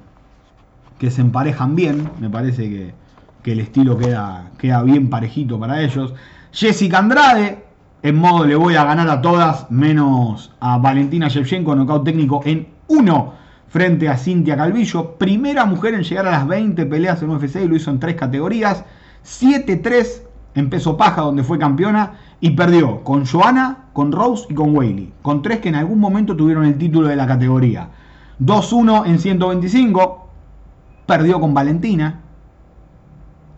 que 1.00 1.10
se 1.10 1.22
emparejan 1.22 1.76
bien. 1.76 2.10
Me 2.20 2.30
parece 2.30 2.70
que, 2.70 2.94
que 3.42 3.54
el 3.54 3.62
estilo 3.62 3.98
queda, 3.98 4.52
queda 4.58 4.84
bien 4.84 5.10
parejito 5.10 5.58
para 5.58 5.82
ellos. 5.82 6.14
Jessica 6.52 7.00
Andrade, 7.00 7.64
en 8.04 8.16
modo 8.18 8.46
le 8.46 8.56
voy 8.56 8.76
a 8.76 8.84
ganar 8.84 9.10
a 9.10 9.22
todas, 9.22 9.72
menos 9.72 10.52
a 10.60 10.78
Valentina 10.78 11.30
Shevchenko, 11.30 11.76
nocaut 11.76 12.04
técnico 12.04 12.42
en 12.44 12.68
1 12.88 13.39
frente 13.70 14.10
a 14.10 14.18
Cintia 14.18 14.58
Calvillo. 14.58 15.16
Primera 15.18 15.66
mujer 15.66 15.94
en 15.94 16.04
llegar 16.04 16.28
a 16.28 16.32
las 16.32 16.48
20 16.48 16.86
peleas 16.86 17.22
en 17.22 17.30
UFC 17.30 17.58
y 17.64 17.68
lo 17.68 17.76
hizo 17.76 17.92
en 17.92 18.00
tres 18.00 18.16
categorías. 18.16 18.84
7-3 19.24 20.24
en 20.56 20.70
peso 20.70 20.98
paja, 20.98 21.22
donde 21.22 21.44
fue 21.44 21.60
campeona, 21.60 22.14
y 22.42 22.52
perdió 22.52 23.04
con 23.04 23.26
Joana, 23.26 23.86
con 23.94 24.12
Rose 24.12 24.48
y 24.50 24.54
con 24.54 24.76
Whaley, 24.76 25.14
con 25.22 25.42
tres 25.42 25.60
que 25.60 25.70
en 25.70 25.76
algún 25.76 26.00
momento 26.00 26.36
tuvieron 26.36 26.66
el 26.66 26.78
título 26.78 27.08
de 27.08 27.16
la 27.16 27.28
categoría. 27.28 27.90
2-1 28.42 29.06
en 29.06 29.20
125, 29.20 30.30
perdió 31.06 31.40
con 31.40 31.54
Valentina, 31.54 32.22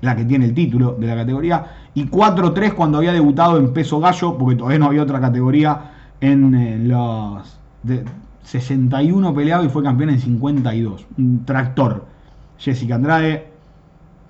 la 0.02 0.16
que 0.16 0.26
tiene 0.26 0.46
el 0.46 0.54
título 0.54 0.96
de 1.00 1.08
la 1.08 1.16
categoría, 1.16 1.66
y 1.94 2.08
4-3 2.08 2.74
cuando 2.74 2.98
había 2.98 3.14
debutado 3.14 3.58
en 3.58 3.72
peso 3.72 4.00
gallo, 4.00 4.38
porque 4.38 4.56
todavía 4.56 4.80
no 4.80 4.88
había 4.88 5.04
otra 5.04 5.22
categoría 5.22 5.92
en 6.20 6.90
los 6.90 7.58
61 8.44 9.34
peleado 9.34 9.64
y 9.64 9.70
fue 9.70 9.84
campeón 9.84 10.12
en 10.12 10.20
52. 10.20 11.06
Un 11.18 11.46
tractor. 11.46 12.06
Jessica 12.58 12.96
Andrade 12.96 13.52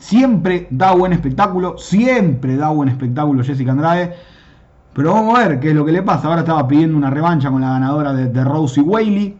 siempre 0.01 0.67
da 0.71 0.93
buen 0.93 1.13
espectáculo, 1.13 1.77
siempre 1.77 2.55
da 2.57 2.69
buen 2.69 2.89
espectáculo 2.89 3.43
Jessica 3.43 3.71
Andrade. 3.71 4.15
Pero 4.93 5.13
vamos 5.13 5.39
a 5.39 5.47
ver 5.47 5.59
qué 5.59 5.69
es 5.69 5.75
lo 5.75 5.85
que 5.85 5.91
le 5.93 6.01
pasa. 6.01 6.27
Ahora 6.27 6.41
estaba 6.41 6.67
pidiendo 6.67 6.97
una 6.97 7.09
revancha 7.09 7.49
con 7.49 7.61
la 7.61 7.69
ganadora 7.69 8.13
de, 8.13 8.27
de 8.27 8.43
Rose 8.43 8.81
y 8.81 8.83
Whaley. 8.83 9.37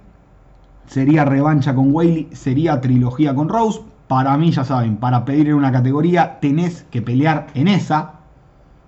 Sería 0.86 1.26
revancha 1.26 1.74
con 1.74 1.93
Whaley, 1.93 2.30
sería 2.32 2.80
trilogía 2.80 3.34
con 3.34 3.49
Rose. 3.49 3.82
Para 4.07 4.38
mí, 4.38 4.51
ya 4.51 4.63
saben, 4.63 4.97
para 4.97 5.26
pedir 5.26 5.47
en 5.49 5.55
una 5.55 5.72
categoría 5.72 6.39
tenés 6.39 6.84
que 6.91 7.01
pelear 7.01 7.47
en 7.53 7.67
esa. 7.67 8.13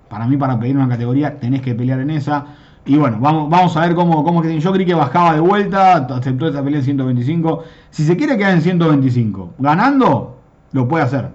Para 0.09 0.27
mí, 0.27 0.37
para 0.37 0.59
pedir 0.59 0.77
una 0.77 0.87
categoría 0.87 1.39
tenés 1.39 1.61
que 1.61 1.73
pelear 1.75 1.99
en 1.99 2.11
esa. 2.11 2.45
Y 2.85 2.97
bueno, 2.97 3.17
vamos, 3.19 3.49
vamos 3.49 3.77
a 3.77 3.81
ver 3.81 3.95
cómo, 3.95 4.23
cómo 4.23 4.41
que 4.41 4.59
yo 4.59 4.73
creí 4.73 4.85
que 4.85 4.93
bajaba 4.93 5.33
de 5.33 5.39
vuelta, 5.39 5.95
aceptó 5.95 6.47
esa 6.47 6.61
pelea 6.63 6.79
en 6.79 6.85
125. 6.85 7.63
Si 7.89 8.03
se 8.03 8.17
quiere 8.17 8.37
quedar 8.37 8.53
en 8.53 8.61
125, 8.61 9.53
ganando, 9.59 10.39
lo 10.73 10.87
puede 10.87 11.03
hacer. 11.05 11.29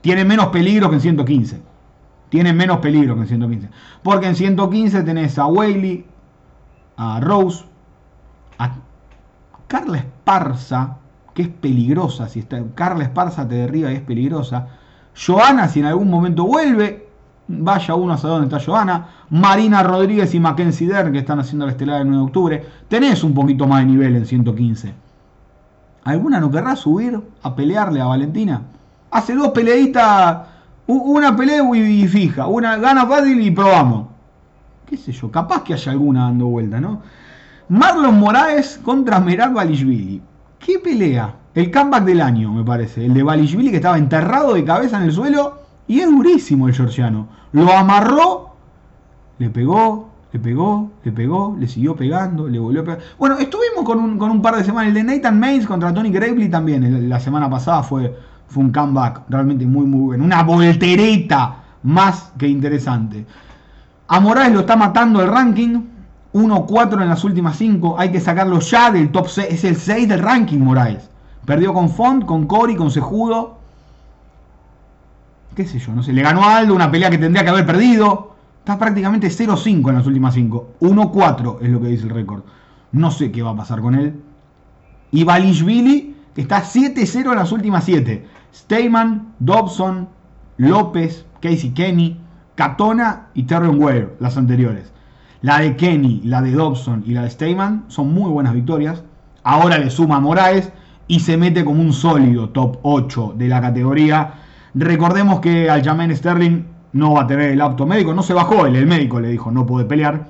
Tiene 0.00 0.24
menos 0.24 0.46
peligro 0.46 0.88
que 0.88 0.96
en 0.96 1.02
115. 1.02 1.60
Tiene 2.30 2.54
menos 2.54 2.78
peligro 2.78 3.14
que 3.14 3.22
en 3.22 3.28
115. 3.28 3.68
Porque 4.02 4.26
en 4.26 4.34
115 4.34 5.02
tenés 5.02 5.38
a 5.38 5.46
Whaley, 5.46 6.06
a 6.96 7.20
Rose, 7.20 7.64
a 8.58 8.76
Carla 9.68 9.98
Esparza, 9.98 10.96
que 11.34 11.42
es 11.42 11.48
peligrosa. 11.48 12.28
Si 12.28 12.40
está, 12.40 12.62
Carla 12.74 13.04
Esparza 13.04 13.46
te 13.46 13.56
derriba 13.56 13.92
y 13.92 13.96
es 13.96 14.00
peligrosa. 14.00 14.68
Joana, 15.14 15.68
si 15.68 15.80
en 15.80 15.86
algún 15.86 16.08
momento 16.08 16.44
vuelve, 16.44 17.01
vaya 17.48 17.94
uno 17.94 18.14
a 18.14 18.18
saber 18.18 18.38
dónde 18.38 18.56
está 18.56 18.64
Joana. 18.64 19.08
Marina 19.30 19.82
Rodríguez 19.82 20.34
y 20.34 20.40
Mackenzie 20.40 20.88
Dern, 20.88 21.12
que 21.12 21.18
están 21.18 21.40
haciendo 21.40 21.66
la 21.66 21.72
estelar 21.72 22.00
el 22.00 22.08
9 22.08 22.18
de 22.18 22.26
octubre. 22.26 22.66
Tenés 22.88 23.24
un 23.24 23.34
poquito 23.34 23.66
más 23.66 23.80
de 23.80 23.86
nivel 23.86 24.16
en 24.16 24.26
115. 24.26 24.94
¿Alguna 26.04 26.40
no 26.40 26.50
querrá 26.50 26.74
subir 26.74 27.20
a 27.42 27.54
pelearle 27.54 28.00
a 28.00 28.06
Valentina? 28.06 28.62
Hace 29.10 29.34
dos 29.34 29.48
peleitas, 29.50 30.38
una 30.86 31.36
pelea 31.36 31.62
y 31.74 32.08
fija, 32.08 32.46
una 32.46 32.76
gana 32.78 33.06
fácil 33.06 33.40
y 33.40 33.50
probamos. 33.50 34.08
¿Qué 34.86 34.96
sé 34.96 35.12
yo? 35.12 35.30
Capaz 35.30 35.62
que 35.62 35.74
haya 35.74 35.92
alguna 35.92 36.24
dando 36.24 36.46
vuelta, 36.46 36.80
¿no? 36.80 37.02
Marlon 37.68 38.18
Moraes 38.18 38.80
contra 38.82 39.20
Merab 39.20 39.54
Balishvili. 39.54 40.20
¿Qué 40.58 40.78
pelea? 40.78 41.34
El 41.54 41.70
comeback 41.70 42.04
del 42.04 42.20
año, 42.20 42.52
me 42.52 42.64
parece. 42.64 43.04
El 43.06 43.14
de 43.14 43.22
Balishvili 43.22 43.70
que 43.70 43.76
estaba 43.76 43.96
enterrado 43.96 44.54
de 44.54 44.64
cabeza 44.64 44.98
en 44.98 45.04
el 45.04 45.12
suelo. 45.12 45.61
Y 45.86 46.00
es 46.00 46.06
durísimo 46.06 46.68
el 46.68 46.74
georgiano. 46.74 47.28
Lo 47.52 47.72
amarró, 47.72 48.54
le 49.38 49.50
pegó, 49.50 50.08
le 50.32 50.38
pegó, 50.38 50.90
le 51.04 51.12
pegó, 51.12 51.56
le 51.58 51.68
siguió 51.68 51.94
pegando, 51.94 52.48
le 52.48 52.58
volvió 52.58 52.80
a 52.80 52.84
pegar. 52.84 53.00
Bueno, 53.18 53.38
estuvimos 53.38 53.84
con 53.84 53.98
un, 53.98 54.18
con 54.18 54.30
un 54.30 54.40
par 54.40 54.56
de 54.56 54.64
semanas. 54.64 54.88
El 54.88 54.94
de 54.94 55.04
Nathan 55.04 55.38
Mays 55.38 55.66
contra 55.66 55.92
Tony 55.92 56.10
Gravely 56.10 56.48
también. 56.48 57.08
La 57.08 57.20
semana 57.20 57.50
pasada 57.50 57.82
fue, 57.82 58.16
fue 58.46 58.64
un 58.64 58.72
comeback 58.72 59.22
realmente 59.28 59.66
muy, 59.66 59.84
muy 59.84 60.00
bueno. 60.00 60.24
Una 60.24 60.42
voltereta 60.42 61.56
más 61.82 62.32
que 62.38 62.48
interesante. 62.48 63.26
A 64.08 64.20
Morales 64.20 64.52
lo 64.52 64.60
está 64.60 64.76
matando 64.76 65.20
el 65.20 65.28
ranking. 65.28 65.80
1-4 66.32 67.02
en 67.02 67.08
las 67.08 67.24
últimas 67.24 67.56
5. 67.56 67.96
Hay 67.98 68.10
que 68.10 68.20
sacarlo 68.20 68.58
ya 68.60 68.90
del 68.90 69.10
top 69.10 69.28
6. 69.28 69.48
Es 69.50 69.64
el 69.64 69.76
6 69.76 70.08
del 70.08 70.20
ranking, 70.20 70.60
Morales. 70.60 71.10
Perdió 71.44 71.74
con 71.74 71.90
Font, 71.90 72.24
con 72.24 72.46
Cory, 72.46 72.74
con 72.74 72.90
Sejudo. 72.90 73.58
Qué 75.54 75.66
sé 75.66 75.78
yo, 75.78 75.92
no 75.92 76.02
sé. 76.02 76.12
Le 76.12 76.22
ganó 76.22 76.44
a 76.44 76.56
Aldo 76.56 76.74
una 76.74 76.90
pelea 76.90 77.10
que 77.10 77.18
tendría 77.18 77.44
que 77.44 77.50
haber 77.50 77.66
perdido. 77.66 78.34
Está 78.58 78.78
prácticamente 78.78 79.28
0-5 79.28 79.88
en 79.88 79.94
las 79.96 80.06
últimas 80.06 80.34
5. 80.34 80.74
1-4 80.80 81.58
es 81.60 81.68
lo 81.68 81.80
que 81.80 81.88
dice 81.88 82.04
el 82.04 82.10
récord. 82.10 82.42
No 82.92 83.10
sé 83.10 83.32
qué 83.32 83.42
va 83.42 83.50
a 83.50 83.56
pasar 83.56 83.80
con 83.80 83.94
él. 83.94 84.14
Y 85.10 85.24
Balishvili 85.24 86.16
está 86.36 86.62
7-0 86.62 87.30
en 87.30 87.36
las 87.36 87.52
últimas 87.52 87.84
7. 87.84 88.26
Steyman, 88.54 89.34
Dobson, 89.38 90.08
López, 90.56 91.26
Casey 91.40 91.70
Kenny, 91.70 92.18
Katona 92.54 93.28
y 93.34 93.44
Terren 93.44 93.82
Ware, 93.82 94.14
las 94.20 94.36
anteriores. 94.36 94.92
La 95.40 95.58
de 95.58 95.76
Kenny, 95.76 96.20
la 96.24 96.40
de 96.40 96.52
Dobson 96.52 97.02
y 97.04 97.12
la 97.12 97.22
de 97.22 97.30
Steyman 97.30 97.86
son 97.88 98.14
muy 98.14 98.30
buenas 98.30 98.54
victorias. 98.54 99.02
Ahora 99.42 99.78
le 99.78 99.90
suma 99.90 100.16
a 100.16 100.20
Moraes 100.20 100.72
y 101.08 101.20
se 101.20 101.36
mete 101.36 101.64
como 101.64 101.82
un 101.82 101.92
sólido 101.92 102.50
top 102.50 102.78
8 102.82 103.34
de 103.36 103.48
la 103.48 103.60
categoría. 103.60 104.34
Recordemos 104.74 105.40
que 105.40 105.68
al 105.68 105.80
Aljamain 105.80 106.16
Sterling 106.16 106.64
no 106.94 107.14
va 107.14 107.22
a 107.22 107.26
tener 107.26 107.50
el 107.50 107.60
apto 107.60 107.86
médico, 107.86 108.14
no 108.14 108.22
se 108.22 108.34
bajó 108.34 108.66
él, 108.66 108.76
el 108.76 108.86
médico 108.86 109.20
le 109.20 109.28
dijo 109.28 109.50
no 109.50 109.66
puede 109.66 109.86
pelear. 109.86 110.26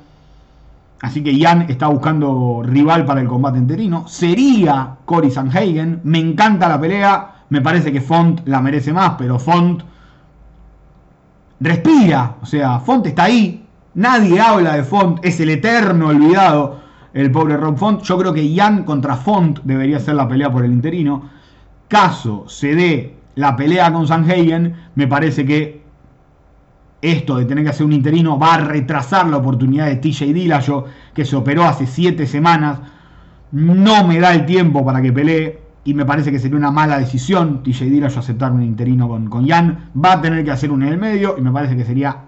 Así 1.02 1.22
que 1.22 1.36
Jan 1.38 1.62
está 1.62 1.88
buscando 1.88 2.62
rival 2.64 3.04
para 3.04 3.20
el 3.20 3.26
combate 3.26 3.58
enterino. 3.58 4.06
Sería 4.06 4.98
Cory 5.04 5.32
Sanhagen. 5.32 6.00
Me 6.04 6.20
encanta 6.20 6.68
la 6.68 6.80
pelea. 6.80 7.42
Me 7.48 7.60
parece 7.60 7.92
que 7.92 8.00
Font 8.00 8.46
la 8.46 8.60
merece 8.60 8.92
más, 8.92 9.14
pero 9.18 9.40
Font 9.40 9.82
respira. 11.58 12.36
O 12.40 12.46
sea, 12.46 12.78
Font 12.78 13.04
está 13.04 13.24
ahí. 13.24 13.66
Nadie 13.94 14.40
habla 14.40 14.76
de 14.76 14.84
Font, 14.84 15.18
es 15.22 15.38
el 15.40 15.50
eterno 15.50 16.08
olvidado, 16.08 16.80
el 17.12 17.32
pobre 17.32 17.56
Rob 17.56 17.76
Font. 17.76 18.02
Yo 18.02 18.16
creo 18.16 18.32
que 18.32 18.54
Jan 18.54 18.84
contra 18.84 19.16
Font 19.16 19.58
debería 19.64 19.98
ser 19.98 20.14
la 20.14 20.28
pelea 20.28 20.52
por 20.52 20.64
el 20.64 20.72
interino. 20.72 21.28
Caso 21.88 22.44
se 22.48 22.76
dé 22.76 23.21
la 23.34 23.56
pelea 23.56 23.92
con 23.92 24.06
Sanhagen, 24.06 24.74
me 24.94 25.06
parece 25.06 25.44
que 25.44 25.82
esto 27.00 27.36
de 27.36 27.44
tener 27.44 27.64
que 27.64 27.70
hacer 27.70 27.84
un 27.84 27.92
interino 27.92 28.38
va 28.38 28.54
a 28.54 28.58
retrasar 28.58 29.28
la 29.28 29.38
oportunidad 29.38 29.86
de 29.86 29.96
TJ 29.96 30.32
Dillashaw, 30.32 30.84
que 31.14 31.24
se 31.24 31.36
operó 31.36 31.64
hace 31.64 31.86
7 31.86 32.26
semanas. 32.26 32.78
No 33.50 34.06
me 34.06 34.20
da 34.20 34.32
el 34.32 34.46
tiempo 34.46 34.84
para 34.84 35.02
que 35.02 35.12
pelee 35.12 35.60
y 35.84 35.94
me 35.94 36.04
parece 36.04 36.30
que 36.30 36.38
sería 36.38 36.56
una 36.56 36.70
mala 36.70 36.98
decisión 36.98 37.62
TJ 37.64 37.86
Dillashaw 37.86 38.20
aceptar 38.20 38.52
un 38.52 38.62
interino 38.62 39.08
con, 39.08 39.28
con 39.28 39.48
Jan. 39.48 39.90
Va 40.02 40.12
a 40.12 40.20
tener 40.22 40.44
que 40.44 40.52
hacer 40.52 40.70
uno 40.70 40.86
en 40.86 40.92
el 40.92 40.98
medio 40.98 41.34
y 41.36 41.40
me 41.42 41.50
parece 41.50 41.76
que 41.76 41.84
sería 41.84 42.18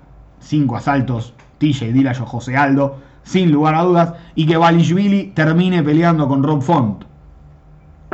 5 0.40 0.76
asaltos 0.76 1.34
TJ 1.58 1.92
Dillashaw, 1.92 2.26
José 2.26 2.56
Aldo, 2.56 2.98
sin 3.22 3.50
lugar 3.50 3.74
a 3.74 3.82
dudas, 3.82 4.14
y 4.34 4.46
que 4.46 4.56
Balishvili 4.56 5.32
termine 5.34 5.82
peleando 5.82 6.28
con 6.28 6.42
Rob 6.42 6.62
Font. 6.62 7.04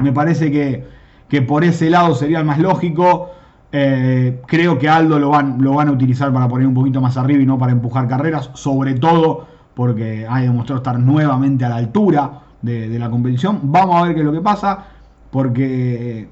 Me 0.00 0.12
parece 0.12 0.50
que, 0.50 0.86
que 1.30 1.40
por 1.40 1.64
ese 1.64 1.88
lado 1.88 2.14
sería 2.14 2.40
el 2.40 2.44
más 2.44 2.58
lógico. 2.58 3.30
Eh, 3.72 4.42
creo 4.46 4.78
que 4.78 4.88
Aldo 4.88 5.18
lo 5.18 5.30
van, 5.30 5.62
lo 5.62 5.74
van 5.74 5.88
a 5.88 5.92
utilizar 5.92 6.32
para 6.32 6.48
poner 6.48 6.66
un 6.66 6.74
poquito 6.74 7.00
más 7.00 7.16
arriba 7.16 7.40
y 7.40 7.46
no 7.46 7.56
para 7.56 7.72
empujar 7.72 8.08
carreras, 8.08 8.50
sobre 8.54 8.94
todo 8.94 9.46
porque 9.74 10.26
ha 10.28 10.40
demostrado 10.40 10.78
estar 10.78 10.98
nuevamente 10.98 11.64
a 11.64 11.68
la 11.68 11.76
altura 11.76 12.42
de, 12.60 12.98
la 12.98 13.08
competición. 13.08 13.60
Vamos 13.62 13.96
a 13.96 14.02
ver 14.02 14.14
qué 14.14 14.20
es 14.20 14.26
lo 14.26 14.32
que 14.32 14.40
pasa, 14.40 14.84
porque 15.30 16.28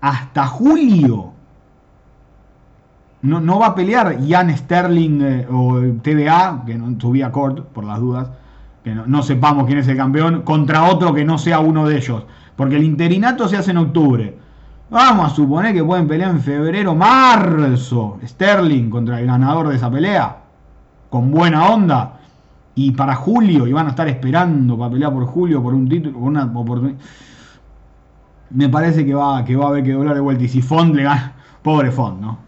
hasta 0.00 0.46
julio 0.46 1.32
no, 3.22 3.58
va 3.58 3.68
a 3.68 3.74
pelear 3.74 4.18
Jan 4.28 4.56
Sterling 4.56 5.20
eh, 5.22 5.46
o 5.50 5.80
TBA, 6.02 6.64
que 6.66 6.76
no 6.76 7.00
subía 7.00 7.32
Court 7.32 7.66
por 7.66 7.84
las 7.84 7.98
dudas, 7.98 8.30
que 8.84 8.94
no, 8.94 9.22
sepamos 9.22 9.66
quién 9.66 9.78
es 9.78 9.88
el 9.88 9.96
campeón, 9.96 10.42
contra 10.42 10.84
otro 10.84 11.14
que 11.14 11.24
no 11.24 11.38
sea 11.38 11.60
uno 11.60 11.88
de 11.88 11.96
ellos. 11.96 12.24
Porque 12.56 12.76
el 12.76 12.84
interinato 12.84 13.48
se 13.48 13.56
hace 13.56 13.70
en 13.70 13.78
octubre. 13.78 14.36
Vamos 14.92 15.32
a 15.32 15.34
suponer 15.34 15.72
que 15.72 15.82
pueden 15.82 16.06
pelear 16.06 16.32
en 16.32 16.40
febrero, 16.42 16.94
marzo. 16.94 18.18
Sterling 18.22 18.90
contra 18.90 19.18
el 19.18 19.26
ganador 19.26 19.68
de 19.68 19.76
esa 19.76 19.90
pelea. 19.90 20.36
Con 21.08 21.30
buena 21.30 21.70
onda. 21.70 22.20
Y 22.74 22.90
para 22.90 23.14
julio, 23.14 23.66
y 23.66 23.72
van 23.72 23.86
a 23.86 23.90
estar 23.90 24.06
esperando 24.08 24.76
para 24.76 24.90
pelear 24.90 25.10
por 25.10 25.24
julio, 25.24 25.62
por 25.62 25.72
un 25.72 25.88
título, 25.88 26.18
por 26.18 26.28
una 26.28 26.44
oportunidad. 26.44 26.98
Me 28.50 28.68
parece 28.68 29.06
que 29.06 29.14
va, 29.14 29.42
que 29.44 29.56
va 29.56 29.64
a 29.64 29.68
haber 29.68 29.82
que 29.82 29.92
doblar 29.92 30.14
de 30.14 30.20
vuelta. 30.20 30.44
Y 30.44 30.48
si 30.48 30.60
Font 30.60 30.94
le 30.94 31.04
gana. 31.04 31.32
Pobre 31.62 31.90
Font, 31.90 32.20
¿no? 32.20 32.38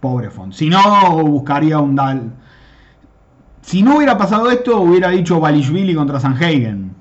Pobre 0.00 0.28
Font. 0.30 0.52
Si 0.52 0.68
no, 0.68 1.22
buscaría 1.22 1.78
un 1.78 1.94
Dal 1.94 2.32
si 3.66 3.82
no 3.82 3.96
hubiera 3.96 4.16
pasado 4.16 4.48
esto, 4.48 4.80
hubiera 4.80 5.08
dicho 5.08 5.40
Balishvili 5.40 5.92
contra 5.92 6.20
Sanhagen. 6.20 6.94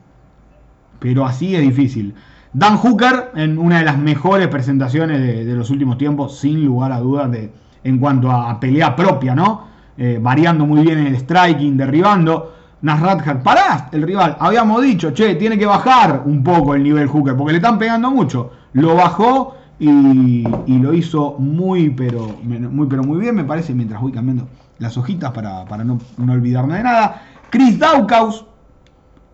Pero 0.98 1.24
así 1.24 1.56
es 1.56 1.62
difícil. 1.62 2.16
Dan 2.56 2.78
Hooker 2.78 3.32
en 3.36 3.58
una 3.58 3.80
de 3.80 3.84
las 3.84 3.98
mejores 3.98 4.48
presentaciones 4.48 5.20
de, 5.46 5.54
los 5.56 5.70
últimos 5.70 5.98
tiempos, 5.98 6.38
sin 6.38 6.64
lugar 6.64 6.94
a 6.94 7.02
dudas, 7.02 7.30
de, 7.30 7.52
en 7.84 8.00
cuanto 8.00 8.32
a, 8.32 8.58
pelea 8.62 8.96
propia, 8.96 9.36
¿no? 9.36 9.66
Eh, 9.98 10.20
variando 10.22 10.66
muy 10.66 10.82
bien 10.82 11.00
el 11.00 11.18
striking, 11.18 11.76
derribando. 11.76 12.54
Nasrat 12.82 13.44
pará, 13.44 13.90
el 13.92 14.04
rival. 14.04 14.38
Habíamos 14.40 14.82
dicho, 14.84 15.12
che, 15.12 15.36
tiene 15.36 15.58
que 15.58 15.66
bajar 15.66 16.24
un 16.26 16.46
poco 16.46 16.76
el 16.76 16.84
nivel 16.84 17.08
Hooker, 17.10 17.36
porque 17.36 17.52
le 17.52 17.58
están 17.58 17.78
pegando 17.78 18.10
mucho. 18.10 18.52
Lo 18.72 18.96
bajó 18.96 19.58
y, 19.78 20.48
lo 20.66 20.94
hizo 20.94 21.36
muy 21.38 21.90
pero, 21.90 22.38
muy, 22.42 22.88
pero 22.88 23.04
muy 23.04 23.20
bien, 23.20 23.36
me 23.36 23.44
parece, 23.44 23.74
mientras 23.74 24.00
voy 24.00 24.14
cambiando 24.14 24.48
las 24.80 24.96
hojitas 24.98 25.32
para, 25.32 25.66
no, 25.84 26.00
olvidarme 26.18 26.78
de 26.78 26.84
nada. 26.84 27.22
Chris 27.50 27.78
Daukaus, 27.78 28.46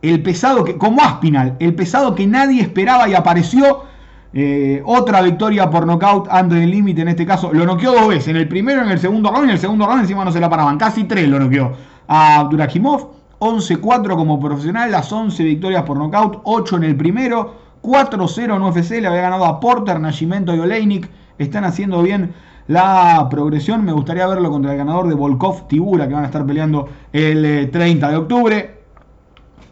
el 0.01 0.21
pesado 0.23 0.63
que, 0.63 0.77
como 0.77 1.01
Aspinal, 1.01 1.55
el 1.59 1.75
pesado 1.75 2.15
que 2.15 2.27
nadie 2.27 2.61
esperaba 2.61 3.07
y 3.07 3.13
apareció. 3.13 3.89
Eh, 4.33 4.81
otra 4.85 5.21
victoria 5.21 5.69
por 5.69 5.85
knockout 5.85 6.29
antes 6.31 6.57
del 6.57 6.71
límite, 6.71 7.01
en 7.01 7.09
este 7.09 7.25
caso 7.25 7.51
lo 7.51 7.65
noqueó 7.65 7.91
dos 7.91 8.07
veces, 8.07 8.29
en 8.29 8.37
el 8.37 8.47
primero, 8.47 8.81
en 8.81 8.89
el 8.89 8.97
segundo 8.97 9.29
round, 9.29 9.43
en 9.43 9.49
el 9.49 9.59
segundo 9.59 9.85
round 9.85 10.03
encima 10.03 10.23
no 10.23 10.31
se 10.31 10.39
la 10.39 10.49
paraban, 10.49 10.77
casi 10.77 11.03
tres 11.03 11.27
lo 11.27 11.37
noqueó 11.37 11.73
a 12.07 12.39
Abdurakhimov, 12.39 13.09
11-4 13.39 14.15
como 14.15 14.39
profesional, 14.39 14.89
las 14.89 15.11
11 15.11 15.43
victorias 15.43 15.83
por 15.83 15.97
knockout, 15.97 16.41
8 16.45 16.77
en 16.77 16.83
el 16.83 16.95
primero, 16.95 17.55
4-0 17.81 18.55
en 18.55 18.61
UFC, 18.61 19.01
le 19.01 19.07
había 19.07 19.21
ganado 19.21 19.45
a 19.45 19.59
Porter, 19.59 19.99
Nashimento 19.99 20.55
y 20.55 20.59
Oleinik. 20.59 21.09
Están 21.37 21.63
haciendo 21.63 22.03
bien 22.03 22.33
la 22.67 23.27
progresión. 23.29 23.83
Me 23.83 23.91
gustaría 23.91 24.27
verlo 24.27 24.51
contra 24.51 24.71
el 24.71 24.77
ganador 24.77 25.07
de 25.07 25.15
Volkov 25.15 25.67
Tibura, 25.67 26.07
que 26.07 26.13
van 26.13 26.23
a 26.23 26.27
estar 26.27 26.45
peleando 26.45 26.87
el 27.11 27.69
30 27.71 28.07
eh, 28.07 28.11
de 28.11 28.17
octubre. 28.17 28.80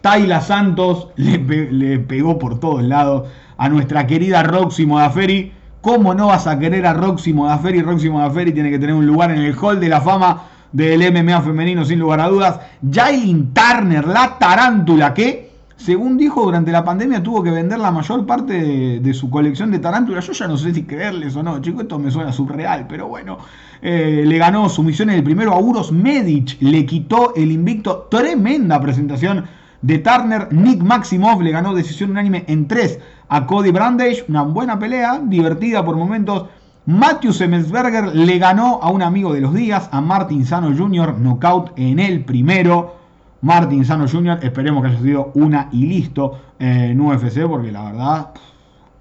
Tayla 0.02 0.41
Santos 0.41 1.10
le, 1.16 2.00
pegó 2.00 2.39
por 2.39 2.60
todos 2.60 2.84
lados 2.84 3.28
a 3.58 3.70
nuestra 3.70 4.08
querida 4.08 4.43
Roxy 4.43 4.86
Modaferi. 4.86 5.52
¿Cómo 5.82 6.14
no 6.14 6.28
vas 6.28 6.47
a 6.47 6.60
querer 6.60 6.86
a 6.86 6.93
Roxy 6.93 7.34
Modaferi? 7.34 7.82
Roxy 7.82 8.10
Modaferi 8.10 8.52
tiene 8.52 8.70
que 8.70 8.80
tener 8.80 8.95
un 8.95 9.06
lugar 9.06 9.32
en 9.32 9.39
el 9.39 9.56
hall 9.56 9.80
de 9.80 9.89
la 9.89 10.02
fama 10.02 10.43
del 10.72 11.12
MMA 11.12 11.41
femenino, 11.41 11.86
sin 11.86 12.00
lugar 12.00 12.20
a 12.20 12.28
dudas. 12.28 12.60
Jailin 12.89 13.54
Turner, 13.54 14.08
la 14.08 14.38
tarántula 14.38 15.14
que 15.14 15.50
según 15.80 16.18
dijo, 16.18 16.43
durante 16.43 16.74
la 16.74 16.84
pandemia 16.84 17.24
tuvo 17.24 17.41
que 17.41 17.52
vender 17.52 17.80
la 17.80 17.89
mayor 17.89 18.26
parte 18.26 19.00
de, 19.00 19.14
su 19.14 19.30
colección 19.30 19.72
de 19.72 19.80
tarántulas. 19.80 20.28
Yo 20.28 20.34
ya 20.34 20.45
no 20.45 20.58
sé 20.58 20.74
si 20.74 20.84
creerles 20.84 21.38
o 21.38 21.41
no, 21.41 21.62
chicos, 21.62 21.84
esto 21.84 21.97
me 21.97 22.12
suena 22.12 22.34
surreal, 22.34 22.86
pero 22.88 23.08
bueno. 23.08 23.38
Eh, 23.82 24.26
le 24.28 24.38
ganó 24.38 24.68
su 24.68 24.84
misión 24.84 25.10
en 25.10 25.16
el 25.16 25.24
primero 25.24 25.54
a 25.54 25.60
Uros 25.60 25.93
Medic, 25.93 26.58
le 26.60 26.86
quitó 26.86 27.34
el 27.34 27.50
invicto. 27.50 28.10
Tremenda 28.12 28.82
presentación 28.82 29.45
de 29.82 29.99
Turner. 29.99 30.47
Nick 30.51 30.82
Maximov 30.82 31.41
le 31.41 31.51
ganó 31.51 31.73
decisión 31.73 32.11
unánime 32.11 32.45
en 32.47 32.67
3 32.67 32.99
a 33.30 33.45
Cody 33.45 33.71
Brandage. 33.71 34.25
Una 34.27 34.43
buena 34.43 34.80
pelea, 34.80 35.21
divertida 35.23 35.84
por 35.84 35.95
momentos. 35.95 36.47
Matthew 36.86 37.34
Semelsberger 37.34 38.15
le 38.15 38.39
ganó 38.39 38.80
a 38.82 38.89
un 38.89 39.03
amigo 39.03 39.34
de 39.34 39.41
los 39.41 39.53
días, 39.53 39.89
a 39.91 40.01
Martin 40.01 40.45
Sano 40.45 40.75
Jr., 40.75 41.19
knockout 41.19 41.77
en 41.77 41.99
el 41.99 42.25
primero. 42.25 42.95
Martin 43.41 43.86
Sano 43.86 44.07
Jr. 44.07 44.39
Esperemos 44.41 44.84
que 44.84 44.89
haya 44.89 44.99
sido 44.99 45.32
una 45.36 45.69
y 45.71 45.86
listo 45.86 46.39
en 46.57 46.99
UFC, 46.99 47.45
porque 47.47 47.71
la 47.71 47.84
verdad, 47.84 48.30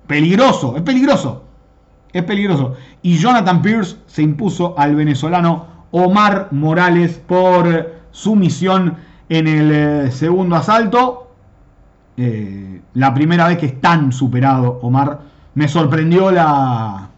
peligroso, 0.07 0.77
es 0.77 0.83
peligroso, 0.83 1.45
es 2.13 2.23
peligroso. 2.23 2.75
Y 3.03 3.17
Jonathan 3.17 3.63
Pierce 3.63 3.97
se 4.07 4.23
impuso 4.23 4.79
al 4.79 4.95
venezolano 4.95 5.67
Omar 5.91 6.49
Morales 6.51 7.21
por 7.27 7.95
sumisión 8.11 8.97
en 9.29 9.47
el 9.47 9.73
eh, 9.73 10.11
segundo 10.11 10.57
asalto. 10.57 11.31
Eh, 12.17 12.81
la 12.95 13.15
primera 13.15 13.47
vez 13.49 13.59
que 13.59 13.67
es 13.67 13.81
tan 13.81 14.13
superado 14.13 14.79
Omar. 14.83 15.21
Me 15.55 15.69
sorprendió 15.69 16.31
la, 16.31 17.09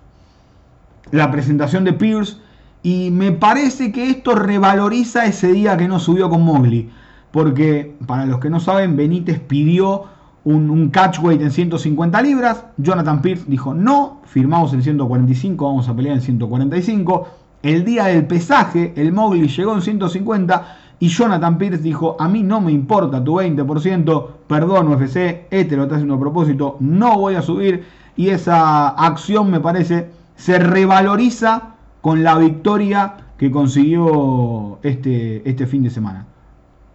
la 1.10 1.30
presentación 1.30 1.84
de 1.84 1.92
Pierce. 1.92 2.36
Y 2.82 3.10
me 3.10 3.32
parece 3.32 3.92
que 3.92 4.08
esto 4.08 4.34
revaloriza 4.34 5.26
ese 5.26 5.52
día 5.52 5.76
que 5.76 5.88
no 5.88 5.98
subió 5.98 6.30
con 6.30 6.42
Mowgli 6.42 6.90
porque 7.30 7.96
para 8.06 8.26
los 8.26 8.40
que 8.40 8.50
no 8.50 8.60
saben, 8.60 8.96
Benítez 8.96 9.40
pidió 9.40 10.04
un, 10.44 10.70
un 10.70 10.90
catchweight 10.90 11.40
en 11.42 11.50
150 11.50 12.22
libras, 12.22 12.64
Jonathan 12.76 13.22
Pierce 13.22 13.44
dijo 13.46 13.74
no, 13.74 14.22
firmamos 14.24 14.72
en 14.72 14.82
145, 14.82 15.64
vamos 15.64 15.88
a 15.88 15.94
pelear 15.94 16.16
en 16.16 16.22
145. 16.22 17.28
El 17.62 17.84
día 17.84 18.06
del 18.06 18.26
pesaje, 18.26 18.94
el 18.96 19.12
Mowgli 19.12 19.46
llegó 19.46 19.74
en 19.74 19.82
150 19.82 20.78
y 21.00 21.08
Jonathan 21.08 21.58
Pierce 21.58 21.82
dijo, 21.82 22.16
a 22.20 22.28
mí 22.28 22.42
no 22.42 22.60
me 22.60 22.70
importa 22.70 23.24
tu 23.24 23.34
20%, 23.34 24.26
perdón 24.46 24.88
UFC, 24.88 25.46
este 25.50 25.76
lo 25.76 25.84
está 25.84 25.96
haciendo 25.96 26.14
a 26.14 26.20
propósito, 26.20 26.76
no 26.78 27.18
voy 27.18 27.34
a 27.34 27.42
subir. 27.42 27.84
Y 28.16 28.28
esa 28.28 28.90
acción 28.90 29.50
me 29.50 29.60
parece 29.60 30.10
se 30.36 30.58
revaloriza 30.58 31.74
con 32.00 32.22
la 32.22 32.36
victoria 32.38 33.14
que 33.36 33.50
consiguió 33.50 34.78
este, 34.82 35.48
este 35.48 35.66
fin 35.66 35.82
de 35.82 35.90
semana. 35.90 36.26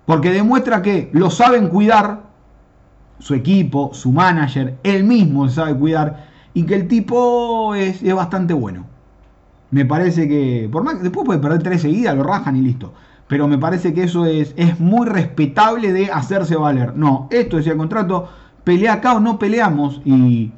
Porque 0.05 0.31
demuestra 0.31 0.81
que 0.81 1.09
lo 1.13 1.29
saben 1.29 1.69
cuidar, 1.69 2.21
su 3.19 3.33
equipo, 3.33 3.91
su 3.93 4.11
manager, 4.11 4.77
él 4.83 5.03
mismo 5.03 5.47
sabe 5.49 5.75
cuidar 5.75 6.27
y 6.53 6.63
que 6.63 6.75
el 6.75 6.87
tipo 6.87 7.73
es, 7.75 8.03
bastante 8.13 8.53
bueno. 8.53 8.85
Me 9.71 9.85
parece 9.85 10.27
que, 10.27 10.69
por 10.71 10.83
más 10.83 11.01
después 11.01 11.25
puede 11.25 11.39
perder 11.39 11.63
tres 11.63 11.81
seguidas, 11.81 12.15
lo 12.15 12.23
rajan 12.23 12.55
y 12.55 12.61
listo. 12.61 12.93
Pero 13.27 13.47
me 13.47 13.57
parece 13.57 13.93
que 13.93 14.03
eso 14.03 14.25
es, 14.25 14.53
es 14.55 14.79
muy 14.79 15.07
respetable 15.07 15.91
de 15.91 16.11
hacerse 16.11 16.55
valer. 16.55 16.95
No, 16.95 17.27
esto 17.31 17.57
decía 17.57 17.71
el 17.71 17.77
contrato, 17.77 18.29
pelea 18.63 18.93
acá 18.93 19.15
o 19.15 19.19
no 19.19 19.39
peleamos. 19.39 20.01
Y 20.05 20.51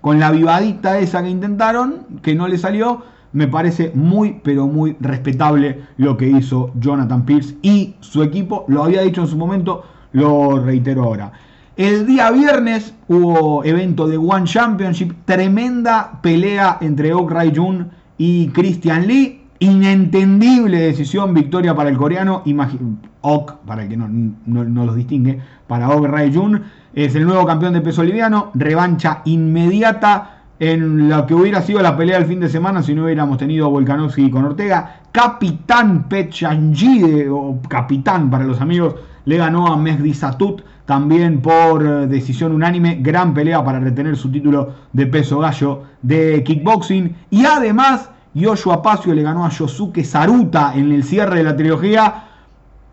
con 0.00 0.18
la 0.18 0.30
vivadita 0.30 0.98
esa 0.98 1.22
que 1.22 1.30
intentaron, 1.30 2.06
que 2.22 2.34
no 2.34 2.48
le 2.48 2.58
salió, 2.58 3.02
me 3.32 3.48
parece 3.48 3.90
muy, 3.94 4.40
pero 4.42 4.66
muy 4.66 4.96
respetable 5.00 5.82
lo 5.96 6.16
que 6.16 6.28
hizo 6.28 6.70
Jonathan 6.78 7.26
Pierce 7.26 7.56
y 7.62 7.94
su 8.00 8.22
equipo. 8.22 8.64
Lo 8.68 8.84
había 8.84 9.02
dicho 9.02 9.22
en 9.22 9.26
su 9.26 9.36
momento, 9.36 9.84
lo 10.12 10.60
reitero 10.60 11.02
ahora. 11.02 11.32
El 11.76 12.06
día 12.06 12.30
viernes 12.30 12.94
hubo 13.08 13.64
evento 13.64 14.06
de 14.06 14.16
One 14.16 14.44
Championship, 14.44 15.12
tremenda 15.24 16.20
pelea 16.22 16.78
entre 16.80 17.12
Ok 17.12 17.32
Jun 17.54 17.90
y 18.16 18.48
Christian 18.48 19.08
Lee. 19.08 19.43
Inentendible 19.64 20.78
decisión, 20.78 21.32
victoria 21.32 21.74
para 21.74 21.88
el 21.88 21.96
coreano. 21.96 22.42
Ok, 23.22 23.52
para 23.64 23.84
el 23.84 23.88
que 23.88 23.96
no, 23.96 24.06
no, 24.44 24.84
los 24.84 24.94
distingue, 24.94 25.40
para 25.66 25.88
Ok 25.88 26.06
Rai 26.06 26.34
Jun. 26.34 26.64
Es 26.92 27.14
el 27.14 27.24
nuevo 27.24 27.46
campeón 27.46 27.72
de 27.72 27.80
peso 27.80 28.02
liviano. 28.02 28.50
Revancha 28.52 29.22
inmediata 29.24 30.42
en 30.58 31.08
lo 31.08 31.26
que 31.26 31.34
hubiera 31.34 31.62
sido 31.62 31.80
la 31.80 31.96
pelea 31.96 32.18
del 32.18 32.28
fin 32.28 32.40
de 32.40 32.50
semana 32.50 32.82
si 32.82 32.94
no 32.94 33.04
hubiéramos 33.04 33.38
tenido 33.38 33.70
Volkanovski 33.70 34.30
con 34.30 34.44
Ortega. 34.44 35.00
Capitán 35.10 36.10
Pechangide, 36.10 37.30
o 37.30 37.58
capitán 37.66 38.30
para 38.30 38.44
los 38.44 38.60
amigos, 38.60 38.96
le 39.24 39.38
ganó 39.38 39.68
a 39.68 39.78
Mehdi 39.78 40.12
Satut 40.12 40.60
también 40.84 41.40
por 41.40 41.86
eh, 41.86 42.06
decisión 42.06 42.52
unánime. 42.52 42.98
Gran 43.00 43.32
pelea 43.32 43.64
para 43.64 43.80
retener 43.80 44.14
su 44.18 44.30
título 44.30 44.74
de 44.92 45.06
peso 45.06 45.38
gallo 45.38 45.84
de 46.02 46.44
kickboxing. 46.44 47.16
Y 47.30 47.46
además, 47.46 48.10
Yoshua 48.34 48.74
Apacio 48.74 49.14
le 49.14 49.22
ganó 49.22 49.46
a 49.46 49.48
Yosuke 49.48 50.04
Saruta 50.04 50.72
en 50.74 50.90
el 50.90 51.04
cierre 51.04 51.38
de 51.38 51.44
la 51.44 51.56
trilogía. 51.56 52.24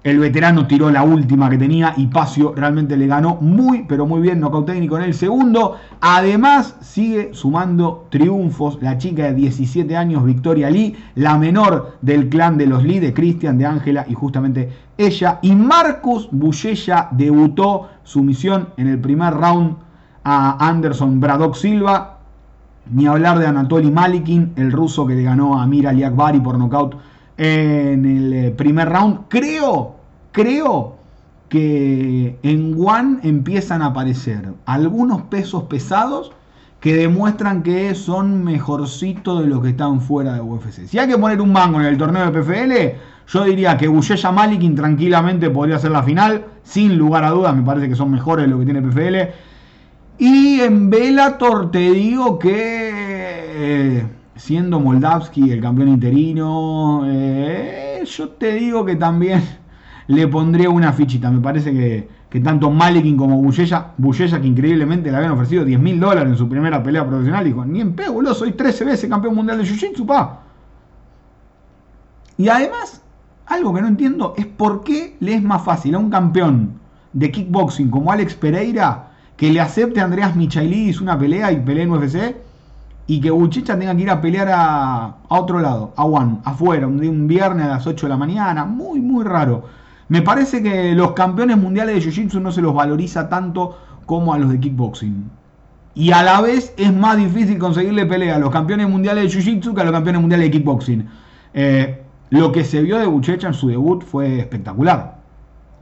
El 0.04 0.20
veterano 0.20 0.68
tiró 0.68 0.90
la 0.90 1.04
última 1.04 1.50
que 1.50 1.58
tenía 1.58 1.94
y 1.98 2.08
Pacio 2.08 2.54
realmente 2.56 2.96
le 2.98 3.08
ganó 3.08 3.38
muy, 3.42 3.86
pero 3.88 4.06
muy 4.06 4.22
bien, 4.22 4.40
nocaut 4.40 4.66
técnico 4.66 4.98
en 4.98 5.04
el 5.04 5.14
segundo. 5.14 5.78
Además, 6.00 6.76
sigue 6.82 7.34
sumando 7.34 8.08
triunfos 8.10 8.80
la 8.82 8.98
chica 8.98 9.26
de 9.26 9.34
17 9.34 9.96
años, 9.96 10.26
Victoria 10.26 10.70
Lee, 10.70 10.96
la 11.16 11.38
menor 11.38 11.98
del 12.02 12.30
clan 12.30 12.58
de 12.58 12.68
los 12.68 12.84
Lee, 12.84 13.00
de 13.00 13.14
Cristian, 13.14 13.58
de 13.58 13.66
Ángela 13.66 14.06
y 14.08 14.14
justamente 14.14 14.72
ella. 14.98 15.40
Y 15.42 15.56
Marcus 15.56 16.30
Bullella 16.32 17.10
debutó 17.12 17.90
su 18.04 18.24
misión 18.24 18.70
en 18.78 18.88
el 18.88 19.00
primer 19.00 19.34
round 19.34 19.76
a 20.24 20.68
Anderson 20.68 21.20
Braddock 21.20 21.56
Silva. 21.56 22.21
Ni 22.90 23.08
hablar 23.08 23.40
de 23.40 23.48
Anatoly 23.48 23.92
Malikin, 23.92 24.54
el 24.56 24.72
ruso 24.72 25.06
que 25.06 25.16
le 25.16 25.24
ganó 25.24 25.60
a 25.60 25.68
Mira 25.68 25.94
Liakbari 25.94 26.40
por 26.40 26.58
nocaut 26.58 26.96
en 27.38 28.06
el 28.06 28.34
eh, 28.34 28.52
primer 28.52 28.90
round. 28.90 29.22
Creo, 29.30 29.96
creo 30.32 30.96
que 31.50 32.40
en 32.44 32.76
One 32.78 33.20
empiezan 33.24 33.82
a 33.82 33.88
aparecer 33.88 34.54
algunos 34.66 35.24
pesos 35.24 35.64
pesados 35.64 36.32
que 36.80 36.96
demuestran 36.96 37.62
que 37.62 37.94
son 37.94 38.44
mejorcitos 38.44 39.42
de 39.42 39.48
los 39.48 39.62
que 39.62 39.70
están 39.70 40.02
fuera 40.02 40.34
de 40.34 40.42
UFC. 40.42 40.88
Si 40.88 40.98
hay 40.98 41.08
que 41.08 41.18
poner 41.18 41.40
un 41.40 41.52
mango 41.52 41.80
en 41.80 41.86
el 41.86 41.98
torneo 41.98 42.30
de 42.30 42.42
PFL, 42.42 42.98
yo 43.28 43.44
diría 43.44 43.78
que 43.78 43.88
Buyeya 43.88 44.32
Malikin 44.32 44.76
tranquilamente 44.76 45.50
podría 45.50 45.78
ser 45.78 45.92
la 45.92 46.02
final, 46.04 46.46
sin 46.64 46.98
lugar 46.98 47.24
a 47.24 47.30
dudas, 47.30 47.56
me 47.56 47.62
parece 47.62 47.88
que 47.88 47.96
son 47.96 48.12
mejores 48.12 48.46
de 48.46 48.52
lo 48.52 48.58
que 48.60 48.66
tiene 48.66 48.82
PFL. 48.82 49.32
Y 50.18 50.60
en 50.62 50.90
Bellator 50.90 51.72
te 51.72 51.92
digo 51.92 52.38
que... 52.38 52.92
Eh, 53.54 54.06
siendo 54.42 54.80
Moldavski 54.80 55.52
el 55.52 55.62
campeón 55.62 55.90
interino, 55.90 57.04
eh, 57.06 58.04
yo 58.06 58.30
te 58.30 58.54
digo 58.54 58.84
que 58.84 58.96
también 58.96 59.44
le 60.08 60.28
pondría 60.28 60.70
una 60.70 60.92
fichita. 60.94 61.30
Me 61.30 61.42
parece 61.42 62.08
que, 62.30 62.40
tanto 62.40 62.72
Malikin 62.72 63.18
como 63.18 63.38
Buyeya, 63.38 63.92
Buyeya 63.98 64.42
que 64.42 64.48
increíblemente 64.48 65.12
le 65.12 65.18
habían 65.18 65.34
ofrecido 65.34 65.64
10 65.64 65.80
mil 65.80 66.00
dólares 66.00 66.32
en 66.32 66.38
su 66.38 66.50
primera 66.50 66.82
pelea 66.82 67.06
profesional, 67.06 67.46
dijo, 67.46 67.64
ni 67.66 67.82
en 67.82 67.94
pego, 67.94 68.14
boludo, 68.14 68.34
soy 68.34 68.54
13 68.54 68.86
veces 68.86 69.10
campeón 69.10 69.36
mundial 69.36 69.60
de 69.60 69.66
Jiu-Jitsu, 69.66 70.06
pa. 70.06 70.42
Y 72.38 72.50
además, 72.50 73.04
algo 73.46 73.74
que 73.74 73.82
no 73.82 73.88
entiendo 73.88 74.34
es 74.38 74.48
por 74.48 74.84
qué 74.84 75.18
le 75.20 75.36
es 75.36 75.44
más 75.44 75.64
fácil 75.64 75.94
a 75.94 76.00
un 76.00 76.10
campeón 76.10 76.80
de 77.14 77.30
kickboxing 77.30 77.92
como 77.92 78.12
Alex 78.12 78.34
Pereira 78.36 79.11
que 79.42 79.52
le 79.52 79.60
acepte 79.60 80.00
a 80.00 80.04
Andreas 80.04 80.36
Michailidis 80.36 81.02
una 81.02 81.18
pelea 81.18 81.52
y 81.52 81.56
pelee 81.56 81.82
en 81.82 81.90
UFC 81.90 82.36
y 83.08 83.20
que 83.20 83.32
Buchecha 83.32 83.76
tenga 83.76 83.96
que 83.96 84.04
ir 84.04 84.12
a 84.12 84.22
pelear 84.22 84.48
a, 84.54 85.16
otro 85.30 85.60
lado, 85.60 85.94
a 85.96 86.06
One, 86.06 86.38
afuera, 86.44 86.86
un, 86.86 87.04
un 87.04 87.28
viernes 87.28 87.66
a 87.66 87.70
las 87.70 87.88
8 87.88 88.06
de 88.06 88.10
la 88.12 88.18
mañana, 88.18 88.66
muy, 88.66 89.02
muy 89.02 89.24
raro. 89.24 89.64
Me 90.10 90.22
parece 90.22 90.62
que 90.62 90.94
los 90.94 91.14
campeones 91.14 91.58
mundiales 91.58 91.96
de 91.96 92.12
Jiu-Jitsu 92.12 92.40
no 92.40 92.52
se 92.52 92.62
los 92.62 92.76
valoriza 92.76 93.30
tanto 93.30 93.80
como 94.06 94.32
a 94.32 94.38
los 94.38 94.52
de 94.52 94.60
kickboxing. 94.60 95.32
Y 95.96 96.12
a 96.12 96.22
la 96.22 96.40
vez 96.42 96.76
es 96.78 96.94
más 96.94 97.18
difícil 97.18 97.58
conseguirle 97.58 98.06
pelea 98.06 98.36
a 98.36 98.40
los 98.40 98.52
campeones 98.52 98.88
mundiales 98.90 99.24
de 99.24 99.40
Jiu-Jitsu 99.40 99.74
que 99.74 99.82
a 99.82 99.86
los 99.86 99.94
campeones 99.94 100.22
mundiales 100.22 100.46
de 100.46 100.52
kickboxing. 100.52 101.10
Eh, 101.56 102.00
lo 102.30 102.52
que 102.52 102.64
se 102.64 102.84
vio 102.84 103.00
de 103.00 103.08
Buchecha 103.08 103.48
en 103.48 103.56
su 103.56 103.70
debut 103.70 104.04
fue 104.04 104.38
espectacular. 104.38 105.16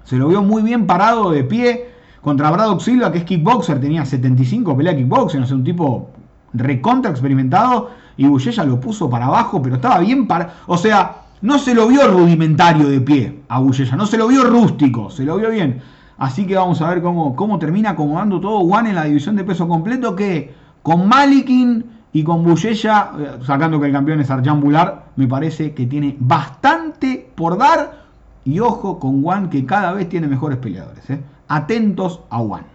Se 0.06 0.16
lo 0.16 0.30
vio 0.30 0.42
muy 0.44 0.64
bien 0.64 0.88
parado 0.88 1.32
de 1.32 1.44
pie 1.44 1.89
contra 2.22 2.52
Braddock 2.52 2.82
Silva, 2.82 3.12
que 3.12 3.20
es 3.20 3.24
kickboxer, 3.24 3.80
tenía 3.80 4.06
75 4.06 4.76
peleas 4.76 4.96
de 4.96 5.04
kickboxing, 5.04 5.44
o 5.44 5.46
sea, 5.46 5.56
un 5.56 5.64
tipo 5.64 6.10
recontra 6.54 7.12
experimentado 7.12 7.92
y 8.18 8.26
Bullella 8.28 8.66
lo 8.66 8.80
puso 8.80 9.10
para 9.10 9.28
abajo, 9.28 9.62
pero 9.62 9.76
estaba 9.76 10.00
bien 10.00 10.28
para... 10.28 10.56
O 10.68 10.78
sea, 10.78 11.24
no 11.42 11.58
se 11.58 11.74
lo 11.74 11.88
vio 11.88 12.08
rudimentario 12.08 12.90
de 12.90 13.00
pie 13.00 13.40
a 13.48 13.60
Bullella, 13.60 13.96
no 13.96 14.06
se 14.06 14.18
lo 14.18 14.28
vio 14.28 14.44
rústico, 14.44 15.10
se 15.10 15.24
lo 15.24 15.38
vio 15.38 15.50
bien. 15.50 15.82
Así 16.18 16.46
que 16.46 16.56
vamos 16.56 16.82
a 16.82 16.90
ver 16.90 17.02
cómo, 17.02 17.36
cómo 17.36 17.60
termina 17.60 17.92
acomodando 17.92 18.42
todo 18.42 18.60
Juan 18.66 18.88
en 18.88 18.96
la 18.96 19.06
división 19.06 19.38
de 19.38 19.46
peso 19.46 19.68
completo 19.70 20.16
que 20.16 20.54
con 20.84 21.08
Malikin 21.08 21.86
y 22.12 22.24
con 22.24 22.44
Bullella, 22.44 23.12
eh, 23.18 23.32
sacando 23.46 23.80
que 23.80 23.88
el 23.88 23.94
campeón 23.94 24.20
es 24.20 24.30
Arjan 24.30 24.60
Bular, 24.60 25.06
me 25.16 25.28
parece 25.28 25.74
que 25.74 25.86
tiene 25.86 26.18
bastante 26.20 27.30
por 27.36 27.58
dar. 27.58 28.00
Y 28.44 28.60
ojo 28.60 29.00
con 29.00 29.22
Juan 29.22 29.50
que 29.50 29.66
cada 29.66 29.94
vez 29.94 30.10
tiene 30.10 30.28
mejores 30.28 30.58
peleadores. 30.58 31.10
Eh. 31.10 31.22
Atentos 31.50 32.22
a 32.30 32.38
Juan. 32.38 32.66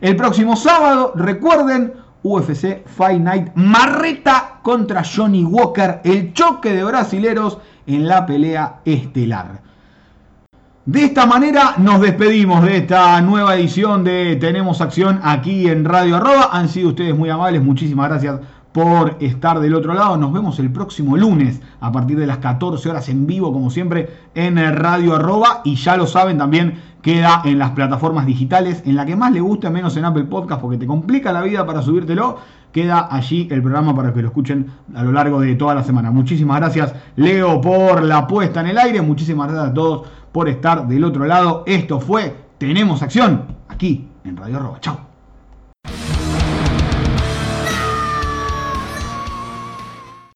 El 0.00 0.16
próximo 0.16 0.56
sábado, 0.56 1.12
recuerden, 1.14 1.92
UFC 2.22 2.84
Fight 2.86 3.20
Night 3.20 3.52
Marreta 3.54 4.58
contra 4.62 5.02
Johnny 5.04 5.44
Walker, 5.44 6.00
el 6.04 6.32
choque 6.32 6.72
de 6.72 6.84
brasileros 6.84 7.58
en 7.86 8.08
la 8.08 8.26
pelea 8.26 8.80
estelar. 8.84 9.62
De 10.84 11.04
esta 11.04 11.26
manera 11.26 11.74
nos 11.76 12.00
despedimos 12.00 12.64
de 12.64 12.78
esta 12.78 13.20
nueva 13.20 13.56
edición 13.56 14.04
de 14.04 14.36
Tenemos 14.36 14.80
Acción 14.80 15.20
aquí 15.22 15.68
en 15.68 15.84
Radio 15.84 16.16
Arroba. 16.16 16.48
Han 16.50 16.68
sido 16.68 16.88
ustedes 16.88 17.14
muy 17.14 17.28
amables, 17.28 17.62
muchísimas 17.62 18.08
gracias 18.08 18.40
por 18.78 19.16
estar 19.18 19.58
del 19.58 19.74
otro 19.74 19.92
lado. 19.92 20.16
Nos 20.16 20.32
vemos 20.32 20.60
el 20.60 20.70
próximo 20.70 21.16
lunes 21.16 21.60
a 21.80 21.90
partir 21.90 22.16
de 22.16 22.28
las 22.28 22.38
14 22.38 22.88
horas 22.88 23.08
en 23.08 23.26
vivo, 23.26 23.52
como 23.52 23.70
siempre, 23.70 24.08
en 24.36 24.56
Radio 24.76 25.16
Arroba. 25.16 25.62
Y 25.64 25.74
ya 25.74 25.96
lo 25.96 26.06
saben 26.06 26.38
también 26.38 26.74
queda 27.02 27.42
en 27.44 27.58
las 27.58 27.70
plataformas 27.70 28.24
digitales, 28.24 28.84
en 28.86 28.94
la 28.94 29.04
que 29.04 29.16
más 29.16 29.32
le 29.32 29.40
guste, 29.40 29.68
menos 29.68 29.96
en 29.96 30.04
Apple 30.04 30.24
Podcast, 30.24 30.60
porque 30.60 30.78
te 30.78 30.86
complica 30.86 31.32
la 31.32 31.42
vida 31.42 31.66
para 31.66 31.82
subírtelo. 31.82 32.38
Queda 32.70 33.08
allí 33.10 33.48
el 33.50 33.62
programa 33.62 33.96
para 33.96 34.12
que 34.12 34.22
lo 34.22 34.28
escuchen 34.28 34.70
a 34.94 35.02
lo 35.02 35.10
largo 35.10 35.40
de 35.40 35.56
toda 35.56 35.74
la 35.74 35.82
semana. 35.82 36.12
Muchísimas 36.12 36.60
gracias, 36.60 36.94
Leo, 37.16 37.60
por 37.60 38.04
la 38.04 38.28
puesta 38.28 38.60
en 38.60 38.68
el 38.68 38.78
aire. 38.78 39.02
Muchísimas 39.02 39.48
gracias 39.48 39.72
a 39.72 39.74
todos 39.74 40.06
por 40.30 40.48
estar 40.48 40.86
del 40.86 41.02
otro 41.02 41.24
lado. 41.24 41.64
Esto 41.66 41.98
fue 41.98 42.32
Tenemos 42.58 43.02
Acción 43.02 43.56
aquí 43.68 44.06
en 44.22 44.36
Radio 44.36 44.58
Arroba. 44.58 44.78
Chao. 44.78 45.07